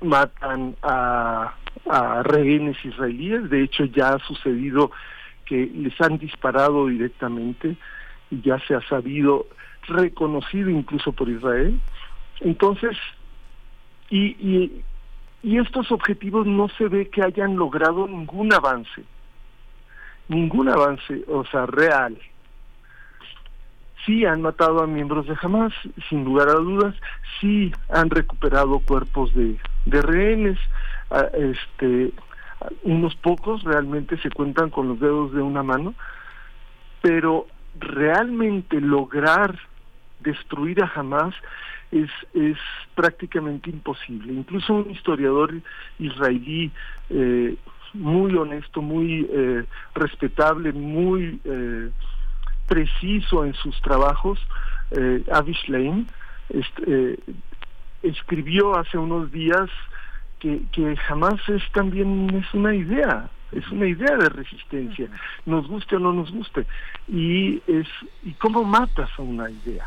[0.00, 1.54] matan a,
[1.88, 4.90] a rehenes israelíes, de hecho ya ha sucedido
[5.46, 7.76] que les han disparado directamente
[8.30, 9.46] y ya se ha sabido,
[9.86, 11.80] reconocido incluso por Israel.
[12.40, 12.96] Entonces,
[14.10, 14.84] y, y,
[15.42, 19.02] y estos objetivos no se ve que hayan logrado ningún avance,
[20.28, 22.18] ningún avance, o sea, real.
[24.08, 25.74] Sí han matado a miembros de Hamas,
[26.08, 26.94] sin lugar a dudas,
[27.38, 30.58] sí han recuperado cuerpos de, de rehenes,
[31.34, 32.12] este,
[32.84, 35.92] unos pocos realmente se cuentan con los dedos de una mano,
[37.02, 37.48] pero
[37.78, 39.58] realmente lograr
[40.20, 41.34] destruir a Hamas
[41.92, 42.56] es, es
[42.94, 44.32] prácticamente imposible.
[44.32, 45.52] Incluso un historiador
[45.98, 46.70] israelí
[47.10, 47.56] eh,
[47.92, 49.64] muy honesto, muy eh,
[49.94, 51.90] respetable, muy eh,
[52.68, 54.38] preciso en sus trabajos,
[54.92, 56.06] eh, Avish Lein,
[56.48, 57.18] este,
[58.02, 59.68] escribió hace unos días
[60.38, 65.08] que, que jamás es también es una idea, es una idea de resistencia,
[65.46, 66.66] nos guste o no nos guste,
[67.08, 67.88] y es
[68.22, 69.86] y cómo matas a una idea.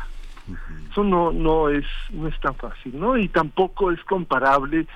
[0.90, 3.16] Eso no no es no es tan fácil, ¿no?
[3.16, 4.86] Y tampoco es comparable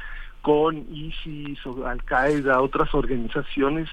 [0.42, 3.88] con ISIS o Al Qaeda, otras organizaciones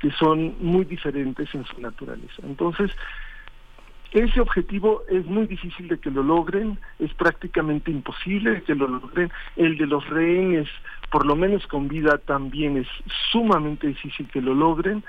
[0.00, 2.42] que son muy diferentes en su naturaleza.
[2.42, 2.90] Entonces,
[4.14, 8.86] ese objetivo es muy difícil de que lo logren, es prácticamente imposible de que lo
[8.86, 9.30] logren.
[9.56, 10.68] El de los rehenes,
[11.10, 12.86] por lo menos con vida, también es
[13.32, 15.02] sumamente difícil que lo logren.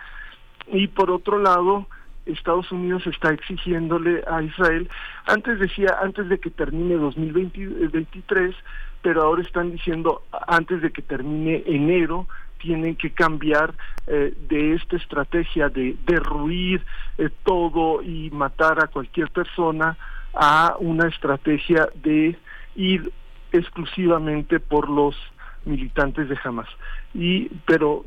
[0.72, 1.86] Y por otro lado,
[2.26, 4.90] Estados Unidos está exigiéndole a Israel,
[5.28, 8.56] antes decía, antes de que termine 2023,
[9.04, 12.28] pero ahora están diciendo antes de que termine enero
[12.66, 13.76] tienen que cambiar
[14.08, 16.84] eh, de esta estrategia de derruir
[17.20, 19.96] eh, todo y matar a cualquier persona
[20.34, 22.36] a una estrategia de
[22.76, 23.12] ir
[23.52, 25.16] exclusivamente por los
[25.66, 26.68] militantes de Hamas.
[27.14, 28.04] Y pero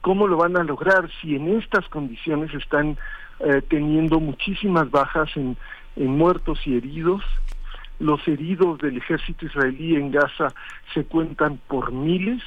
[0.00, 2.96] ¿cómo lo van a lograr si en estas condiciones están
[3.40, 5.58] eh, teniendo muchísimas bajas en,
[5.96, 7.22] en muertos y heridos?
[7.98, 10.48] Los heridos del ejército israelí en Gaza
[10.94, 12.42] se cuentan por miles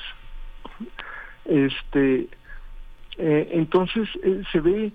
[1.45, 2.27] este
[3.17, 4.91] eh, entonces eh, se ve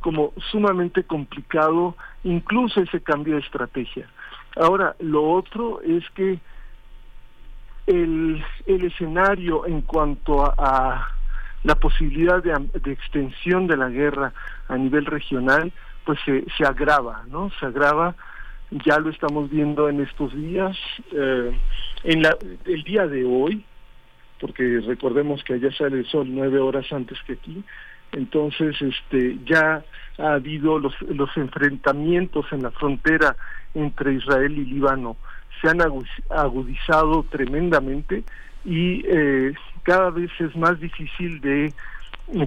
[0.00, 4.06] como sumamente complicado incluso ese cambio de estrategia.
[4.56, 6.38] Ahora, lo otro es que
[7.86, 11.08] el, el escenario en cuanto a,
[11.64, 14.34] la posibilidad de, de, extensión de la guerra
[14.68, 15.72] a nivel regional,
[16.04, 17.50] pues se, se agrava, ¿no?
[17.58, 18.14] Se agrava,
[18.70, 20.76] ya lo estamos viendo en estos días,
[21.12, 21.58] eh,
[22.04, 23.64] en la, el día de hoy,
[24.40, 27.62] porque recordemos que allá sale el sol nueve horas antes que aquí,
[28.12, 29.84] entonces este ya
[30.18, 33.36] ha habido los, los enfrentamientos en la frontera
[33.74, 35.16] entre Israel y Líbano.
[35.60, 38.24] Se han agudizado tremendamente
[38.64, 41.72] y eh, cada vez es más difícil de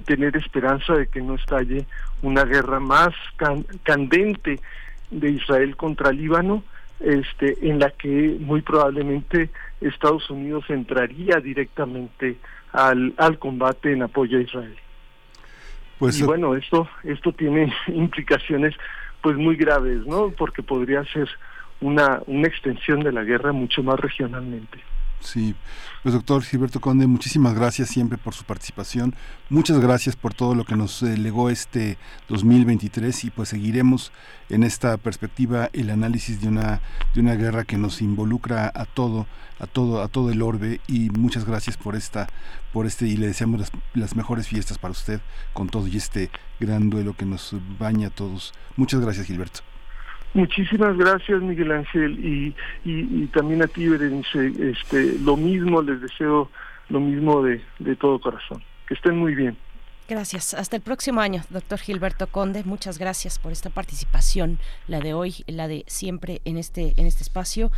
[0.04, 1.86] tener esperanza de que no estalle
[2.22, 4.58] una guerra más can candente
[5.10, 6.64] de Israel contra Líbano
[7.00, 9.50] este, en la que muy probablemente
[9.80, 12.36] Estados Unidos entraría directamente
[12.72, 14.76] al, al combate en apoyo a Israel.
[15.98, 18.74] Pues, y bueno, esto, esto tiene implicaciones
[19.20, 20.30] pues muy graves, ¿no?
[20.30, 21.28] Porque podría ser
[21.80, 24.78] una, una extensión de la guerra mucho más regionalmente.
[25.20, 25.54] Sí,
[26.02, 29.16] pues doctor Gilberto Conde, muchísimas gracias siempre por su participación,
[29.50, 34.12] muchas gracias por todo lo que nos eh, legó este 2023 y pues seguiremos
[34.48, 36.80] en esta perspectiva el análisis de una
[37.14, 39.26] de una guerra que nos involucra a todo,
[39.58, 42.28] a todo, a todo el orbe y muchas gracias por esta,
[42.72, 45.20] por este y le deseamos las, las mejores fiestas para usted
[45.52, 46.30] con todo y este
[46.60, 48.52] gran duelo que nos baña a todos.
[48.76, 49.60] Muchas gracias Gilberto.
[50.34, 54.52] Muchísimas gracias, Miguel Ángel, y, y, también a ti, Berenice.
[54.70, 56.50] Este, lo mismo, les deseo
[56.90, 58.62] lo mismo de, de todo corazón.
[58.86, 59.56] Que estén muy bien.
[60.08, 60.54] Gracias.
[60.54, 62.64] Hasta el próximo año, doctor Gilberto Conde.
[62.64, 67.22] Muchas gracias por esta participación, la de hoy, la de siempre en este, en este
[67.22, 67.70] espacio.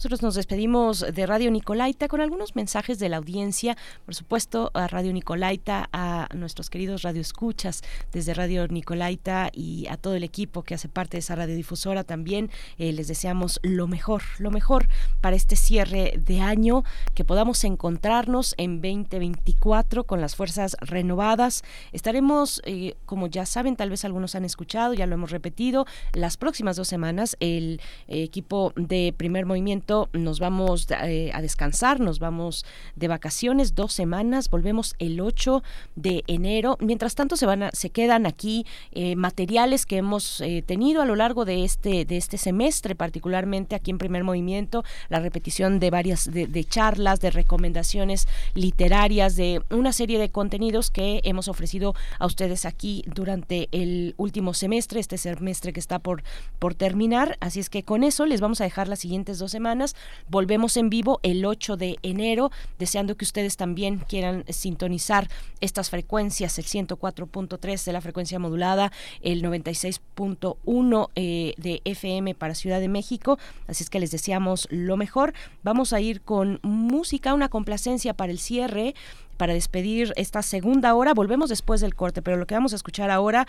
[0.00, 4.86] Nosotros nos despedimos de Radio Nicolaita con algunos mensajes de la audiencia, por supuesto, a
[4.86, 10.72] Radio Nicolaita, a nuestros queridos radioescuchas desde Radio Nicolaita y a todo el equipo que
[10.72, 12.50] hace parte de esa radiodifusora también.
[12.78, 14.88] Eh, les deseamos lo mejor, lo mejor
[15.20, 16.82] para este cierre de año,
[17.14, 21.62] que podamos encontrarnos en 2024 con las fuerzas renovadas.
[21.92, 26.38] Estaremos, eh, como ya saben, tal vez algunos han escuchado, ya lo hemos repetido, las
[26.38, 32.18] próximas dos semanas el eh, equipo de primer movimiento nos vamos eh, a descansar, nos
[32.20, 32.64] vamos
[32.94, 35.62] de vacaciones dos semanas, volvemos el 8
[35.96, 36.76] de enero.
[36.80, 41.16] Mientras tanto se van se quedan aquí eh, materiales que hemos eh, tenido a lo
[41.16, 46.30] largo de este de este semestre, particularmente aquí en Primer Movimiento, la repetición de varias
[46.30, 52.64] de, charlas, de recomendaciones literarias, de una serie de contenidos que hemos ofrecido a ustedes
[52.64, 56.22] aquí durante el último semestre, este semestre que está por
[56.60, 57.36] por terminar.
[57.40, 59.79] Así es que con eso les vamos a dejar las siguientes dos semanas.
[60.28, 65.28] Volvemos en vivo el 8 de enero, deseando que ustedes también quieran sintonizar
[65.60, 68.92] estas frecuencias, el 104.3 de la frecuencia modulada,
[69.22, 73.38] el 96.1 eh, de FM para Ciudad de México.
[73.66, 75.34] Así es que les deseamos lo mejor.
[75.62, 78.94] Vamos a ir con música, una complacencia para el cierre
[79.40, 81.14] para despedir esta segunda hora.
[81.14, 83.46] Volvemos después del corte, pero lo que vamos a escuchar ahora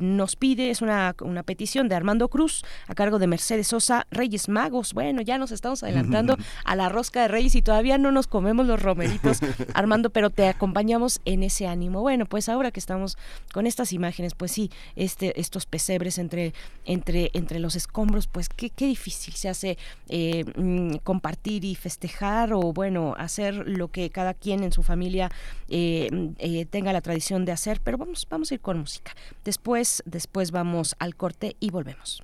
[0.00, 4.48] nos pide, es una, una petición de Armando Cruz a cargo de Mercedes Sosa, Reyes
[4.48, 4.94] Magos.
[4.94, 8.66] Bueno, ya nos estamos adelantando a la rosca de Reyes y todavía no nos comemos
[8.66, 9.38] los romeritos,
[9.74, 12.00] Armando, pero te acompañamos en ese ánimo.
[12.00, 13.16] Bueno, pues ahora que estamos
[13.52, 16.52] con estas imágenes, pues sí, este, estos pesebres entre,
[16.84, 19.78] entre, entre los escombros, pues qué, qué difícil se hace
[20.08, 25.11] eh, mm, compartir y festejar o bueno, hacer lo que cada quien en su familia
[25.20, 25.30] eh,
[25.68, 29.12] eh, tenga la tradición de hacer, pero vamos, vamos a ir con música.
[29.44, 32.22] Después, después vamos al corte y volvemos.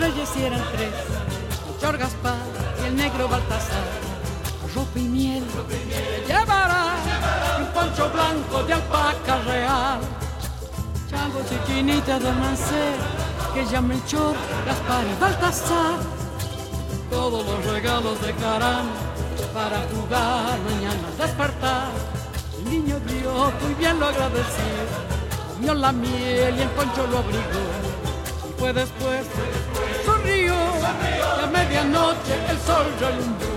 [0.00, 0.94] Reyes eran tres,
[1.78, 2.38] Chor Gaspar
[2.82, 3.84] y el negro Baltasar.
[4.74, 5.44] Ropa y miel
[6.26, 6.94] llevará
[7.58, 10.00] un poncho blanco de alpaca real.
[11.10, 12.86] Chango chiquinita de Mancé,
[13.52, 15.98] que ya Melchor, Gaspar y Baltasar.
[17.10, 18.86] Todos los regalos de Caram
[19.52, 21.90] para jugar mañana al despertar.
[22.58, 24.74] El niño dio muy bien lo agradeció,
[25.52, 27.89] comió la miel y el poncho lo abrigó
[28.60, 29.26] fue después,
[30.04, 33.48] sonrió, y a medianoche el sol relumbró.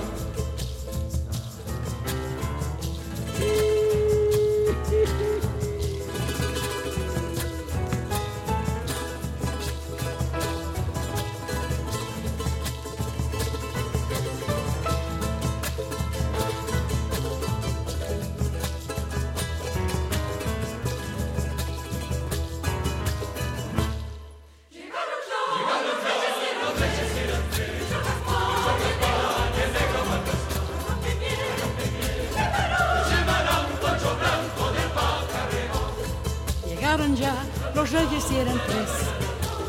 [37.83, 38.89] Los reyes eran tres,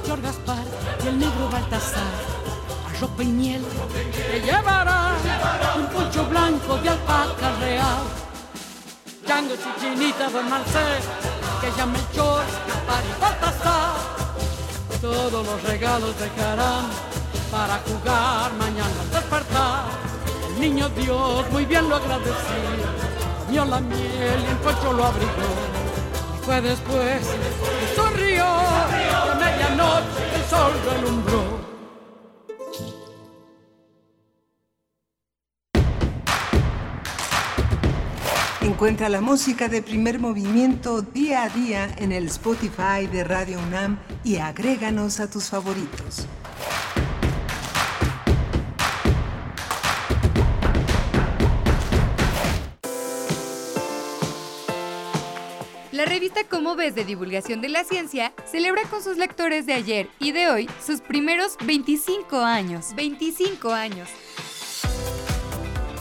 [0.04, 0.64] Flor Gaspar
[1.04, 2.14] y el negro Baltasar.
[2.86, 3.64] A ropa y miel
[4.12, 5.14] que llevará
[5.76, 8.04] un poncho blanco de alpaca real.
[9.26, 11.02] Django Chichinita Don Marcel,
[11.60, 13.94] que ya Melchor, Gaspar y Baltasar.
[15.00, 16.84] Todos los regalos dejarán
[17.50, 19.86] para jugar mañana al despertar.
[20.54, 22.62] El niño Dios muy bien lo agradeció,
[23.44, 25.83] comió la miel y el poncho lo abrigó
[26.44, 27.22] fue después
[27.96, 31.64] sonrió, a medianoche el sol relumbró.
[38.60, 43.98] Encuentra la música de primer movimiento día a día en el Spotify de Radio UNAM
[44.22, 46.26] y agréganos a tus favoritos.
[55.94, 60.08] La revista Cómo ves de divulgación de la ciencia celebra con sus lectores de ayer
[60.18, 62.96] y de hoy sus primeros 25 años.
[62.96, 64.08] 25 años.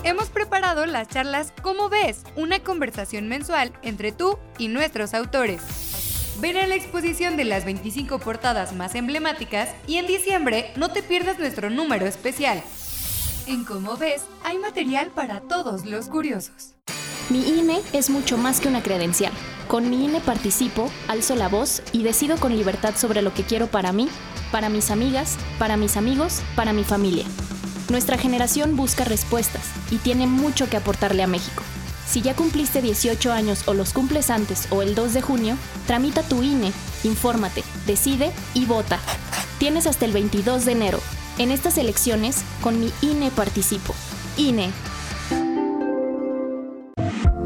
[0.03, 5.61] Hemos preparado las charlas Cómo ves, una conversación mensual entre tú y nuestros autores.
[6.39, 11.03] Ven a la exposición de las 25 portadas más emblemáticas y en diciembre no te
[11.03, 12.63] pierdas nuestro número especial.
[13.45, 16.75] En Cómo ves, hay material para todos los curiosos.
[17.29, 19.33] Mi INE es mucho más que una credencial.
[19.67, 23.67] Con mi INE participo, alzo la voz y decido con libertad sobre lo que quiero
[23.67, 24.07] para mí,
[24.51, 27.25] para mis amigas, para mis amigos, para mi familia.
[27.89, 31.63] Nuestra generación busca respuestas y tiene mucho que aportarle a México.
[32.07, 36.23] Si ya cumpliste 18 años o los cumples antes o el 2 de junio, tramita
[36.23, 36.71] tu INE,
[37.03, 38.99] infórmate, decide y vota.
[39.57, 40.99] Tienes hasta el 22 de enero.
[41.39, 43.95] En estas elecciones, con mi INE participo.
[44.38, 44.72] INE.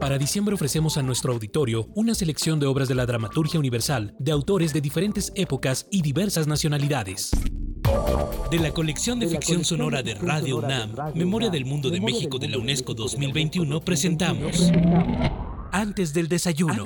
[0.00, 4.32] Para diciembre ofrecemos a nuestro auditorio una selección de obras de la dramaturgia universal de
[4.32, 7.30] autores de diferentes épocas y diversas nacionalidades.
[8.50, 12.48] De la colección de ficción sonora de Radio UNAM, Memoria del Mundo de México de
[12.48, 14.70] la UNESCO 2021, presentamos
[15.72, 16.84] Antes del desayuno,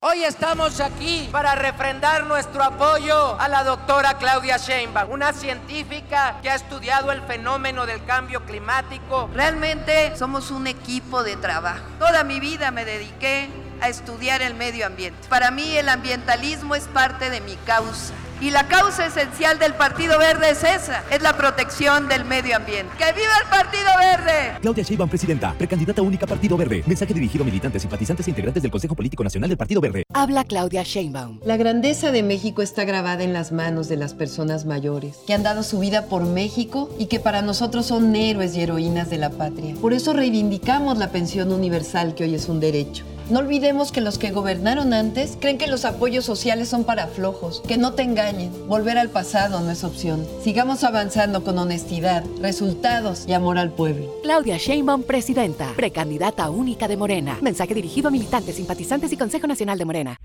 [0.00, 6.50] Hoy estamos aquí para refrendar nuestro apoyo a la doctora Claudia Sheinbaum, una científica que
[6.50, 9.30] ha estudiado el fenómeno del cambio climático.
[9.32, 11.86] Realmente somos un equipo de trabajo.
[11.98, 13.48] Toda mi vida me dediqué
[13.80, 15.18] a estudiar el medio ambiente.
[15.28, 18.14] Para mí el ambientalismo es parte de mi causa.
[18.40, 22.90] Y la causa esencial del Partido Verde es esa, es la protección del medio ambiente.
[22.96, 24.58] ¡Que viva el Partido Verde!
[24.62, 26.82] Claudia Sheinbaum, presidenta, precandidata única Partido Verde.
[26.86, 30.04] Mensaje dirigido a militantes, simpatizantes e integrantes del Consejo Político Nacional del Partido Verde.
[30.14, 31.40] Habla Claudia Sheinbaum.
[31.44, 35.42] La grandeza de México está grabada en las manos de las personas mayores, que han
[35.42, 39.28] dado su vida por México y que para nosotros son héroes y heroínas de la
[39.28, 39.74] patria.
[39.82, 43.04] Por eso reivindicamos la pensión universal, que hoy es un derecho.
[43.30, 47.62] No olvidemos que los que gobernaron antes creen que los apoyos sociales son para flojos,
[47.66, 48.50] que no te engañen.
[48.66, 50.26] Volver al pasado no es opción.
[50.42, 54.12] Sigamos avanzando con honestidad, resultados y amor al pueblo.
[54.24, 57.38] Claudia Sheinbaum, presidenta, precandidata única de Morena.
[57.40, 60.16] Mensaje dirigido a militantes, simpatizantes y Consejo Nacional de Morena.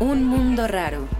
[0.00, 1.19] Un mundo raro.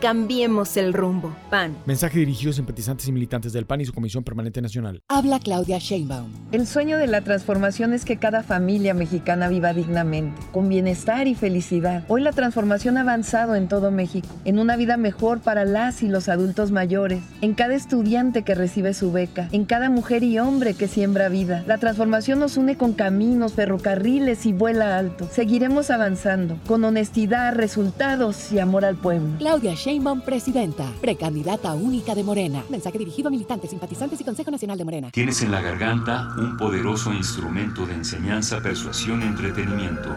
[0.00, 1.34] Cambiemos el rumbo.
[1.50, 1.74] PAN.
[1.86, 5.00] Mensaje dirigido a simpatizantes y militantes del PAN y su Comisión Permanente Nacional.
[5.08, 6.30] Habla Claudia Sheinbaum.
[6.52, 11.34] El sueño de la transformación es que cada familia mexicana viva dignamente, con bienestar y
[11.34, 12.04] felicidad.
[12.08, 16.08] Hoy la transformación ha avanzado en todo México, en una vida mejor para las y
[16.08, 20.74] los adultos mayores, en cada estudiante que recibe su beca, en cada mujer y hombre
[20.74, 21.64] que siembra vida.
[21.66, 25.26] La transformación nos une con caminos, ferrocarriles y vuela alto.
[25.32, 29.38] Seguiremos avanzando, con honestidad, resultados y amor al pueblo.
[29.38, 29.85] Claudia Sheinbaum,
[30.24, 32.64] presidenta, precandidata única de Morena.
[32.68, 35.10] Mensaje dirigido a militantes, simpatizantes y Consejo Nacional de Morena.
[35.12, 40.08] Tienes en la garganta un poderoso instrumento de enseñanza, persuasión y entretenimiento.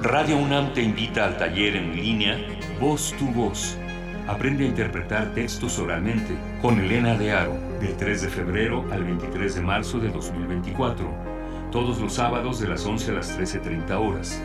[0.00, 2.38] Radio UNAM te invita al taller en línea
[2.80, 3.76] Voz tu Voz.
[4.26, 9.54] Aprende a interpretar textos oralmente con Elena de Aro, del 3 de febrero al 23
[9.54, 11.06] de marzo de 2024.
[11.70, 14.40] Todos los sábados de las 11 a las 13.30 horas.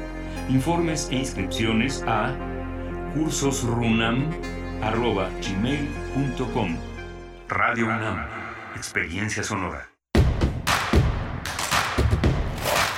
[0.49, 2.35] Informes e inscripciones a
[4.81, 6.77] cursosrunam.gmail.com
[7.47, 8.25] Radio UNAM,
[8.75, 9.89] experiencia sonora.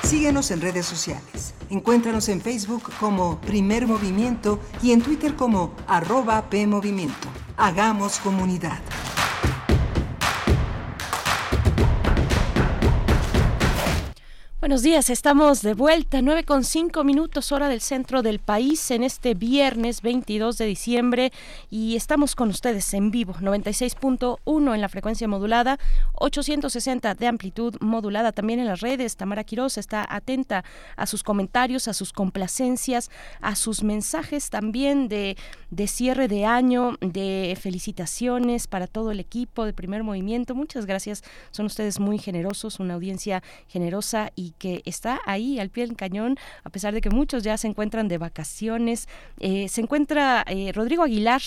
[0.03, 1.53] Síguenos en redes sociales.
[1.69, 7.27] Encuéntranos en Facebook como Primer Movimiento y en Twitter como arroba PMovimiento.
[7.57, 8.79] Hagamos comunidad.
[14.67, 19.03] Buenos días, estamos de vuelta, 9 con 5 minutos hora del centro del país en
[19.03, 21.31] este viernes 22 de diciembre
[21.69, 25.79] y estamos con ustedes en vivo, 96.1 en la frecuencia modulada,
[26.15, 29.15] 860 de amplitud modulada también en las redes.
[29.15, 30.65] Tamara Quiroz está atenta
[30.97, 35.37] a sus comentarios, a sus complacencias, a sus mensajes también de,
[35.71, 40.55] de cierre de año, de felicitaciones para todo el equipo de primer movimiento.
[40.55, 45.85] Muchas gracias, son ustedes muy generosos, una audiencia generosa y que está ahí al pie
[45.87, 49.07] del cañón, a pesar de que muchos ya se encuentran de vacaciones.
[49.39, 51.41] Eh, se encuentra eh, Rodrigo Aguilar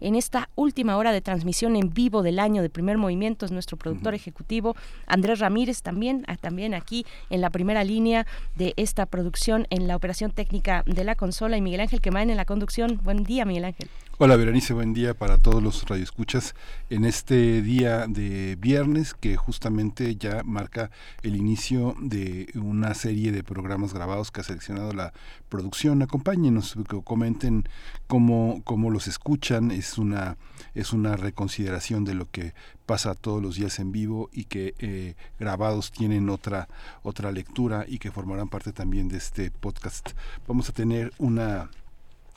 [0.00, 3.76] en esta última hora de transmisión en vivo del año de primer movimiento, es nuestro
[3.76, 4.76] productor ejecutivo.
[5.06, 8.26] Andrés Ramírez también, ah, también aquí en la primera línea
[8.56, 12.36] de esta producción en la operación técnica de la consola y Miguel Ángel Quemain en
[12.36, 13.00] la conducción.
[13.02, 13.88] Buen día, Miguel Ángel.
[14.20, 16.56] Hola Berenice, buen día para todos los radioescuchas
[16.90, 20.90] en este día de viernes que justamente ya marca
[21.22, 25.12] el inicio de una serie de programas grabados que ha seleccionado la
[25.48, 26.02] producción.
[26.02, 26.74] Acompáñenos,
[27.04, 27.68] comenten
[28.08, 30.36] cómo, cómo los escuchan, es una,
[30.74, 32.54] es una reconsideración de lo que
[32.86, 36.66] pasa todos los días en vivo y que eh, grabados tienen otra,
[37.04, 40.10] otra lectura y que formarán parte también de este podcast.
[40.48, 41.70] Vamos a tener una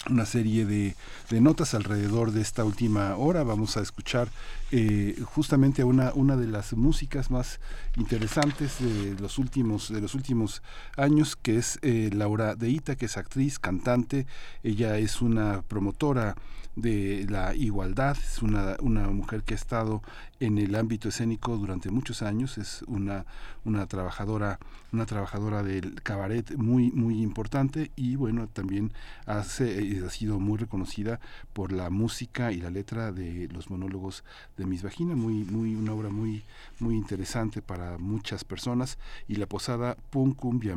[0.10, 0.96] una serie de,
[1.30, 3.44] de, notas alrededor de esta última hora.
[3.44, 4.30] Vamos a escuchar
[4.72, 7.60] eh, justamente una, una de las músicas más
[7.98, 10.64] interesantes de los últimos, de los últimos
[10.98, 14.26] años, que es eh, Laura Deita, que es actriz, cantante.
[14.64, 16.36] Ella es una promotora
[16.76, 20.02] de la igualdad, es una, una mujer que ha estado
[20.42, 23.26] en el ámbito escénico durante muchos años, es una,
[23.64, 24.60] una trabajadora,
[24.92, 28.92] una trabajadora del cabaret muy, muy importante y bueno, también
[29.28, 31.20] hace, ha sido muy reconocida
[31.54, 34.24] por la música y la letra de los monólogos
[34.58, 36.44] de Miss Vagina, muy, muy, una obra muy,
[36.80, 38.98] muy interesante para muchas personas.
[39.28, 40.76] Y la posada Pum Cumbia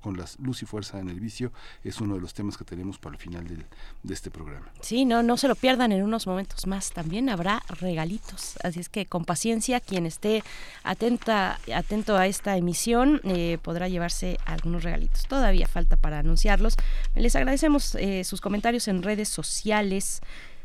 [0.00, 1.52] con las luz y fuerza en el vicio
[1.82, 3.66] es uno de los temas que tenemos para el final del,
[4.02, 4.66] de este programa.
[4.80, 5.92] Sí, no, no se lo pierdan.
[5.92, 10.42] En unos momentos más, también habrá regalitos, así es que con paciencia quien esté
[10.84, 15.26] atenta, atento a esta emisión eh, podrá llevarse algunos regalitos.
[15.26, 16.76] Todavía falta para anunciarlos.
[17.14, 20.20] Les agradecemos eh, sus comentarios en redes sociales.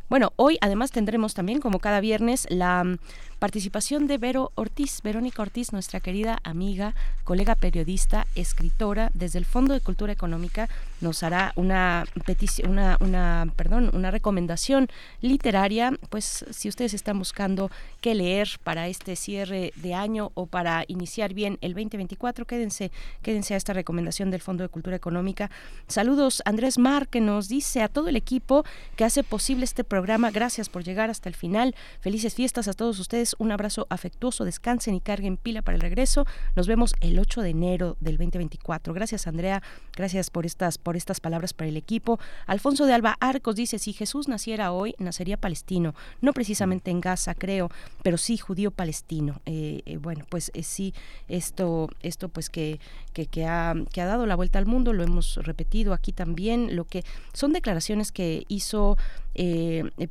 [0.09, 2.97] Bueno, hoy además tendremos también, como cada viernes, la
[3.39, 6.93] Participación de Vero Ortiz, Verónica Ortiz, nuestra querida amiga,
[7.23, 10.67] colega periodista, escritora, desde el Fondo de Cultura Económica
[10.99, 14.89] nos hará una petición, una, perdón, una recomendación
[15.21, 17.71] literaria, pues si ustedes están buscando
[18.01, 22.91] qué leer para este cierre de año o para iniciar bien el 2024, quédense,
[23.21, 25.49] quédense a esta recomendación del Fondo de Cultura Económica.
[25.87, 28.65] Saludos Andrés Mar que nos dice a todo el equipo
[28.97, 31.73] que hace posible este programa, gracias por llegar hasta el final.
[32.01, 36.25] Felices fiestas a todos ustedes un abrazo afectuoso, descansen y carguen pila para el regreso.
[36.55, 38.93] Nos vemos el 8 de enero del 2024.
[38.93, 39.61] Gracias Andrea,
[39.95, 42.19] gracias por estas, por estas palabras para el equipo.
[42.47, 47.35] Alfonso de Alba Arcos dice, si Jesús naciera hoy, nacería palestino, no precisamente en Gaza,
[47.35, 47.69] creo,
[48.03, 49.41] pero sí judío palestino.
[49.45, 50.93] Eh, eh, bueno, pues eh, sí,
[51.27, 52.79] esto, esto pues que,
[53.13, 56.85] que, ha, que ha dado la vuelta al mundo, lo hemos repetido aquí también, lo
[56.85, 57.03] que
[57.33, 58.97] son declaraciones que hizo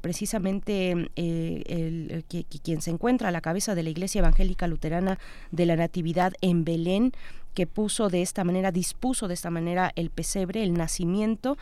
[0.00, 2.24] precisamente el,
[2.62, 5.20] quien se encuentra encuentra a la cabeza de la Iglesia Evangélica Luterana
[5.52, 7.12] de la Natividad en Belén,
[7.54, 11.56] que puso de esta manera, dispuso de esta manera el pesebre, el nacimiento,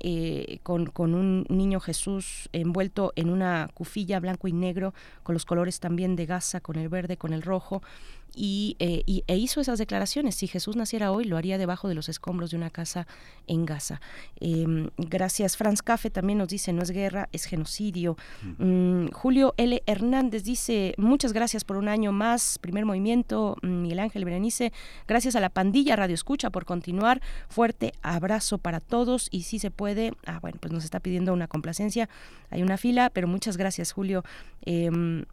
[0.00, 5.44] eh, con, con, un niño Jesús envuelto en una cufilla blanco y negro, con los
[5.44, 7.82] colores también de Gaza, con el verde, con el rojo,
[8.36, 10.34] eh, y, e hizo esas declaraciones.
[10.34, 13.06] Si Jesús naciera hoy, lo haría debajo de los escombros de una casa
[13.46, 14.00] en Gaza.
[14.40, 15.56] Em, gracias.
[15.56, 18.16] Franz Café también nos dice, no es guerra, es genocidio.
[18.58, 19.82] Mm, Julio L.
[19.86, 22.58] Hernández dice, muchas gracias por un año más.
[22.58, 24.72] Primer movimiento, mm, Miguel Ángel Berenice.
[25.06, 27.20] Gracias a la pandilla Radio Escucha por continuar.
[27.48, 31.48] Fuerte abrazo para todos y si se puede, ah, bueno, pues nos está pidiendo una
[31.48, 32.08] complacencia.
[32.50, 34.24] Hay una fila, pero muchas gracias, Julio.
[34.62, 35.24] Em,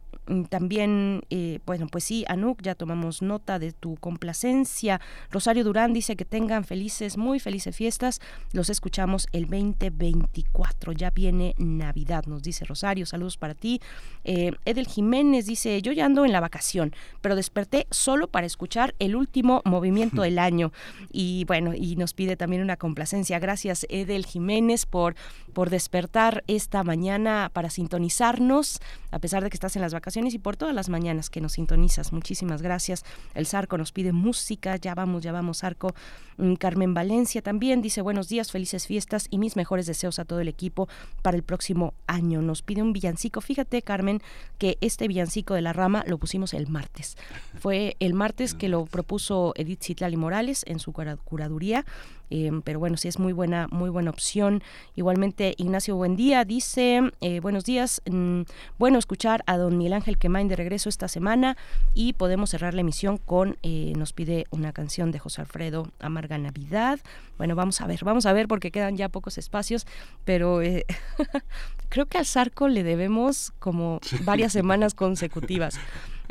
[0.48, 5.00] también, eh, bueno, pues sí, Anuk, ya tomamos nota de tu complacencia.
[5.30, 8.20] Rosario Durán dice que tengan felices, muy felices fiestas.
[8.52, 10.92] Los escuchamos el 2024.
[10.92, 13.06] Ya viene Navidad, nos dice Rosario.
[13.06, 13.80] Saludos para ti.
[14.24, 18.94] Eh, Edel Jiménez dice, yo ya ando en la vacación, pero desperté solo para escuchar
[18.98, 20.72] el último movimiento del año.
[21.10, 23.38] Y bueno, y nos pide también una complacencia.
[23.38, 25.14] Gracias, Edel Jiménez, por,
[25.54, 28.80] por despertar esta mañana para sintonizarnos,
[29.10, 31.52] a pesar de que estás en las vacaciones y por todas las mañanas que nos
[31.52, 32.12] sintonizas.
[32.12, 33.04] Muchísimas gracias.
[33.34, 35.94] El Zarco nos pide música, ya vamos, ya vamos, Zarco.
[36.36, 40.40] Mm, Carmen Valencia también dice buenos días, felices fiestas y mis mejores deseos a todo
[40.40, 40.88] el equipo
[41.22, 42.42] para el próximo año.
[42.42, 43.40] Nos pide un villancico.
[43.40, 44.20] Fíjate, Carmen,
[44.58, 47.16] que este villancico de la rama lo pusimos el martes.
[47.60, 51.84] Fue el martes que lo propuso Edith Citlali Morales en su curaduría
[52.30, 54.62] Em, pero bueno, sí es muy buena, muy buena opción.
[54.94, 58.42] Igualmente, Ignacio Buendía dice, eh, buenos días, mm,
[58.78, 61.56] bueno escuchar a don Miguel Ángel Quemain de regreso esta semana
[61.94, 66.38] y podemos cerrar la emisión con, eh, nos pide una canción de José Alfredo, Amarga
[66.38, 67.00] Navidad.
[67.38, 69.86] Bueno, vamos a ver, vamos a ver porque quedan ya pocos espacios,
[70.24, 70.84] pero eh,
[71.88, 75.78] creo que al Zarco le debemos como varias semanas consecutivas.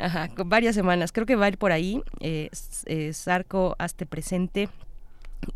[0.00, 1.10] Ajá, con varias semanas.
[1.10, 2.00] Creo que va a ir por ahí.
[3.12, 4.68] Sarco, hazte presente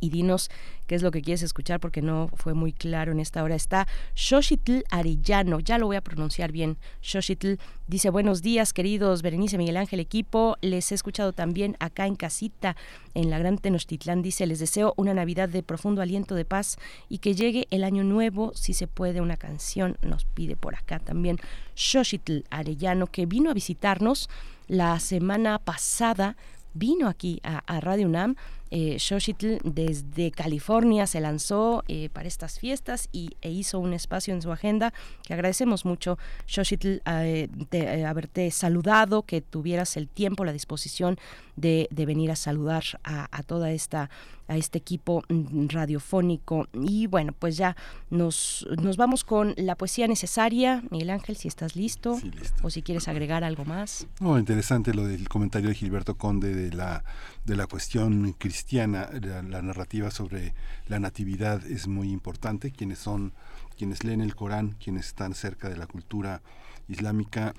[0.00, 0.50] y dinos
[0.86, 3.54] qué es lo que quieres escuchar porque no fue muy claro en esta hora.
[3.54, 6.76] Está Xochitl Arellano, ya lo voy a pronunciar bien.
[7.00, 7.54] Xochitl
[7.86, 12.76] dice buenos días queridos Berenice Miguel Ángel equipo, les he escuchado también acá en casita
[13.14, 14.22] en la Gran Tenochtitlán.
[14.22, 16.78] Dice les deseo una Navidad de profundo aliento de paz
[17.09, 20.98] y que llegue el año nuevo si se puede una canción nos pide por acá
[20.98, 21.38] también
[21.74, 24.28] Xochitl Arellano que vino a visitarnos
[24.68, 26.36] la semana pasada
[26.74, 28.36] vino aquí a, a Radio UNAM
[28.74, 34.32] eh, Xochitl desde California se lanzó eh, para estas fiestas y, e hizo un espacio
[34.32, 34.94] en su agenda
[35.26, 36.16] que agradecemos mucho,
[36.46, 41.18] Xochitl, eh, de eh, haberte saludado, que tuvieras el tiempo, la disposición
[41.54, 44.08] de, de venir a saludar a, a toda esta
[44.48, 46.66] a este equipo mm, radiofónico.
[46.72, 47.76] Y bueno, pues ya
[48.10, 50.82] nos, nos vamos con la poesía necesaria.
[50.90, 52.66] Miguel Ángel, si estás listo, Sí, listo.
[52.66, 54.06] o si quieres agregar algo más.
[54.20, 57.04] No, interesante lo del comentario de Gilberto Conde de la,
[57.44, 59.10] de la cuestión cristiana, la,
[59.43, 60.55] la narrativa sobre
[60.89, 62.70] la natividad es muy importante.
[62.70, 63.32] Quienes son,
[63.76, 66.43] quienes leen el Corán, quienes están cerca de la cultura
[66.89, 67.55] islámica,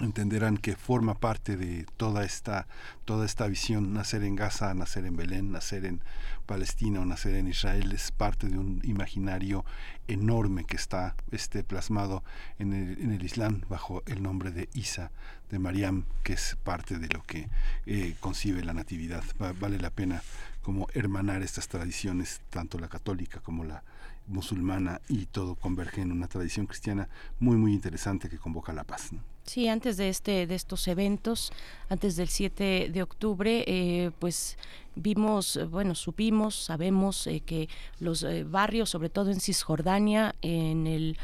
[0.00, 2.66] entenderán que forma parte de toda esta
[3.04, 6.00] toda esta visión nacer en Gaza nacer en Belén nacer en
[6.46, 9.64] Palestina o nacer en Israel es parte de un imaginario
[10.06, 12.22] enorme que está este plasmado
[12.58, 15.10] en el, Islam bajo el nombre de Isa
[15.50, 17.48] de Mariam que es parte de lo que
[17.86, 20.22] eh, concibe la natividad Va- vale la pena
[20.62, 23.82] como hermanar estas tradiciones tanto la católica como la
[24.26, 27.08] musulmana y todo converge en una tradición cristiana
[27.40, 29.10] muy muy interesante que convoca la paz.
[29.48, 31.52] Sí, antes de este de estos eventos,
[31.88, 34.58] antes del 7 de octubre, eh, pues
[34.98, 37.68] vimos, eh, bueno, supimos, sabemos eh, que
[38.00, 41.16] los eh, barrios, sobre todo en Cisjordania, en el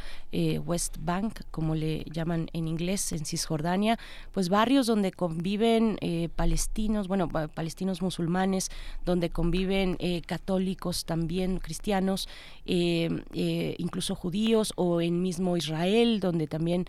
[0.66, 4.01] West Bank, como le llaman en inglés, en Cisjordania,
[4.32, 5.96] pues barrios donde conviven
[6.34, 8.68] palestinos, bueno, pa- palestinos musulmanes,
[9.05, 9.96] donde conviven
[10.26, 12.28] católicos también, cristianos,
[13.78, 16.86] incluso judíos, o en mismo Israel, donde también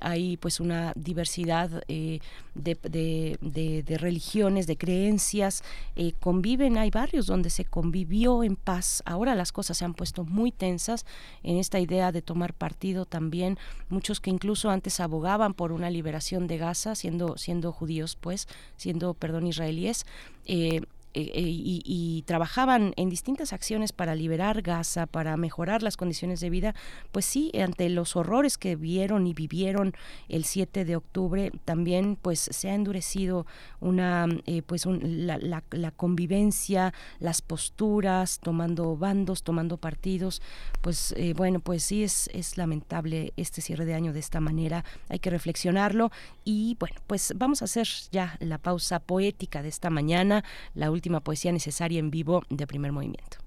[0.00, 2.20] hay pues una diversidad de,
[2.54, 5.64] de- de- religiones, de creencias,
[6.12, 9.02] conviven, hay barrios donde se convivió en paz.
[9.06, 11.06] Ahora las cosas se han puesto muy tensas
[11.42, 13.58] en esta idea de tomar partido también,
[13.88, 19.14] muchos que incluso antes abogaban por una liberación de Gaza, siendo, siendo judíos, pues, siendo,
[19.14, 20.04] perdón, israelíes.
[20.46, 20.82] eh,
[21.18, 26.38] eh, eh, y, y trabajaban en distintas acciones para liberar Gaza, para mejorar las condiciones
[26.40, 26.74] de vida,
[27.12, 29.94] pues sí, ante los horrores que vieron y vivieron
[30.28, 33.46] el 7 de octubre, también pues se ha endurecido
[33.80, 40.42] una eh, pues un- la, la- la convivencia, las posturas, tomando bandos, tomando partidos,
[40.82, 44.84] pues eh, bueno, pues sí es, es lamentable este cierre de año de esta manera,
[45.08, 46.10] hay que reflexionarlo
[46.44, 51.07] y bueno, pues vamos a hacer ya la pausa poética de esta mañana, la última
[51.20, 53.38] poesía necesaria en vivo de primer movimiento.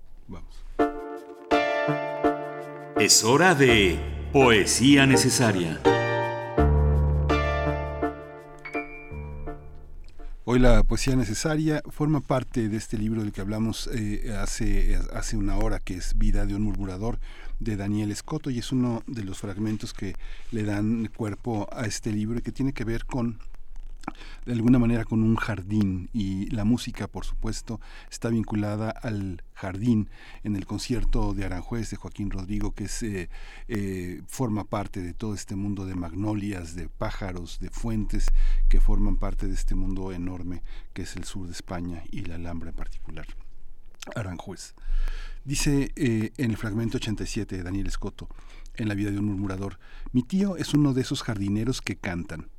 [3.00, 3.98] Es hora de
[4.32, 5.82] Poesía Necesaria.
[10.44, 15.38] Hoy la poesía necesaria forma parte de este libro del que hablamos eh, hace, hace
[15.38, 17.20] una hora, que es Vida de un murmurador,
[17.60, 20.14] de Daniel Escoto, y es uno de los fragmentos que
[20.52, 23.40] le dan cuerpo a este libro y que tiene que ver con
[24.46, 27.80] de alguna manera con un jardín y la música por supuesto
[28.10, 30.10] está vinculada al jardín
[30.44, 33.30] en el concierto de Aranjuez de Joaquín Rodrigo que es, eh,
[33.68, 38.28] eh, forma parte de todo este mundo de magnolias, de pájaros, de fuentes
[38.70, 40.64] que forman parte de este mundo enorme
[40.94, 43.28] que es el sur de España y la Alhambra en particular.
[44.16, 44.74] Aranjuez.
[45.44, 48.28] Dice eh, en el fragmento 87 de Daniel Escoto,
[48.76, 49.80] en La vida de un murmurador,
[50.12, 52.50] mi tío es uno de esos jardineros que cantan.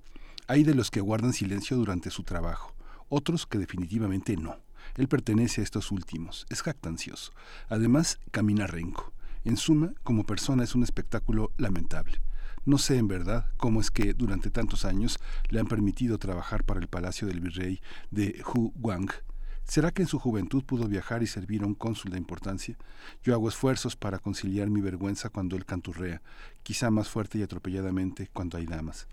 [0.53, 2.75] Hay de los que guardan silencio durante su trabajo,
[3.09, 4.59] otros que definitivamente no.
[4.97, 7.33] Él pertenece a estos últimos, es jactancioso.
[7.71, 9.15] Además, camina renco.
[9.47, 12.21] En suma, como persona es un espectáculo lamentable.
[12.67, 15.19] No sé en verdad cómo es que durante tantos años
[15.49, 17.81] le han permitido trabajar para el palacio del virrey
[18.11, 19.09] de Hu Guang.
[19.65, 22.77] ¿Será que en su juventud pudo viajar y servir a un cónsul de importancia?
[23.23, 26.21] Yo hago esfuerzos para conciliar mi vergüenza cuando él canturrea,
[26.63, 29.09] quizá más fuerte y atropelladamente cuando hay damas.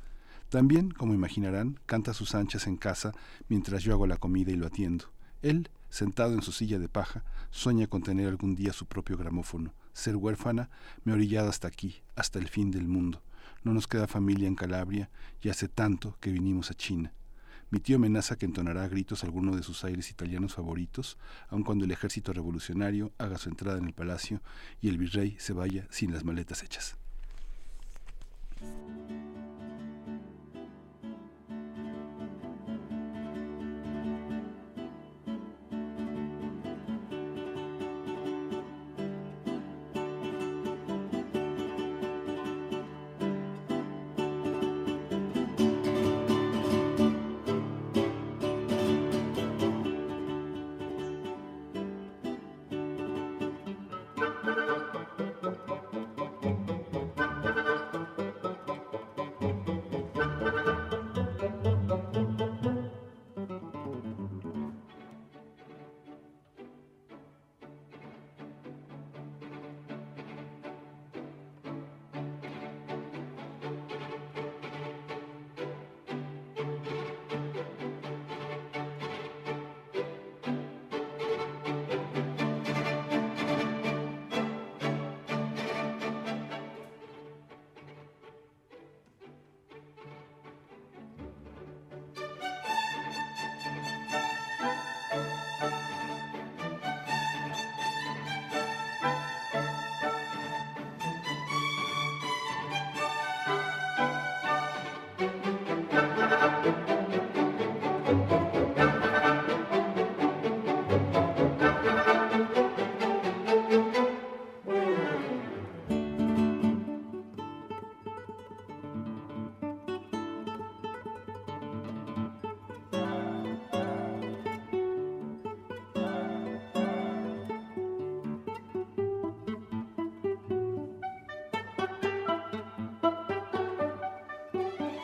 [0.49, 3.13] También, como imaginarán, canta sus anchas en casa
[3.47, 5.05] mientras yo hago la comida y lo atiendo.
[5.43, 9.73] Él, sentado en su silla de paja, sueña con tener algún día su propio gramófono.
[9.93, 10.69] Ser huérfana
[11.03, 13.21] me ha orillado hasta aquí, hasta el fin del mundo.
[13.63, 15.09] No nos queda familia en Calabria
[15.41, 17.13] y hace tanto que vinimos a China.
[17.69, 21.19] Mi tío amenaza que entonará a gritos alguno de sus aires italianos favoritos,
[21.49, 24.41] aun cuando el ejército revolucionario haga su entrada en el palacio
[24.81, 26.95] y el virrey se vaya sin las maletas hechas.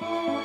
[0.07, 0.44] Bye.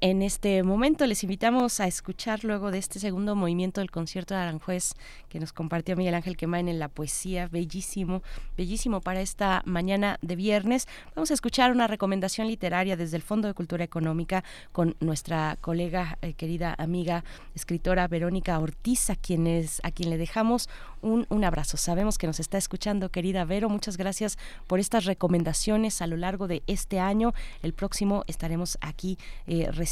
[0.01, 4.39] en este momento les invitamos a escuchar luego de este segundo movimiento del concierto de
[4.39, 4.93] Aranjuez
[5.29, 8.23] que nos compartió Miguel Ángel Quemain en la poesía, bellísimo,
[8.57, 10.87] bellísimo para esta mañana de viernes.
[11.15, 16.17] Vamos a escuchar una recomendación literaria desde el Fondo de Cultura Económica con nuestra colega,
[16.23, 17.23] eh, querida amiga,
[17.53, 19.45] escritora Verónica Ortiz, a quien,
[19.83, 20.67] a quien le dejamos
[21.03, 21.77] un, un abrazo.
[21.77, 23.69] Sabemos que nos está escuchando, querida Vero.
[23.69, 27.33] Muchas gracias por estas recomendaciones a lo largo de este año.
[27.61, 29.90] El próximo estaremos aquí eh, recibiendo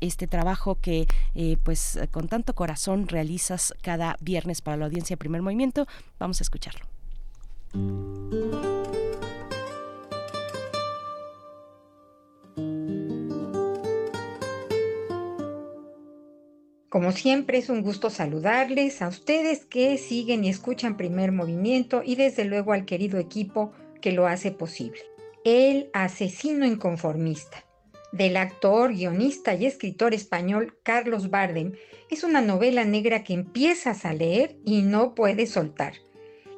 [0.00, 5.42] este trabajo que eh, pues con tanto corazón realizas cada viernes para la audiencia primer
[5.42, 5.86] movimiento.
[6.18, 6.86] Vamos a escucharlo.
[16.88, 22.14] Como siempre es un gusto saludarles a ustedes que siguen y escuchan primer movimiento y
[22.14, 25.00] desde luego al querido equipo que lo hace posible.
[25.44, 27.65] El asesino inconformista
[28.16, 31.72] del actor, guionista y escritor español Carlos Bardem
[32.10, 35.94] es una novela negra que empiezas a leer y no puedes soltar.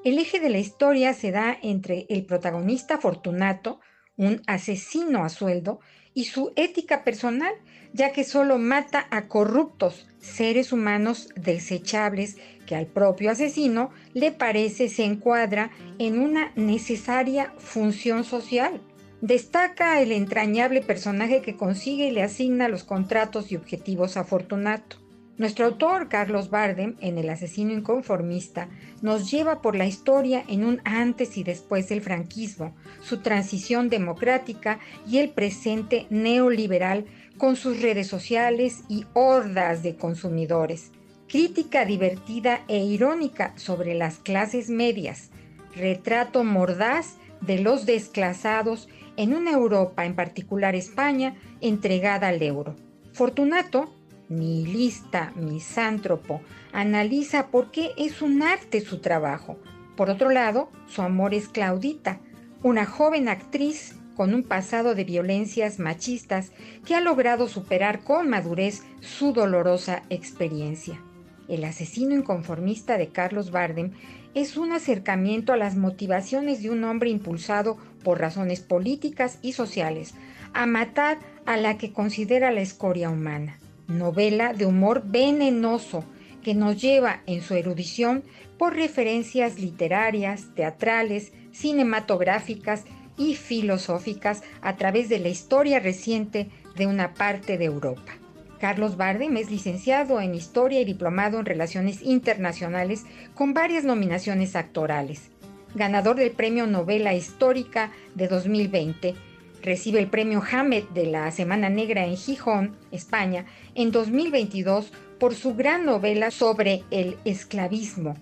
[0.04, 3.80] El eje de la historia se da entre el protagonista Fortunato,
[4.16, 5.80] un asesino a sueldo,
[6.14, 7.54] y su ética personal,
[7.92, 14.88] ya que solo mata a corruptos seres humanos desechables que al propio asesino le parece
[14.88, 18.80] se encuadra en una necesaria función social.
[19.20, 24.98] Destaca el entrañable personaje que consigue y le asigna los contratos y objetivos a Fortunato.
[25.38, 28.68] Nuestro autor, Carlos Bardem, en El asesino inconformista,
[29.02, 34.78] nos lleva por la historia en un antes y después del franquismo, su transición democrática
[35.06, 37.06] y el presente neoliberal
[37.38, 40.92] con sus redes sociales y hordas de consumidores.
[41.28, 45.30] Crítica divertida e irónica sobre las clases medias.
[45.74, 48.88] Retrato mordaz de los desclasados
[49.18, 52.76] en una Europa, en particular España, entregada al euro.
[53.12, 53.92] Fortunato,
[54.28, 56.40] nihilista, misántropo,
[56.72, 59.58] analiza por qué es un arte su trabajo.
[59.96, 62.20] Por otro lado, su amor es Claudita,
[62.62, 66.52] una joven actriz con un pasado de violencias machistas
[66.86, 71.02] que ha logrado superar con madurez su dolorosa experiencia.
[71.48, 73.90] El asesino inconformista de Carlos Bardem
[74.34, 80.14] es un acercamiento a las motivaciones de un hombre impulsado por razones políticas y sociales
[80.54, 83.58] a matar a la que considera la escoria humana.
[83.86, 86.04] Novela de humor venenoso
[86.42, 88.22] que nos lleva en su erudición
[88.58, 92.84] por referencias literarias, teatrales, cinematográficas
[93.16, 98.12] y filosóficas a través de la historia reciente de una parte de Europa.
[98.58, 103.04] Carlos Bardem es licenciado en Historia y diplomado en Relaciones Internacionales
[103.34, 105.30] con varias nominaciones actorales.
[105.74, 109.14] Ganador del Premio Novela Histórica de 2020,
[109.62, 115.54] recibe el Premio Hamed de la Semana Negra en Gijón, España, en 2022 por su
[115.54, 118.14] gran novela sobre el esclavismo,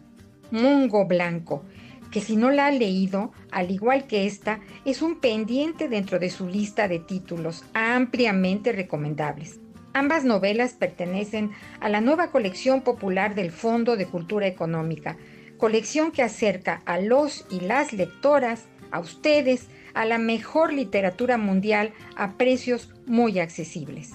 [0.50, 1.62] Mungo Blanco,
[2.10, 6.30] que si no la ha leído, al igual que esta, es un pendiente dentro de
[6.30, 9.60] su lista de títulos ampliamente recomendables.
[9.92, 15.16] Ambas novelas pertenecen a la nueva colección popular del Fondo de Cultura Económica,
[15.58, 21.92] colección que acerca a los y las lectoras, a ustedes, a la mejor literatura mundial
[22.16, 24.12] a precios muy accesibles.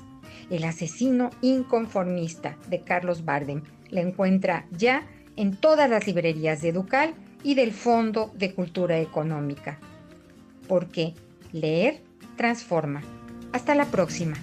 [0.50, 7.14] El asesino inconformista de Carlos Bardem la encuentra ya en todas las librerías de Ducal
[7.44, 9.80] y del Fondo de Cultura Económica.
[10.68, 11.14] Porque
[11.52, 12.02] leer
[12.36, 13.02] transforma.
[13.54, 14.36] Hasta la próxima.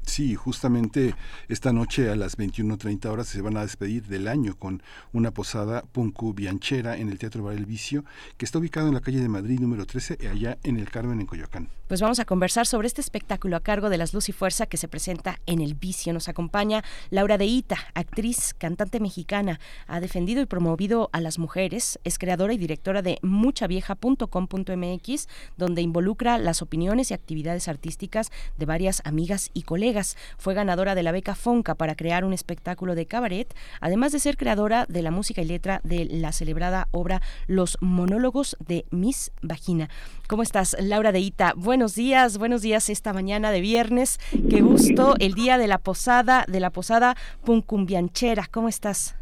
[0.05, 1.15] Sí, justamente
[1.49, 5.81] esta noche a las 21.30 horas se van a despedir del año con una posada
[5.81, 8.05] Punku Bianchera en el Teatro Bar El Vicio,
[8.37, 11.25] que está ubicado en la calle de Madrid número 13, allá en el Carmen, en
[11.25, 11.69] Coyoacán.
[11.87, 14.77] Pues vamos a conversar sobre este espectáculo a cargo de las Luz y Fuerza que
[14.77, 16.13] se presenta en El Vicio.
[16.13, 22.19] Nos acompaña Laura Deita, actriz, cantante mexicana, ha defendido y promovido a las mujeres, es
[22.19, 25.27] creadora y directora de muchavieja.com.mx,
[25.57, 29.94] donde involucra las opiniones y actividades artísticas de varias amigas y colegas
[30.37, 34.37] fue ganadora de la beca Fonca para crear un espectáculo de cabaret, además de ser
[34.37, 39.89] creadora de la música y letra de la celebrada obra Los monólogos de Miss Vagina.
[40.27, 41.53] ¿Cómo estás, Laura Deita?
[41.55, 44.19] Buenos días, buenos días esta mañana de viernes.
[44.49, 48.47] Qué gusto, el día de la posada, de la posada Puncumbianchera.
[48.51, 49.15] ¿Cómo estás?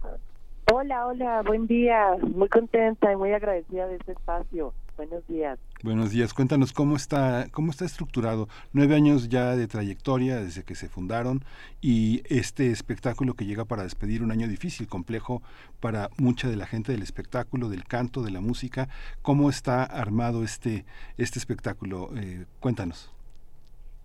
[0.71, 2.15] Hola, hola, buen día.
[2.21, 4.73] Muy contenta y muy agradecida de este espacio.
[4.95, 5.59] Buenos días.
[5.83, 6.33] Buenos días.
[6.33, 8.47] Cuéntanos cómo está cómo está estructurado.
[8.73, 11.43] Nueve años ya de trayectoria desde que se fundaron
[11.81, 15.41] y este espectáculo que llega para despedir un año difícil, complejo
[15.79, 18.87] para mucha de la gente del espectáculo, del canto, de la música.
[19.23, 20.85] ¿Cómo está armado este
[21.17, 22.09] este espectáculo?
[22.15, 23.11] Eh, cuéntanos.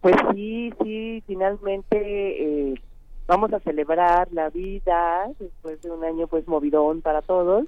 [0.00, 1.22] Pues sí, sí.
[1.26, 2.74] Finalmente eh,
[3.26, 7.66] vamos a celebrar la vida después de un año pues movidón para todos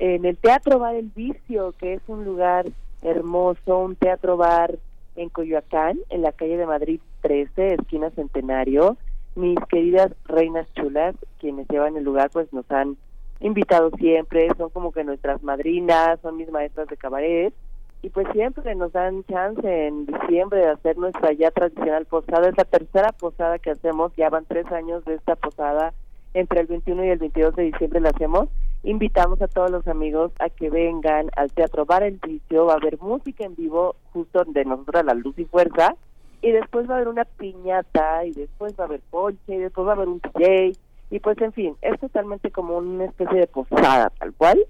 [0.00, 2.64] en el Teatro Bar El Vicio, que es un lugar
[3.02, 4.78] hermoso, un teatro bar
[5.14, 8.96] en Coyoacán, en la calle de Madrid 13, esquina Centenario.
[9.34, 12.96] Mis queridas reinas chulas, quienes llevan el lugar, pues nos han
[13.40, 17.52] invitado siempre, son como que nuestras madrinas, son mis maestras de cabaret,
[18.00, 22.48] y pues siempre nos dan chance en diciembre de hacer nuestra ya tradicional posada.
[22.48, 25.92] Es la tercera posada que hacemos, ya van tres años de esta posada,
[26.32, 28.48] entre el 21 y el 22 de diciembre la hacemos
[28.82, 32.76] invitamos a todos los amigos a que vengan al Teatro Bar El Vicio, va a
[32.76, 35.94] haber música en vivo justo de nosotros La Luz y Fuerza,
[36.42, 39.86] y después va a haber una piñata, y después va a haber ponche, y después
[39.86, 40.72] va a haber un DJ,
[41.10, 44.64] y pues en fin, es totalmente como una especie de posada, tal cual,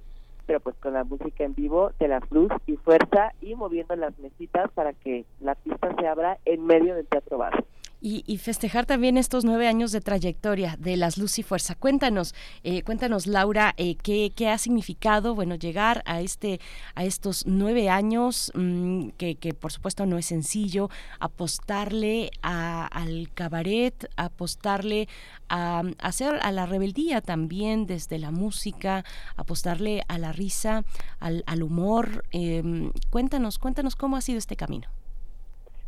[0.47, 4.18] pero pues con la música en vivo de La Luz y Fuerza, y moviendo las
[4.18, 7.64] mesitas para que la pista se abra en medio del Teatro Bar.
[8.02, 11.74] Y, festejar también estos nueve años de trayectoria de las Luz y Fuerza.
[11.74, 16.60] Cuéntanos, eh, cuéntanos Laura, eh, ¿qué, ¿qué, ha significado, bueno, llegar a este,
[16.94, 20.88] a estos nueve años, mm, que, que, por supuesto no es sencillo,
[21.18, 25.06] apostarle al cabaret, apostarle
[25.50, 29.04] a, hacer a la rebeldía también desde la música,
[29.36, 30.84] apostarle a la risa,
[31.18, 32.24] al, al humor.
[32.30, 34.88] Em, cuéntanos, cuéntanos cómo ha sido este camino.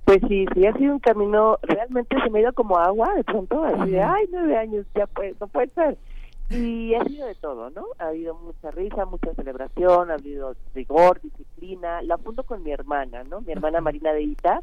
[0.04, 3.24] Pues sí, sí, ha sido un camino, realmente se me ha ido como agua de
[3.24, 5.96] pronto, así de, ay, nueve años, ya pues, no puede ser.
[6.50, 7.86] Y ha sido de todo, ¿no?
[7.98, 12.02] Ha habido mucha risa, mucha celebración, ha habido rigor, disciplina.
[12.02, 13.40] La apunto con mi hermana, ¿no?
[13.40, 14.62] Mi hermana Marina de Ita,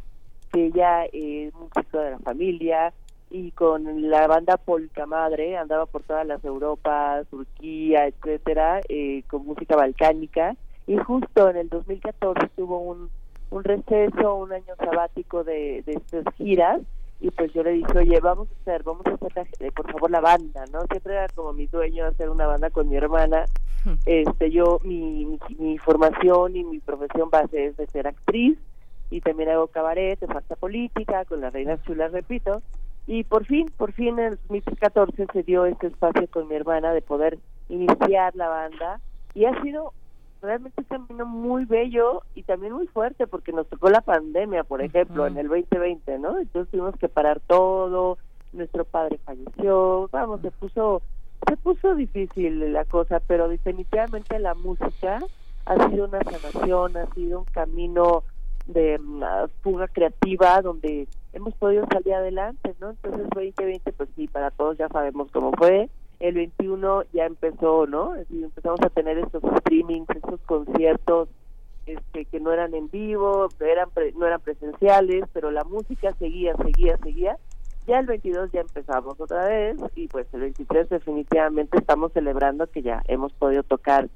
[0.52, 2.94] que ella es música de la familia,
[3.32, 9.46] y con la banda Polka Madre andaba por todas las Europas, Turquía, etcétera, eh, con
[9.46, 10.56] música balcánica.
[10.88, 13.10] Y justo en el 2014 tuvo un
[13.52, 16.82] un receso, un año sabático de, de estas giras
[17.22, 20.10] y pues yo le dije, oye, vamos a hacer, vamos a hacer, eh, por favor,
[20.10, 20.80] la banda, ¿no?
[20.90, 23.46] Siempre era como mi dueño hacer una banda con mi hermana.
[24.06, 28.58] Este, yo, mi, mi, formación y mi profesión base es de ser actriz
[29.10, 32.62] y también hago cabaret, de falta política, con las reinas chulas, repito.
[33.06, 36.94] Y por fin, por fin en el 2014 se dio este espacio con mi hermana
[36.94, 37.38] de poder
[37.68, 39.00] iniciar la banda
[39.34, 39.94] y ha sido
[40.42, 44.82] realmente un camino muy bello y también muy fuerte porque nos tocó la pandemia, por
[44.82, 46.40] ejemplo, en el 2020, ¿no?
[46.40, 48.18] Entonces tuvimos que parar todo,
[48.54, 51.02] nuestro padre falleció, vamos, se puso
[51.48, 55.20] se puso difícil la cosa, pero definitivamente la música
[55.66, 58.24] ha sido una sanación, ha sido un camino
[58.68, 59.24] de mm,
[59.62, 62.92] fuga creativa donde hemos podido salir adelante, ¿no?
[62.92, 65.90] Entonces 2020 pues sí, para todos ya sabemos cómo fue,
[66.20, 68.16] el 21 ya empezó, ¿no?
[68.16, 71.30] empezamos a tener estos streamings, estos conciertos
[71.86, 76.98] este, que no eran en vivo, eran no eran presenciales, pero la música seguía, seguía,
[76.98, 77.38] seguía.
[77.88, 82.84] Ya el 22 ya empezamos otra vez y pues el 23 definitivamente estamos celebrando que
[82.84, 84.10] ya hemos podido tocar.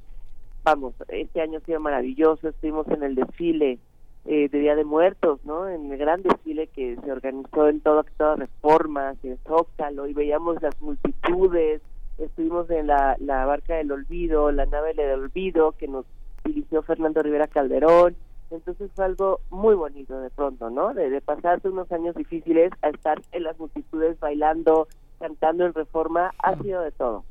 [0.64, 3.80] Vamos, este año ha sido maravilloso, estuvimos en el desfile
[4.25, 5.67] eh, de Día de Muertos, ¿no?
[5.67, 10.61] En el gran desfile que se organizó en todo, todas reformas, en Zócalo, y veíamos
[10.61, 11.82] las multitudes,
[12.17, 16.06] estuvimos en la, la Barca del Olvido, la nave del Olvido, que nos
[16.43, 18.16] dirigió Fernando Rivera Calderón,
[18.51, 20.93] entonces fue algo muy bonito de pronto, ¿no?
[20.93, 24.88] De, de pasarse unos años difíciles a estar en las multitudes bailando,
[25.19, 27.24] cantando en reforma, ha sido de todo.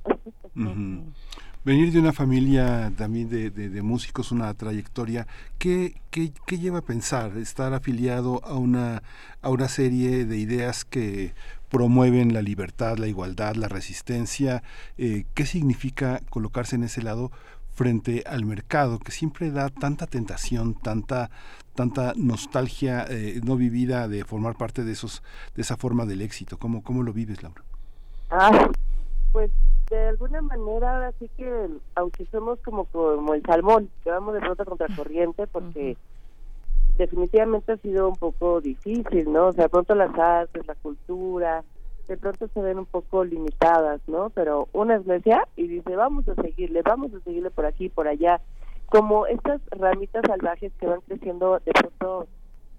[0.57, 1.05] Ujú.
[1.65, 6.83] Venir de una familia también de, de- músicos, una trayectoria, ¿qué, qué, qué lleva a
[6.83, 7.37] pensar?
[7.39, 9.05] Estar afiliado a una,
[9.43, 11.35] a una serie de ideas que
[11.71, 14.65] promueven la libertad, la igualdad, la resistencia.
[14.99, 17.31] eh, ¿Qué significa colocarse en ese lado
[17.75, 21.31] frente al mercado que siempre da tanta tentación, tanta
[21.75, 25.23] tanta nostalgia eh, no vivida de formar parte de esos
[25.55, 26.59] de esa forma del éxito?
[26.59, 27.63] ¿Cómo, cómo lo vives, Laura?
[29.33, 29.51] Pues
[29.91, 34.41] de alguna manera ahora sí que, aunque somos como, como el salmón, que vamos de
[34.41, 35.97] pronto contra corriente, porque
[36.97, 39.49] definitivamente ha sido un poco difícil, ¿no?
[39.49, 41.65] O sea, de pronto las artes, la cultura,
[42.09, 44.31] de pronto se ven un poco limitadas, ¿no?
[44.31, 48.09] Pero una es necia y dice, vamos a seguirle, vamos a seguirle por aquí, por
[48.09, 48.41] allá,
[48.87, 52.29] como estas ramitas salvajes que van creciendo de pronto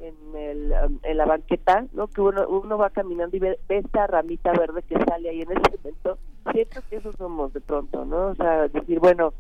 [0.04, 2.08] en, el, um, en la banqueta, ¿no?
[2.08, 5.78] Que uno, uno va caminando y ve, esta ramita verde que sale ahí en ese
[5.78, 6.18] momento.
[6.52, 8.28] Siento que eso somos de pronto, ¿no?
[8.28, 9.34] O sea, decir, bueno,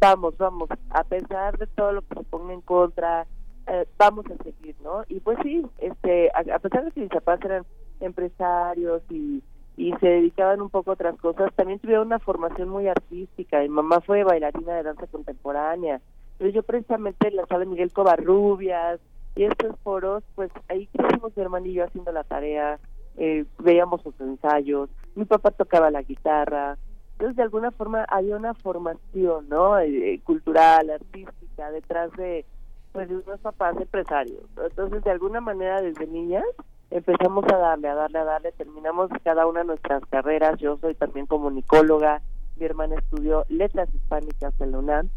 [0.00, 3.26] vamos, vamos, a pesar de todo lo que se ponga en contra,
[3.66, 5.04] eh, vamos a seguir, ¿no?
[5.08, 7.64] Y pues sí, este, a, pesar de que mis papás eran
[8.00, 9.42] empresarios y,
[9.76, 13.60] y se dedicaban un poco a otras cosas, también tuvieron una formación muy artística.
[13.60, 16.00] Mi mamá fue bailarina de danza contemporánea.
[16.38, 19.00] Pero yo precisamente en la sala Miguel Covarrubias
[19.38, 22.80] y estos foros, pues ahí crecimos mi hermano y yo haciendo la tarea,
[23.16, 26.76] eh, veíamos sus ensayos, mi papá tocaba la guitarra,
[27.12, 29.78] entonces de alguna forma había una formación, ¿no?
[29.78, 32.46] Eh, cultural, artística, detrás de,
[32.90, 34.42] pues de unos papás empresarios.
[34.60, 36.44] Entonces de alguna manera desde niñas
[36.90, 41.26] empezamos a darle, a darle, a darle, terminamos cada una nuestras carreras, yo soy también
[41.26, 42.22] comunicóloga,
[42.56, 45.10] mi hermana estudió letras hispánicas en la UNAM,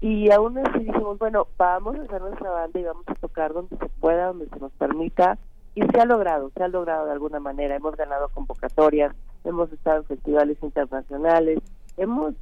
[0.00, 3.76] y aún así dijimos, bueno, vamos a hacer nuestra banda y vamos a tocar donde
[3.76, 5.38] se pueda, donde se nos permita,
[5.74, 9.14] y se ha logrado, se ha logrado de alguna manera, hemos ganado convocatorias,
[9.44, 11.60] hemos estado en festivales internacionales,
[11.96, 12.34] hemos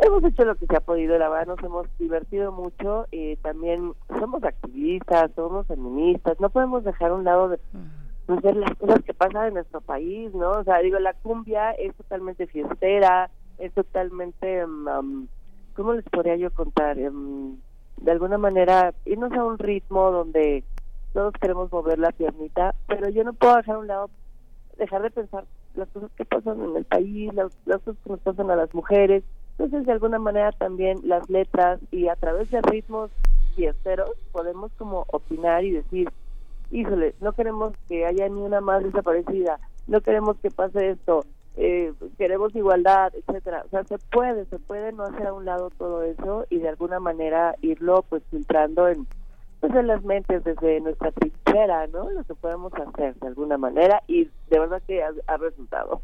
[0.00, 3.92] hemos hecho lo que se ha podido, la verdad nos hemos divertido mucho, y también
[4.18, 7.58] somos activistas, somos feministas, no podemos dejar a un lado de
[8.26, 10.50] pues, ver las cosas que pasan en nuestro país, ¿no?
[10.50, 15.26] O sea, digo, la cumbia es totalmente fiestera, es totalmente, um,
[15.74, 16.98] ¿cómo les podría yo contar?
[16.98, 17.58] Um,
[17.98, 20.64] de alguna manera, irnos a un ritmo donde
[21.12, 24.10] todos queremos mover la piernita, pero yo no puedo dejar a un lado,
[24.78, 25.44] dejar de pensar
[25.74, 29.22] las cosas que pasan en el país, las, cosas que nos pasan a las mujeres.
[29.58, 33.10] Entonces, de alguna manera también las letras y a través de ritmos
[33.54, 36.10] fiesteros podemos como opinar y decir,
[36.70, 41.24] híjole, no queremos que haya ni una más desaparecida, no queremos que pase esto,
[41.56, 43.62] eh, queremos igualdad, etcétera.
[43.66, 46.68] O sea, se puede, se puede no hacer a un lado todo eso y de
[46.68, 49.06] alguna manera irlo pues filtrando en
[49.60, 52.10] pues en las mentes desde nuestra trinchera, ¿no?
[52.10, 56.02] Lo que podemos hacer de alguna manera y de verdad que ha, ha resultado.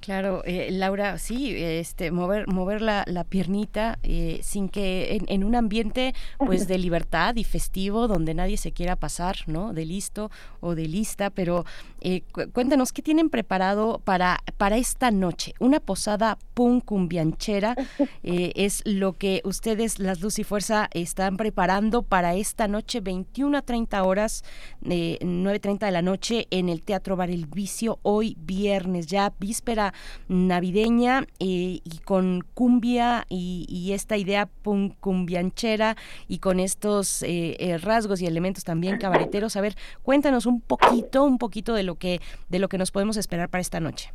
[0.00, 5.44] Claro, eh, Laura, sí, este, mover, mover la, la piernita eh, sin que en, en,
[5.44, 9.74] un ambiente pues de libertad y festivo donde nadie se quiera pasar, ¿no?
[9.74, 10.30] De listo
[10.60, 11.66] o de lista, pero
[12.00, 15.54] eh, cu cuéntanos qué tienen preparado para para esta noche.
[15.58, 17.74] Una posada punk cumbianchera
[18.22, 23.56] eh, es lo que ustedes, las Luz y Fuerza, están preparando para esta noche, 21
[23.56, 24.44] a 30 horas,
[24.84, 29.89] eh, 9.30 de la noche en el Teatro Bar El Vicio, hoy viernes, ya víspera
[30.28, 35.96] navideña eh, y con cumbia y, y esta idea punk cumbianchera
[36.28, 39.56] y con estos eh, eh, rasgos y elementos también cabareteros.
[39.56, 43.16] A ver, cuéntanos un poquito, un poquito de lo que de lo que nos podemos
[43.16, 44.12] esperar para esta noche.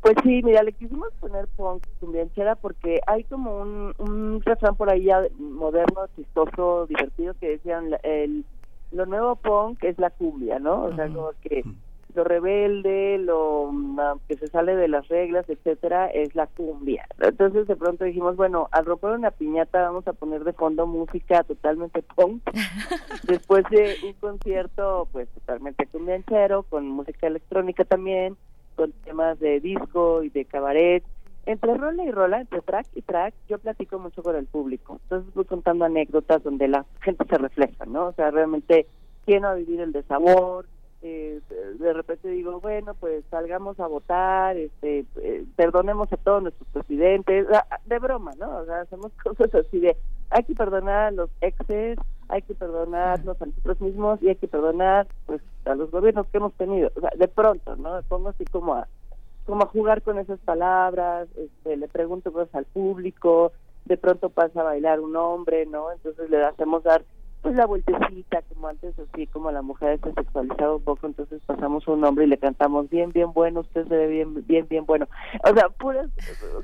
[0.00, 4.90] Pues sí, mira, le quisimos poner punk cumbianchera porque hay como un, un refrán por
[4.90, 8.44] ahí ya moderno, chistoso, divertido que decían el
[8.94, 10.84] lo nuevo punk es la cumbia, ¿no?
[10.84, 11.64] O sea, como que
[12.14, 13.96] lo rebelde, lo um,
[14.28, 17.06] que se sale de las reglas, etcétera, es la cumbia.
[17.20, 21.42] Entonces de pronto dijimos, bueno, al romper una piñata vamos a poner de fondo música
[21.44, 22.42] totalmente punk.
[23.26, 28.36] Después de un concierto, pues totalmente cumbianchero, con música electrónica también,
[28.76, 31.04] con temas de disco y de cabaret.
[31.46, 34.98] Entre rola y rola, entre track y track, yo platico mucho con el público.
[35.02, 38.06] Entonces voy contando anécdotas donde la gente se refleja, ¿no?
[38.06, 38.86] O sea, realmente
[39.26, 40.66] quién va a vivir el desabor,
[41.06, 41.40] eh,
[41.78, 47.46] de repente digo, bueno, pues salgamos a votar, este, eh, perdonemos a todos nuestros presidentes,
[47.84, 48.56] de broma, ¿no?
[48.56, 49.96] O sea, hacemos cosas así de,
[50.30, 54.48] hay que perdonar a los exes, hay que perdonarnos a nosotros mismos y hay que
[54.48, 56.90] perdonar, pues, a los gobiernos que hemos tenido.
[56.96, 58.00] O sea, de pronto, ¿no?
[58.08, 58.88] Pongo así como a,
[59.44, 63.52] como a jugar con esas palabras, este, le pregunto cosas al público,
[63.84, 65.92] de pronto pasa a bailar un hombre, ¿no?
[65.92, 67.04] Entonces le hacemos dar
[67.44, 71.86] pues la vueltecita, como antes, así como la mujer se sexualizaba un poco, entonces pasamos
[71.86, 74.86] a un hombre y le cantamos bien, bien bueno, usted se ve bien, bien, bien
[74.86, 75.06] bueno.
[75.44, 76.08] O sea, puras,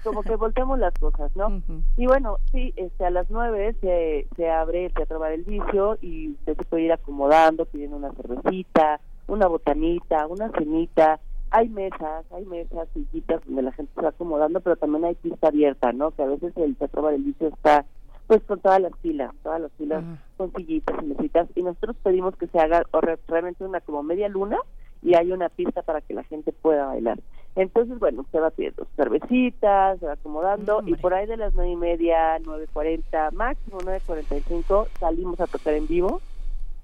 [0.03, 1.61] como que volteamos las cosas, ¿no?
[1.99, 5.99] Y bueno, sí, este, a las nueve se, se abre el Teatro Bar El Vicio
[6.01, 12.25] y usted se puede ir acomodando, pidiendo una cervecita, una botanita, una cenita, hay mesas,
[12.33, 16.13] hay mesas, sillitas donde la gente se va acomodando, pero también hay pista abierta, ¿no?
[16.13, 17.85] Que a veces el Teatro Bar El Vicio está
[18.31, 20.05] pues con todas las filas, todas las filas
[20.37, 22.85] con sillitas y mesitas y nosotros pedimos que se haga
[23.27, 24.57] realmente una como media luna
[25.03, 27.19] y hay una pista para que la gente pueda bailar.
[27.57, 31.73] Entonces, bueno, se va pidiendo cervecitas, se va acomodando y por ahí de las nueve
[31.73, 36.21] y media, nueve cuarenta, máximo nueve cuarenta y cinco salimos a tocar en vivo.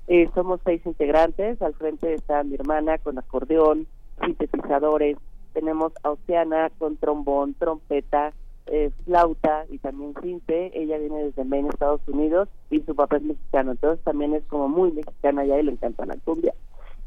[0.09, 3.87] Eh, somos seis integrantes, al frente está mi hermana con acordeón,
[4.21, 5.17] sintetizadores,
[5.53, 8.33] tenemos a Oceana con trombón, trompeta,
[8.67, 10.71] eh, flauta y también cinte.
[10.79, 14.69] Ella viene desde Maine, Estados Unidos, y su papá es mexicano, entonces también es como
[14.69, 16.55] muy mexicana ya y le encanta la cumbia.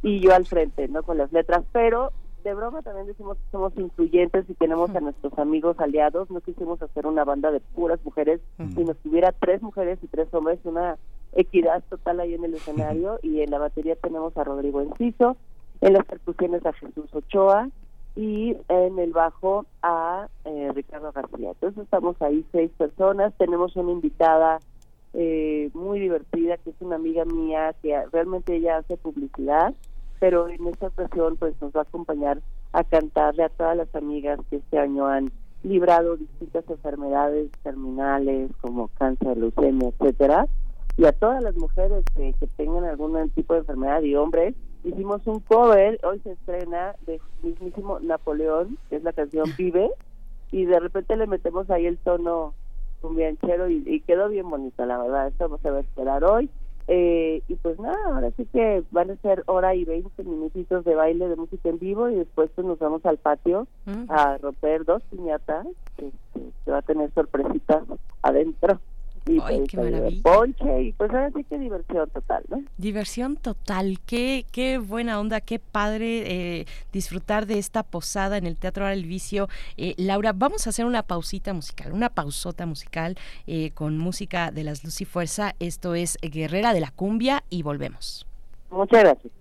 [0.01, 1.03] Y yo al frente, ¿no?
[1.03, 2.11] Con las letras, pero
[2.43, 6.29] de broma también decimos que somos influyentes y tenemos a nuestros amigos aliados.
[6.31, 10.33] No quisimos hacer una banda de puras mujeres, sino que hubiera tres mujeres y tres
[10.33, 10.97] hombres, una
[11.33, 13.19] equidad total ahí en el escenario.
[13.21, 15.35] Y en la batería tenemos a Rodrigo Enciso,
[15.81, 17.69] en las percusiones a Jesús Ochoa,
[18.15, 21.51] y en el bajo a eh, Ricardo García.
[21.51, 24.59] Entonces estamos ahí seis personas, tenemos una invitada
[25.13, 29.73] eh, muy divertida que es una amiga mía que realmente ella hace publicidad,
[30.19, 32.41] pero en esta ocasión pues nos va a acompañar
[32.73, 35.31] a cantarle a todas las amigas que este año han
[35.63, 40.45] librado distintas enfermedades terminales como cáncer, leucemia, etcétera,
[40.97, 45.25] y a todas las mujeres que, que tengan algún tipo de enfermedad y hombres hicimos
[45.25, 49.90] un cover, hoy se estrena de mismísimo Napoleón, que es la canción Vive,
[50.51, 52.53] y de repente le metemos ahí el tono
[53.01, 56.49] cumbianchero y, y quedó bien bonito, la verdad, esto se va a esperar hoy.
[56.91, 60.95] Eh, y pues nada, ahora sí que van a ser hora y veinte minutitos de
[60.95, 63.67] baile de música en vivo y después pues nos vamos al patio
[64.08, 65.67] a romper dos piñatas,
[65.98, 67.83] este, que va a tener sorpresitas
[68.24, 68.80] adentro.
[69.27, 70.22] Y Ay, pues, qué maravilla.
[70.23, 72.64] ponche y pues ahora sí que diversión total, ¿no?
[72.77, 78.56] Diversión total, qué, qué buena onda, qué padre eh, disfrutar de esta posada en el
[78.56, 79.49] Teatro el Vicio.
[79.77, 83.17] Eh, Laura, vamos a hacer una pausita musical, una pausota musical
[83.48, 85.56] eh, con música de las Luz y Fuerza.
[85.59, 88.25] Esto es Guerrera de la Cumbia y volvemos.
[88.72, 89.33] Muchas gracias.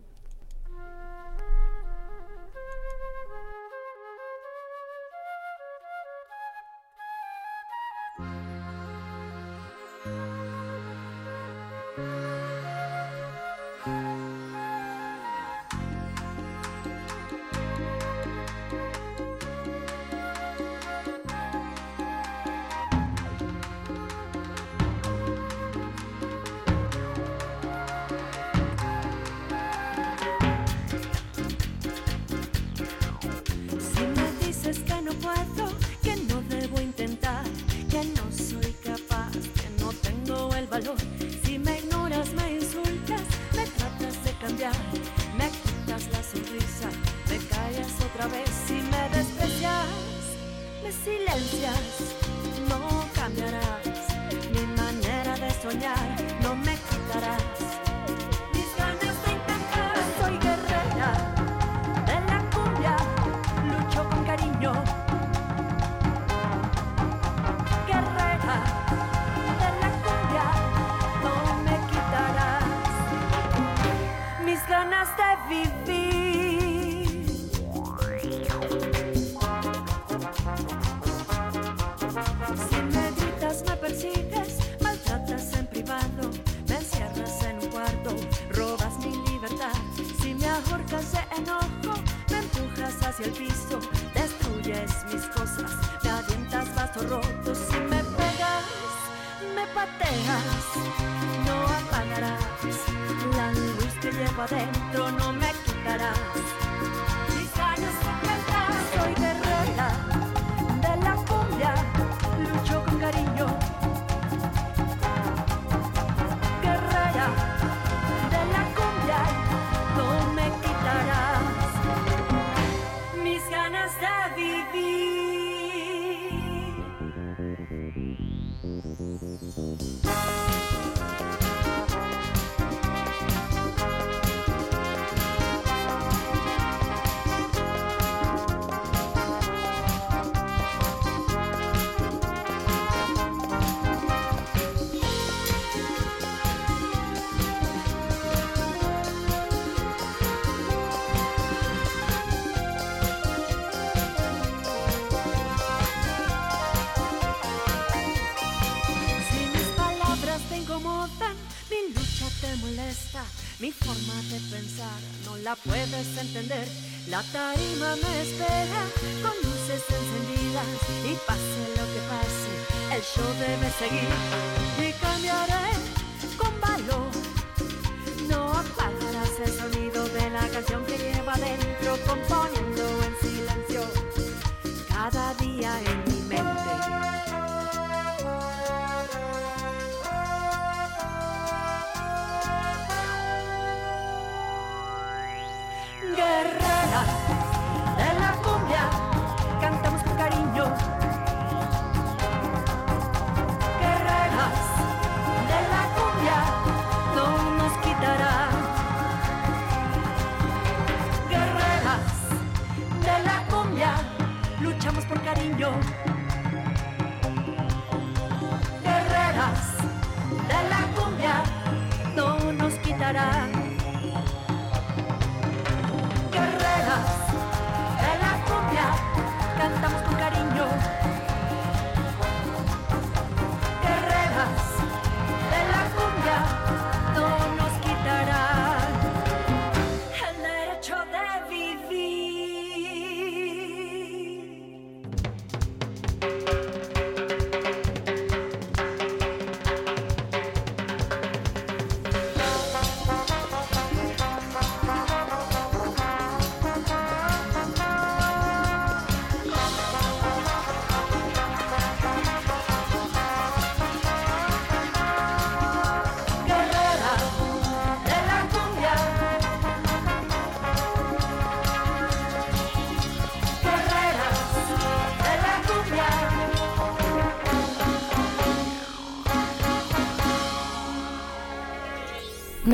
[167.10, 168.84] La tarima me espera
[169.22, 170.66] con luces encendidas
[171.06, 174.08] y pase lo que pase, el show debe seguir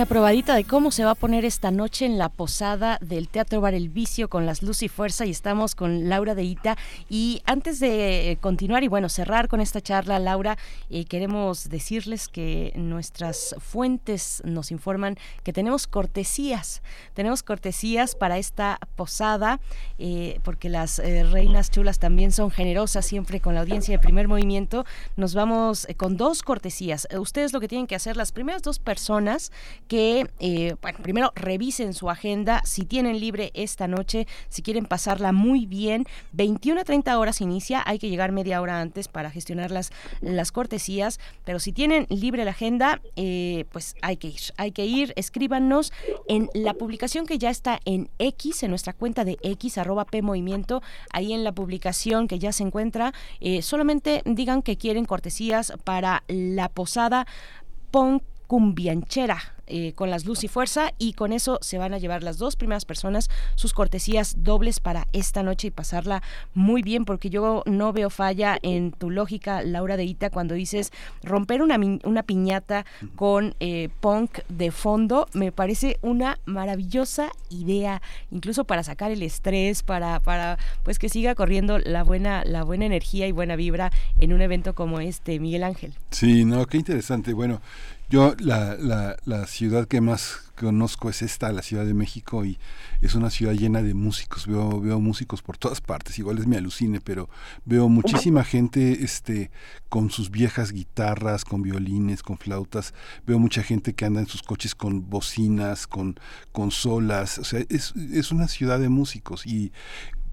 [0.09, 3.73] Probadita de cómo se va a poner esta noche en la posada del Teatro Bar
[3.73, 6.77] El Vicio con las Luz y Fuerza y estamos con Laura de Ita.
[7.09, 10.59] Y antes de eh, continuar y bueno, cerrar con esta charla, Laura,
[10.91, 16.83] eh, queremos decirles que nuestras fuentes nos informan que tenemos cortesías,
[17.15, 19.61] tenemos cortesías para esta posada,
[19.99, 24.29] eh, porque las eh, reinas chulas también son generosas siempre con la audiencia de primer
[24.29, 24.85] movimiento.
[25.17, 27.07] Nos vamos eh, con dos cortesías.
[27.19, 29.53] Ustedes lo que tienen que hacer, las primeras dos personas
[29.89, 30.27] que,
[30.81, 36.07] bueno, primero revisen su agenda, si tienen libre esta noche, si quieren pasarla muy bien,
[36.33, 40.53] 21 a 30 horas inicia, hay que llegar media hora antes para gestionar las, las
[40.53, 43.01] cortesías, pero si tienen libre la agenda,
[43.73, 45.93] pues hay que ir, hay que ir, escríbanos
[46.29, 50.23] en la publicación que ya está en X, en nuestra cuenta de X, arroba P
[50.23, 50.83] Movimiento,
[51.13, 56.25] ahí en la publicación que ya se encuentra, eh, solamente digan que quieren cortesías para
[56.29, 57.27] la posada
[57.91, 62.23] Pon Cumbianchera eh, con las luz y fuerza y con eso se van a llevar
[62.23, 66.23] las dos primeras personas sus cortesías dobles para esta noche y pasarla
[66.55, 70.93] muy bien porque yo no veo falla en tu lógica Laura de Ita cuando dices
[71.23, 72.85] romper una, una piñata
[73.17, 79.83] con eh, punk de fondo me parece una maravillosa idea incluso para sacar el estrés
[79.83, 84.33] para para pues que siga corriendo la buena la buena energía y buena vibra en
[84.33, 87.33] un evento como este Miguel Ángel Sí, no, qué interesante.
[87.33, 87.61] Bueno,
[88.11, 92.59] yo la, la, la ciudad que más conozco es esta, la Ciudad de México, y
[93.01, 94.47] es una ciudad llena de músicos.
[94.47, 97.29] Veo, veo músicos por todas partes, igual es mi alucine, pero
[97.65, 99.51] veo muchísima gente este,
[99.89, 102.95] con sus viejas guitarras, con violines, con flautas.
[103.27, 106.17] Veo mucha gente que anda en sus coches con bocinas, con
[106.53, 107.39] consolas.
[107.39, 109.73] O sea, es, es una ciudad de músicos y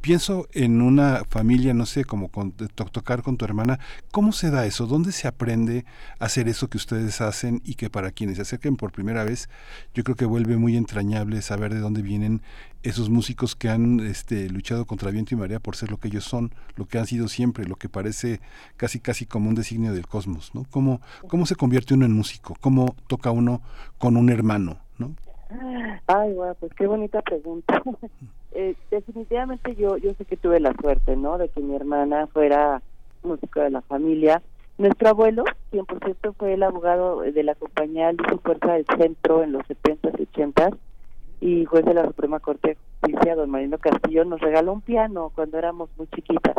[0.02, 3.80] pienso en una familia, no sé, como con, tocar con tu hermana,
[4.12, 4.88] ¿cómo se da eso?
[4.88, 5.86] ¿Dónde se aprende
[6.20, 9.48] a hacer eso que ustedes hacen y que para quienes se acerquen por primera vez,
[9.94, 12.42] yo creo que vuelve muy entrañable saber de dónde vienen
[12.84, 16.24] esos músicos que han este, luchado contra viento y marea por ser lo que ellos
[16.24, 18.42] son, lo que han sido siempre, lo que parece
[18.78, 20.66] casi casi como un designio del cosmos, ¿no?
[20.72, 22.58] ¿Cómo, cómo se convierte uno en músico?
[22.60, 23.62] ¿Cómo toca uno
[24.00, 25.16] con un hermano, ¿no?
[26.08, 27.82] Ay, guau, pues qué bonita pregunta.
[28.54, 31.38] eh, definitivamente yo yo sé que tuve la suerte, ¿no?
[31.38, 32.82] De que mi hermana fuera
[33.24, 34.42] músico de la familia.
[34.78, 39.44] Nuestro abuelo, quien por cierto fue el abogado de la compañía Luz Fuerza del Centro
[39.44, 40.78] en los 70s y 80s
[41.40, 45.32] y juez de la Suprema Corte de Justicia, don Marino Castillo, nos regaló un piano
[45.34, 46.56] cuando éramos muy chiquitas.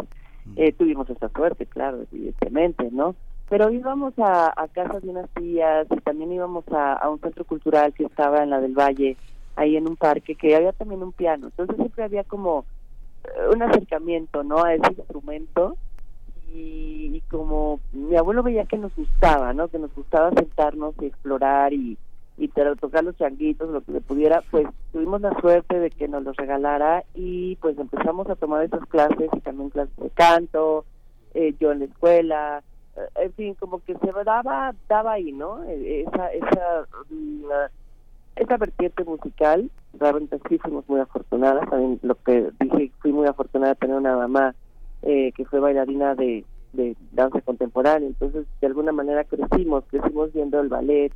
[0.57, 3.15] Eh, tuvimos esa suerte, claro, evidentemente, ¿no?
[3.49, 7.45] Pero íbamos a, a casas de unas tías y también íbamos a, a un centro
[7.45, 9.17] cultural que estaba en la del Valle,
[9.57, 11.47] ahí en un parque, que había también un piano.
[11.47, 12.65] Entonces siempre había como
[13.25, 14.65] eh, un acercamiento, ¿no?
[14.65, 15.77] A ese instrumento
[16.53, 19.69] y, y como mi abuelo veía que nos gustaba, ¿no?
[19.69, 21.97] Que nos gustaba sentarnos y explorar y,
[22.37, 26.23] y tocar los changuitos, lo que le pudiera, pues tuvimos la suerte de que nos
[26.23, 30.85] los regalara y pues empezamos a tomar esas clases y también clases de canto,
[31.35, 32.63] eh, yo en la escuela,
[32.97, 35.63] eh, en fin, como que se daba, daba ahí, ¿no?
[35.65, 36.87] Eh, Esa, esa,
[38.37, 43.75] esa vertiente musical, realmente sí fuimos muy afortunadas, también lo que dije, fui muy afortunada
[43.75, 44.55] de tener una mamá
[45.03, 50.61] eh, que fue bailarina de, de danza contemporánea, entonces de alguna manera crecimos, crecimos viendo
[50.61, 51.13] el ballet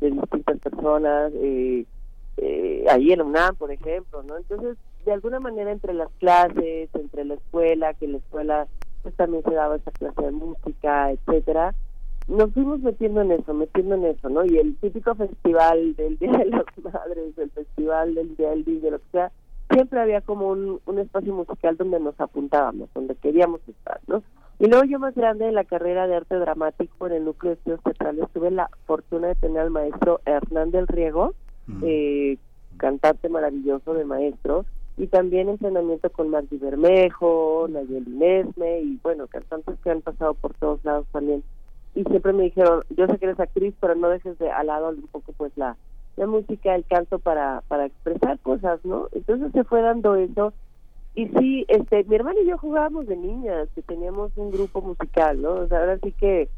[0.00, 1.84] de distintas personas, eh,
[2.36, 4.36] eh, ahí en la UNAM, por ejemplo, ¿no?
[4.36, 8.66] Entonces, de alguna manera entre las clases, entre la escuela, que la escuela
[9.02, 11.74] pues también se daba esa clase de música, etcétera,
[12.30, 14.44] nos fuimos metiendo en eso, metiendo en eso, ¿no?
[14.44, 18.90] Y el típico festival del Día de las Madres, el festival del Día del Niño,
[18.90, 19.32] lo que sea,
[19.70, 24.22] siempre había como un, un espacio musical donde nos apuntábamos, donde queríamos estar, ¿no?
[24.60, 27.56] Y luego yo más grande en la carrera de arte dramático en el núcleo de
[27.56, 31.34] estudios teatrales tuve la fortuna de tener al maestro Hernán del Riego,
[31.82, 32.36] eh,
[32.76, 34.66] cantante maravilloso de maestro,
[34.98, 40.52] y también entrenamiento con Marty Bermejo, Nayeli Nesme, y bueno, cantantes que han pasado por
[40.54, 41.42] todos lados también.
[41.94, 44.90] Y siempre me dijeron, yo sé que eres actriz, pero no dejes de al lado
[44.90, 45.76] un poco pues la,
[46.16, 49.08] la música, el canto para, para expresar cosas, ¿no?
[49.12, 50.52] Entonces se fue dando eso
[51.14, 55.42] y sí, este, mi hermana y yo jugábamos de niñas, que teníamos un grupo musical,
[55.42, 55.54] ¿no?
[55.54, 56.48] O sea, ahora sí que,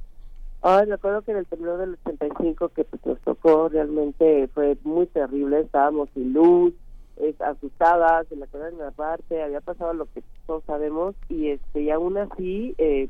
[0.61, 4.77] ay, me acuerdo que en el temblor del 85 que pues, nos tocó realmente fue
[4.85, 6.75] muy terrible, estábamos sin luz,
[7.17, 11.83] es, asustadas, en la de una parte, había pasado lo que todos sabemos y este
[11.83, 13.09] y aún así eh,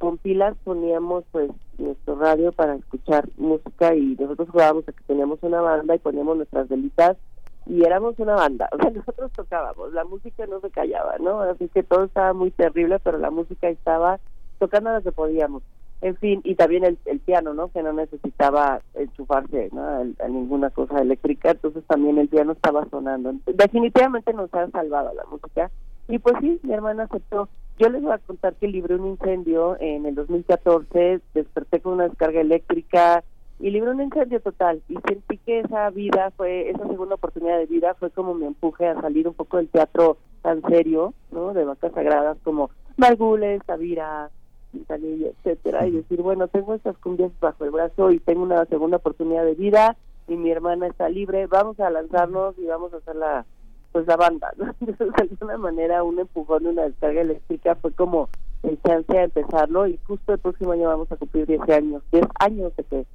[0.00, 5.60] con pilas poníamos pues nuestro radio para escuchar música y nosotros jugábamos a teníamos una
[5.60, 7.18] banda y poníamos nuestras velitas
[7.66, 11.42] y éramos una banda, nosotros tocábamos, la música no se callaba, ¿no?
[11.42, 14.18] Así que todo estaba muy terrible, pero la música estaba
[14.58, 15.62] tocando lo que podíamos.
[16.00, 17.68] En fin, y también el, el piano, ¿no?
[17.68, 19.82] Que no necesitaba enchufarse ¿no?
[19.82, 23.34] a, a ninguna cosa eléctrica, entonces también el piano estaba sonando.
[23.44, 25.70] Definitivamente nos ha salvado la música.
[26.08, 27.50] Y pues sí, mi hermana aceptó.
[27.80, 32.08] Yo les voy a contar que libré un incendio en el 2014, desperté con una
[32.08, 33.24] descarga eléctrica,
[33.58, 34.82] y libré un incendio total.
[34.86, 38.86] Y sentí que esa vida fue esa segunda oportunidad de vida fue como mi empuje
[38.86, 44.30] a salir un poco del teatro tan serio no de vacas sagradas como Margules, Tavira
[44.72, 48.98] Quintanilla, etcétera y decir bueno tengo estas cumbias bajo el brazo y tengo una segunda
[48.98, 49.96] oportunidad de vida
[50.28, 53.44] y mi hermana está libre vamos a lanzarnos y vamos a hacer la
[53.92, 54.66] pues la banda ¿no?
[54.80, 58.28] de alguna manera un empujón de una descarga eléctrica fue como
[58.62, 62.26] el chance a empezarlo y justo el próximo año vamos a cumplir 10 años 10
[62.38, 63.06] años de que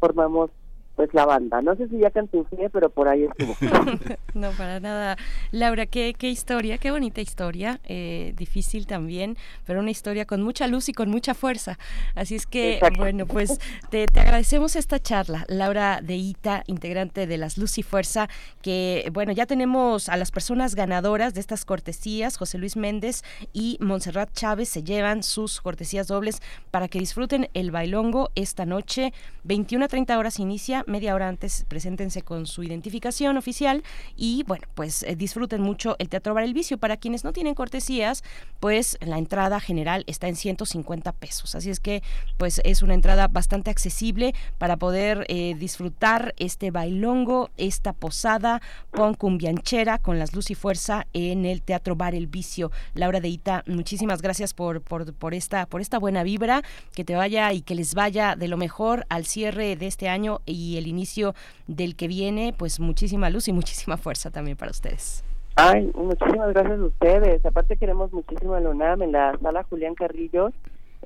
[0.00, 0.50] formamos
[0.96, 1.60] pues la banda.
[1.62, 3.56] No sé si ya cantinflé, pero por ahí estuvo.
[4.34, 5.16] no, para nada.
[5.50, 10.66] Laura, qué, qué historia, qué bonita historia, eh, difícil también, pero una historia con mucha
[10.66, 11.78] luz y con mucha fuerza.
[12.14, 13.00] Así es que, Exacto.
[13.00, 13.58] bueno, pues
[13.90, 15.44] te, te agradecemos esta charla.
[15.48, 18.28] Laura de Ita, integrante de las Luz y Fuerza,
[18.62, 23.78] que, bueno, ya tenemos a las personas ganadoras de estas cortesías, José Luis Méndez y
[23.80, 26.40] Montserrat Chávez, se llevan sus cortesías dobles
[26.70, 29.12] para que disfruten el bailongo esta noche,
[29.44, 33.82] 21 a 30 horas inicia, media hora antes preséntense con su identificación oficial
[34.16, 36.78] y bueno, pues eh, disfruten mucho el Teatro Bar El Vicio.
[36.78, 38.22] Para quienes no tienen cortesías,
[38.60, 41.54] pues la entrada general está en 150 pesos.
[41.54, 42.02] Así es que
[42.36, 49.14] pues es una entrada bastante accesible para poder eh, disfrutar este bailongo, esta posada con
[49.14, 52.70] cumbianchera, con las luz y fuerza en el Teatro Bar El Vicio.
[52.94, 56.62] Laura de Ita, muchísimas gracias por, por, por, esta, por esta buena vibra,
[56.94, 60.40] que te vaya y que les vaya de lo mejor al cierre de este año
[60.46, 61.34] y el inicio
[61.66, 65.24] del que viene, pues muchísima luz y muchísima fuerza también para ustedes.
[65.56, 67.46] Ay, muchísimas gracias a ustedes.
[67.46, 70.50] Aparte queremos muchísimo a la UNAM en la sala Julián Carrillo.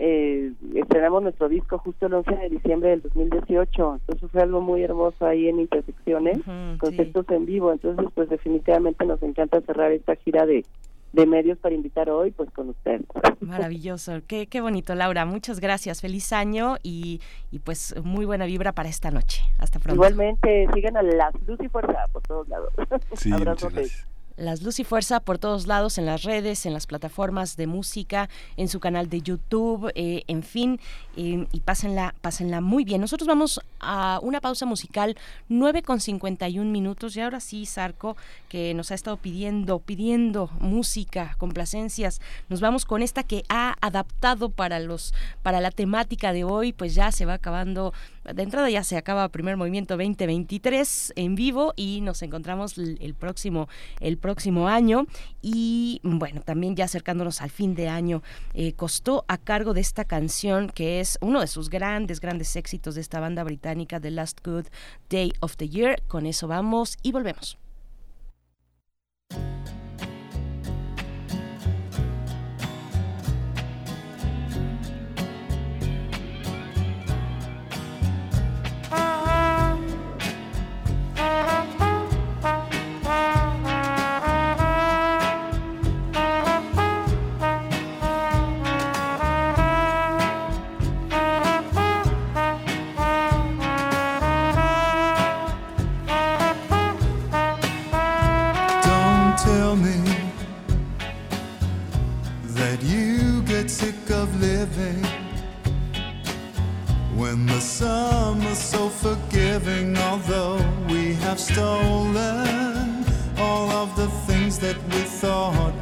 [0.01, 3.99] Eh, estrenamos nuestro disco justo el 11 de diciembre del 2018.
[4.01, 6.39] Entonces fue algo muy hermoso ahí en Intersecciones,
[6.79, 7.73] conceptos en vivo.
[7.73, 10.65] Entonces, pues definitivamente nos encanta cerrar esta gira de,
[11.13, 13.03] de medios para invitar hoy, pues con ustedes.
[13.41, 15.25] Maravilloso, qué, qué bonito, Laura.
[15.25, 17.21] Muchas gracias, feliz año y,
[17.51, 19.43] y pues muy buena vibra para esta noche.
[19.59, 19.95] Hasta pronto.
[19.95, 22.73] Igualmente, sigan a las luz y fuerza por todos lados.
[23.15, 24.18] Sí, Abrazo muchas gracias.
[24.39, 28.29] Las Luz y Fuerza por todos lados, en las redes, en las plataformas de música,
[28.57, 30.81] en su canal de YouTube, eh, en fin,
[31.17, 33.01] eh, y pásenla, pásenla muy bien.
[33.01, 35.17] Nosotros vamos a una pausa musical,
[35.49, 38.17] 9 con 51 minutos, y ahora sí, Sarco,
[38.49, 44.51] que nos ha estado pidiendo, pidiendo música, complacencias, nos vamos con esta que ha adaptado
[44.51, 47.93] para los, para la temática de hoy, pues ya se va acabando
[48.35, 53.69] de entrada ya se acaba primer movimiento 2023 en vivo y nos encontramos el próximo
[54.01, 54.28] el próximo
[54.69, 55.07] año.
[55.43, 58.23] Y bueno también ya acercándonos al fin de año
[58.55, 62.95] eh, costó a cargo de esta canción que es uno de sus grandes grandes éxitos
[62.95, 64.67] de esta banda británica The Last Good
[65.09, 66.03] Day of the Year.
[66.09, 67.59] Con eso vamos y volvemos
[104.59, 105.05] living
[107.15, 109.97] when the summer's so forgiving.
[109.97, 113.05] Although we have stolen
[113.39, 115.78] all of the things that we thought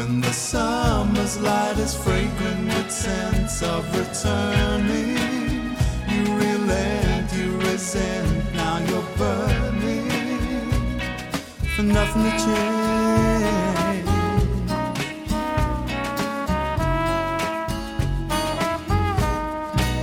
[0.00, 5.16] when the summer's light is fragrant with sense of returning.
[6.08, 10.70] You relent you resent now you're burning
[11.74, 12.80] for nothing to change.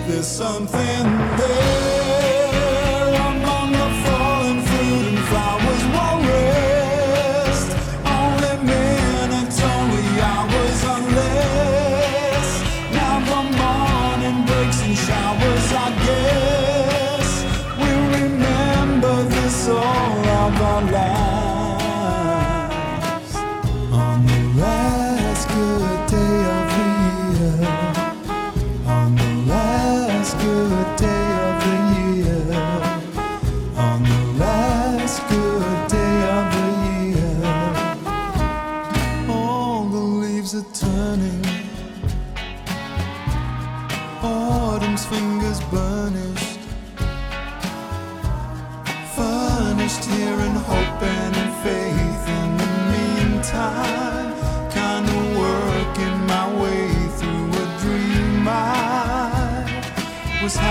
[0.08, 1.04] There's something
[1.38, 1.77] there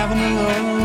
[0.06, 0.75] driving alone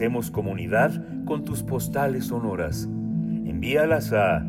[0.00, 2.84] Hacemos comunidad con tus postales sonoras.
[2.84, 4.42] Envíalas a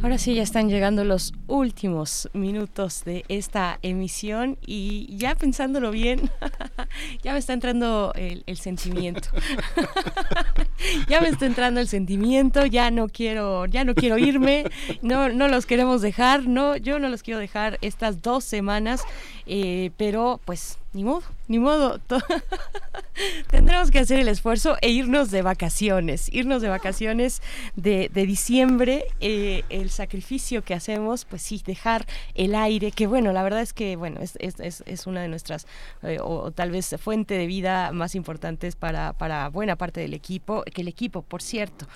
[0.02, 6.28] Ahora sí, ya están llegando los últimos minutos de esta emisión y ya pensándolo bien,
[7.22, 9.28] ya me está entrando el, el sentimiento.
[11.08, 14.64] ya me está entrando el sentimiento, ya no quiero, ya no quiero irme,
[15.02, 19.02] no, no los queremos dejar, no, yo no los quiero dejar estas dos semanas,
[19.46, 22.00] eh, pero pues ni modo, ni modo.
[23.50, 27.40] Tendremos que hacer el esfuerzo e irnos de vacaciones, irnos de vacaciones
[27.74, 29.06] de, de diciembre.
[29.20, 33.72] eh, el sacrificio que hacemos, pues sí, dejar el aire, que bueno, la verdad es
[33.72, 35.66] que bueno, es, es, es, una de nuestras,
[36.02, 40.62] eh, o, tal vez fuente de vida más importantes para, para buena parte del equipo,
[40.62, 41.86] que el equipo, por cierto,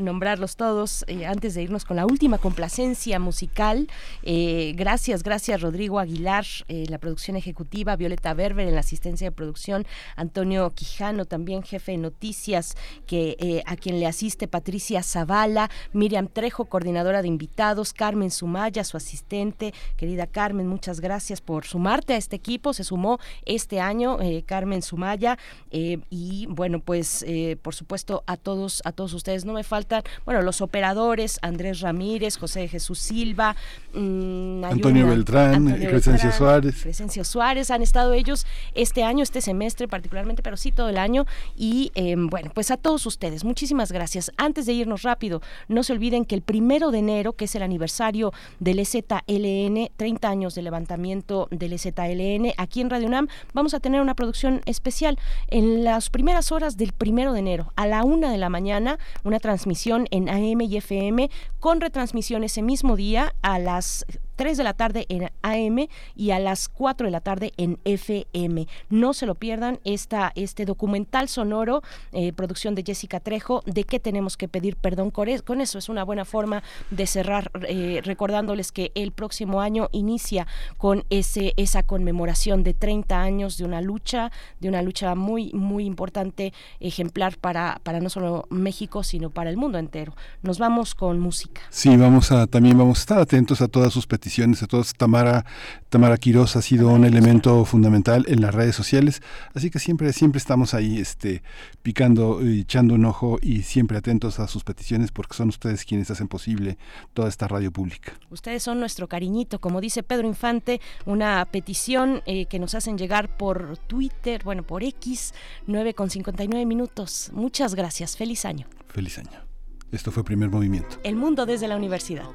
[0.00, 3.88] nombrarlos todos, eh, antes de irnos con la última complacencia musical.
[4.22, 9.86] gracias, gracias Rodrigo Aguilar, la producción ejecutiva, Violeta Berber en la asistencia de producción,
[10.16, 16.26] Antonio Quijano, también jefe de noticias, que eh, a quien le asiste Patricia Zavala, Miriam
[16.26, 22.16] Trejo, coordinadora de invitados, Carmen Sumaya, su asistente, querida Carmen, muchas gracias por sumarte a
[22.16, 25.38] este equipo, se sumó este año eh, Carmen Sumaya
[25.70, 27.24] eh, y bueno, pues
[27.62, 32.36] por supuesto a todos, a todos ustedes, no me faltan, bueno, los operadores, Andrés Ramírez,
[32.38, 33.54] José Jesús Silva,
[33.94, 36.82] mm, Antonio una- Beltrán, Antonio Crescencio Beltrán, Suárez.
[36.82, 38.46] Crescencio Suárez, han estado ellos
[38.82, 41.26] este año, este semestre particularmente, pero sí todo el año.
[41.56, 44.32] Y eh, bueno, pues a todos ustedes, muchísimas gracias.
[44.36, 47.62] Antes de irnos rápido, no se olviden que el primero de enero, que es el
[47.62, 53.80] aniversario del EZLN, 30 años de levantamiento del EZLN, aquí en Radio UNAM, vamos a
[53.80, 55.18] tener una producción especial
[55.48, 59.40] en las primeras horas del primero de enero, a la una de la mañana, una
[59.40, 64.06] transmisión en AM y FM, con retransmisión ese mismo día a las
[64.40, 65.86] 3 de la tarde en AM
[66.16, 68.66] y a las 4 de la tarde en FM.
[68.88, 74.00] No se lo pierdan esta, este documental sonoro, eh, producción de Jessica Trejo, de qué
[74.00, 75.76] tenemos que pedir perdón con es- con eso.
[75.76, 80.46] Es una buena forma de cerrar eh, recordándoles que el próximo año inicia
[80.78, 85.84] con ese, esa conmemoración de 30 años de una lucha, de una lucha muy, muy
[85.84, 90.14] importante, ejemplar para, para no solo México, sino para el mundo entero.
[90.40, 91.60] Nos vamos con música.
[91.68, 94.94] Sí, vamos a también vamos a estar atentos a todas sus peticiones, a todas.
[94.94, 95.44] Tamara
[95.88, 99.22] Tamara Quiroz ha sido un elemento fundamental en las redes sociales,
[99.54, 101.42] así que siempre siempre estamos ahí este
[101.82, 106.10] picando y echando un ojo y siempre atentos a sus peticiones porque son ustedes quienes
[106.10, 106.78] hacen posible
[107.12, 108.12] toda esta radio pública.
[108.30, 113.36] Ustedes son nuestro cariñito, como dice Pedro Infante, una petición eh, que nos hacen llegar
[113.36, 115.34] por Twitter, bueno, por X,
[115.66, 117.30] 9 con 59 minutos.
[117.32, 118.66] Muchas gracias, feliz año.
[118.86, 119.50] Feliz año.
[119.90, 120.98] Esto fue Primer Movimiento.
[121.02, 122.26] El mundo desde la universidad.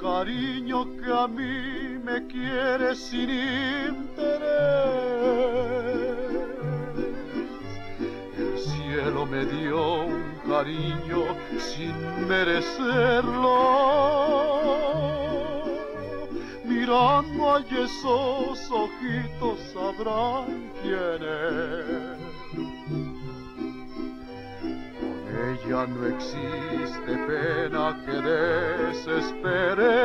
[0.00, 4.10] Cariño que a mí me quiere sin interés.
[8.38, 11.24] El cielo me dio un cariño
[11.58, 13.58] sin merecerlo.
[16.64, 22.29] Mirando a esos ojitos sabrán quién es.
[25.40, 29.96] Ella no existe pena que desespere.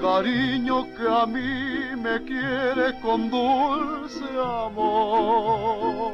[0.00, 6.12] Cariño que a mí me quiere con dulce amor.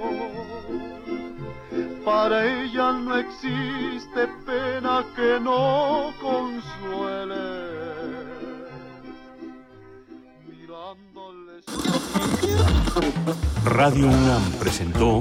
[2.05, 7.85] Para ella no existe pena que no consuele.
[13.65, 15.21] Radio UNAM presentó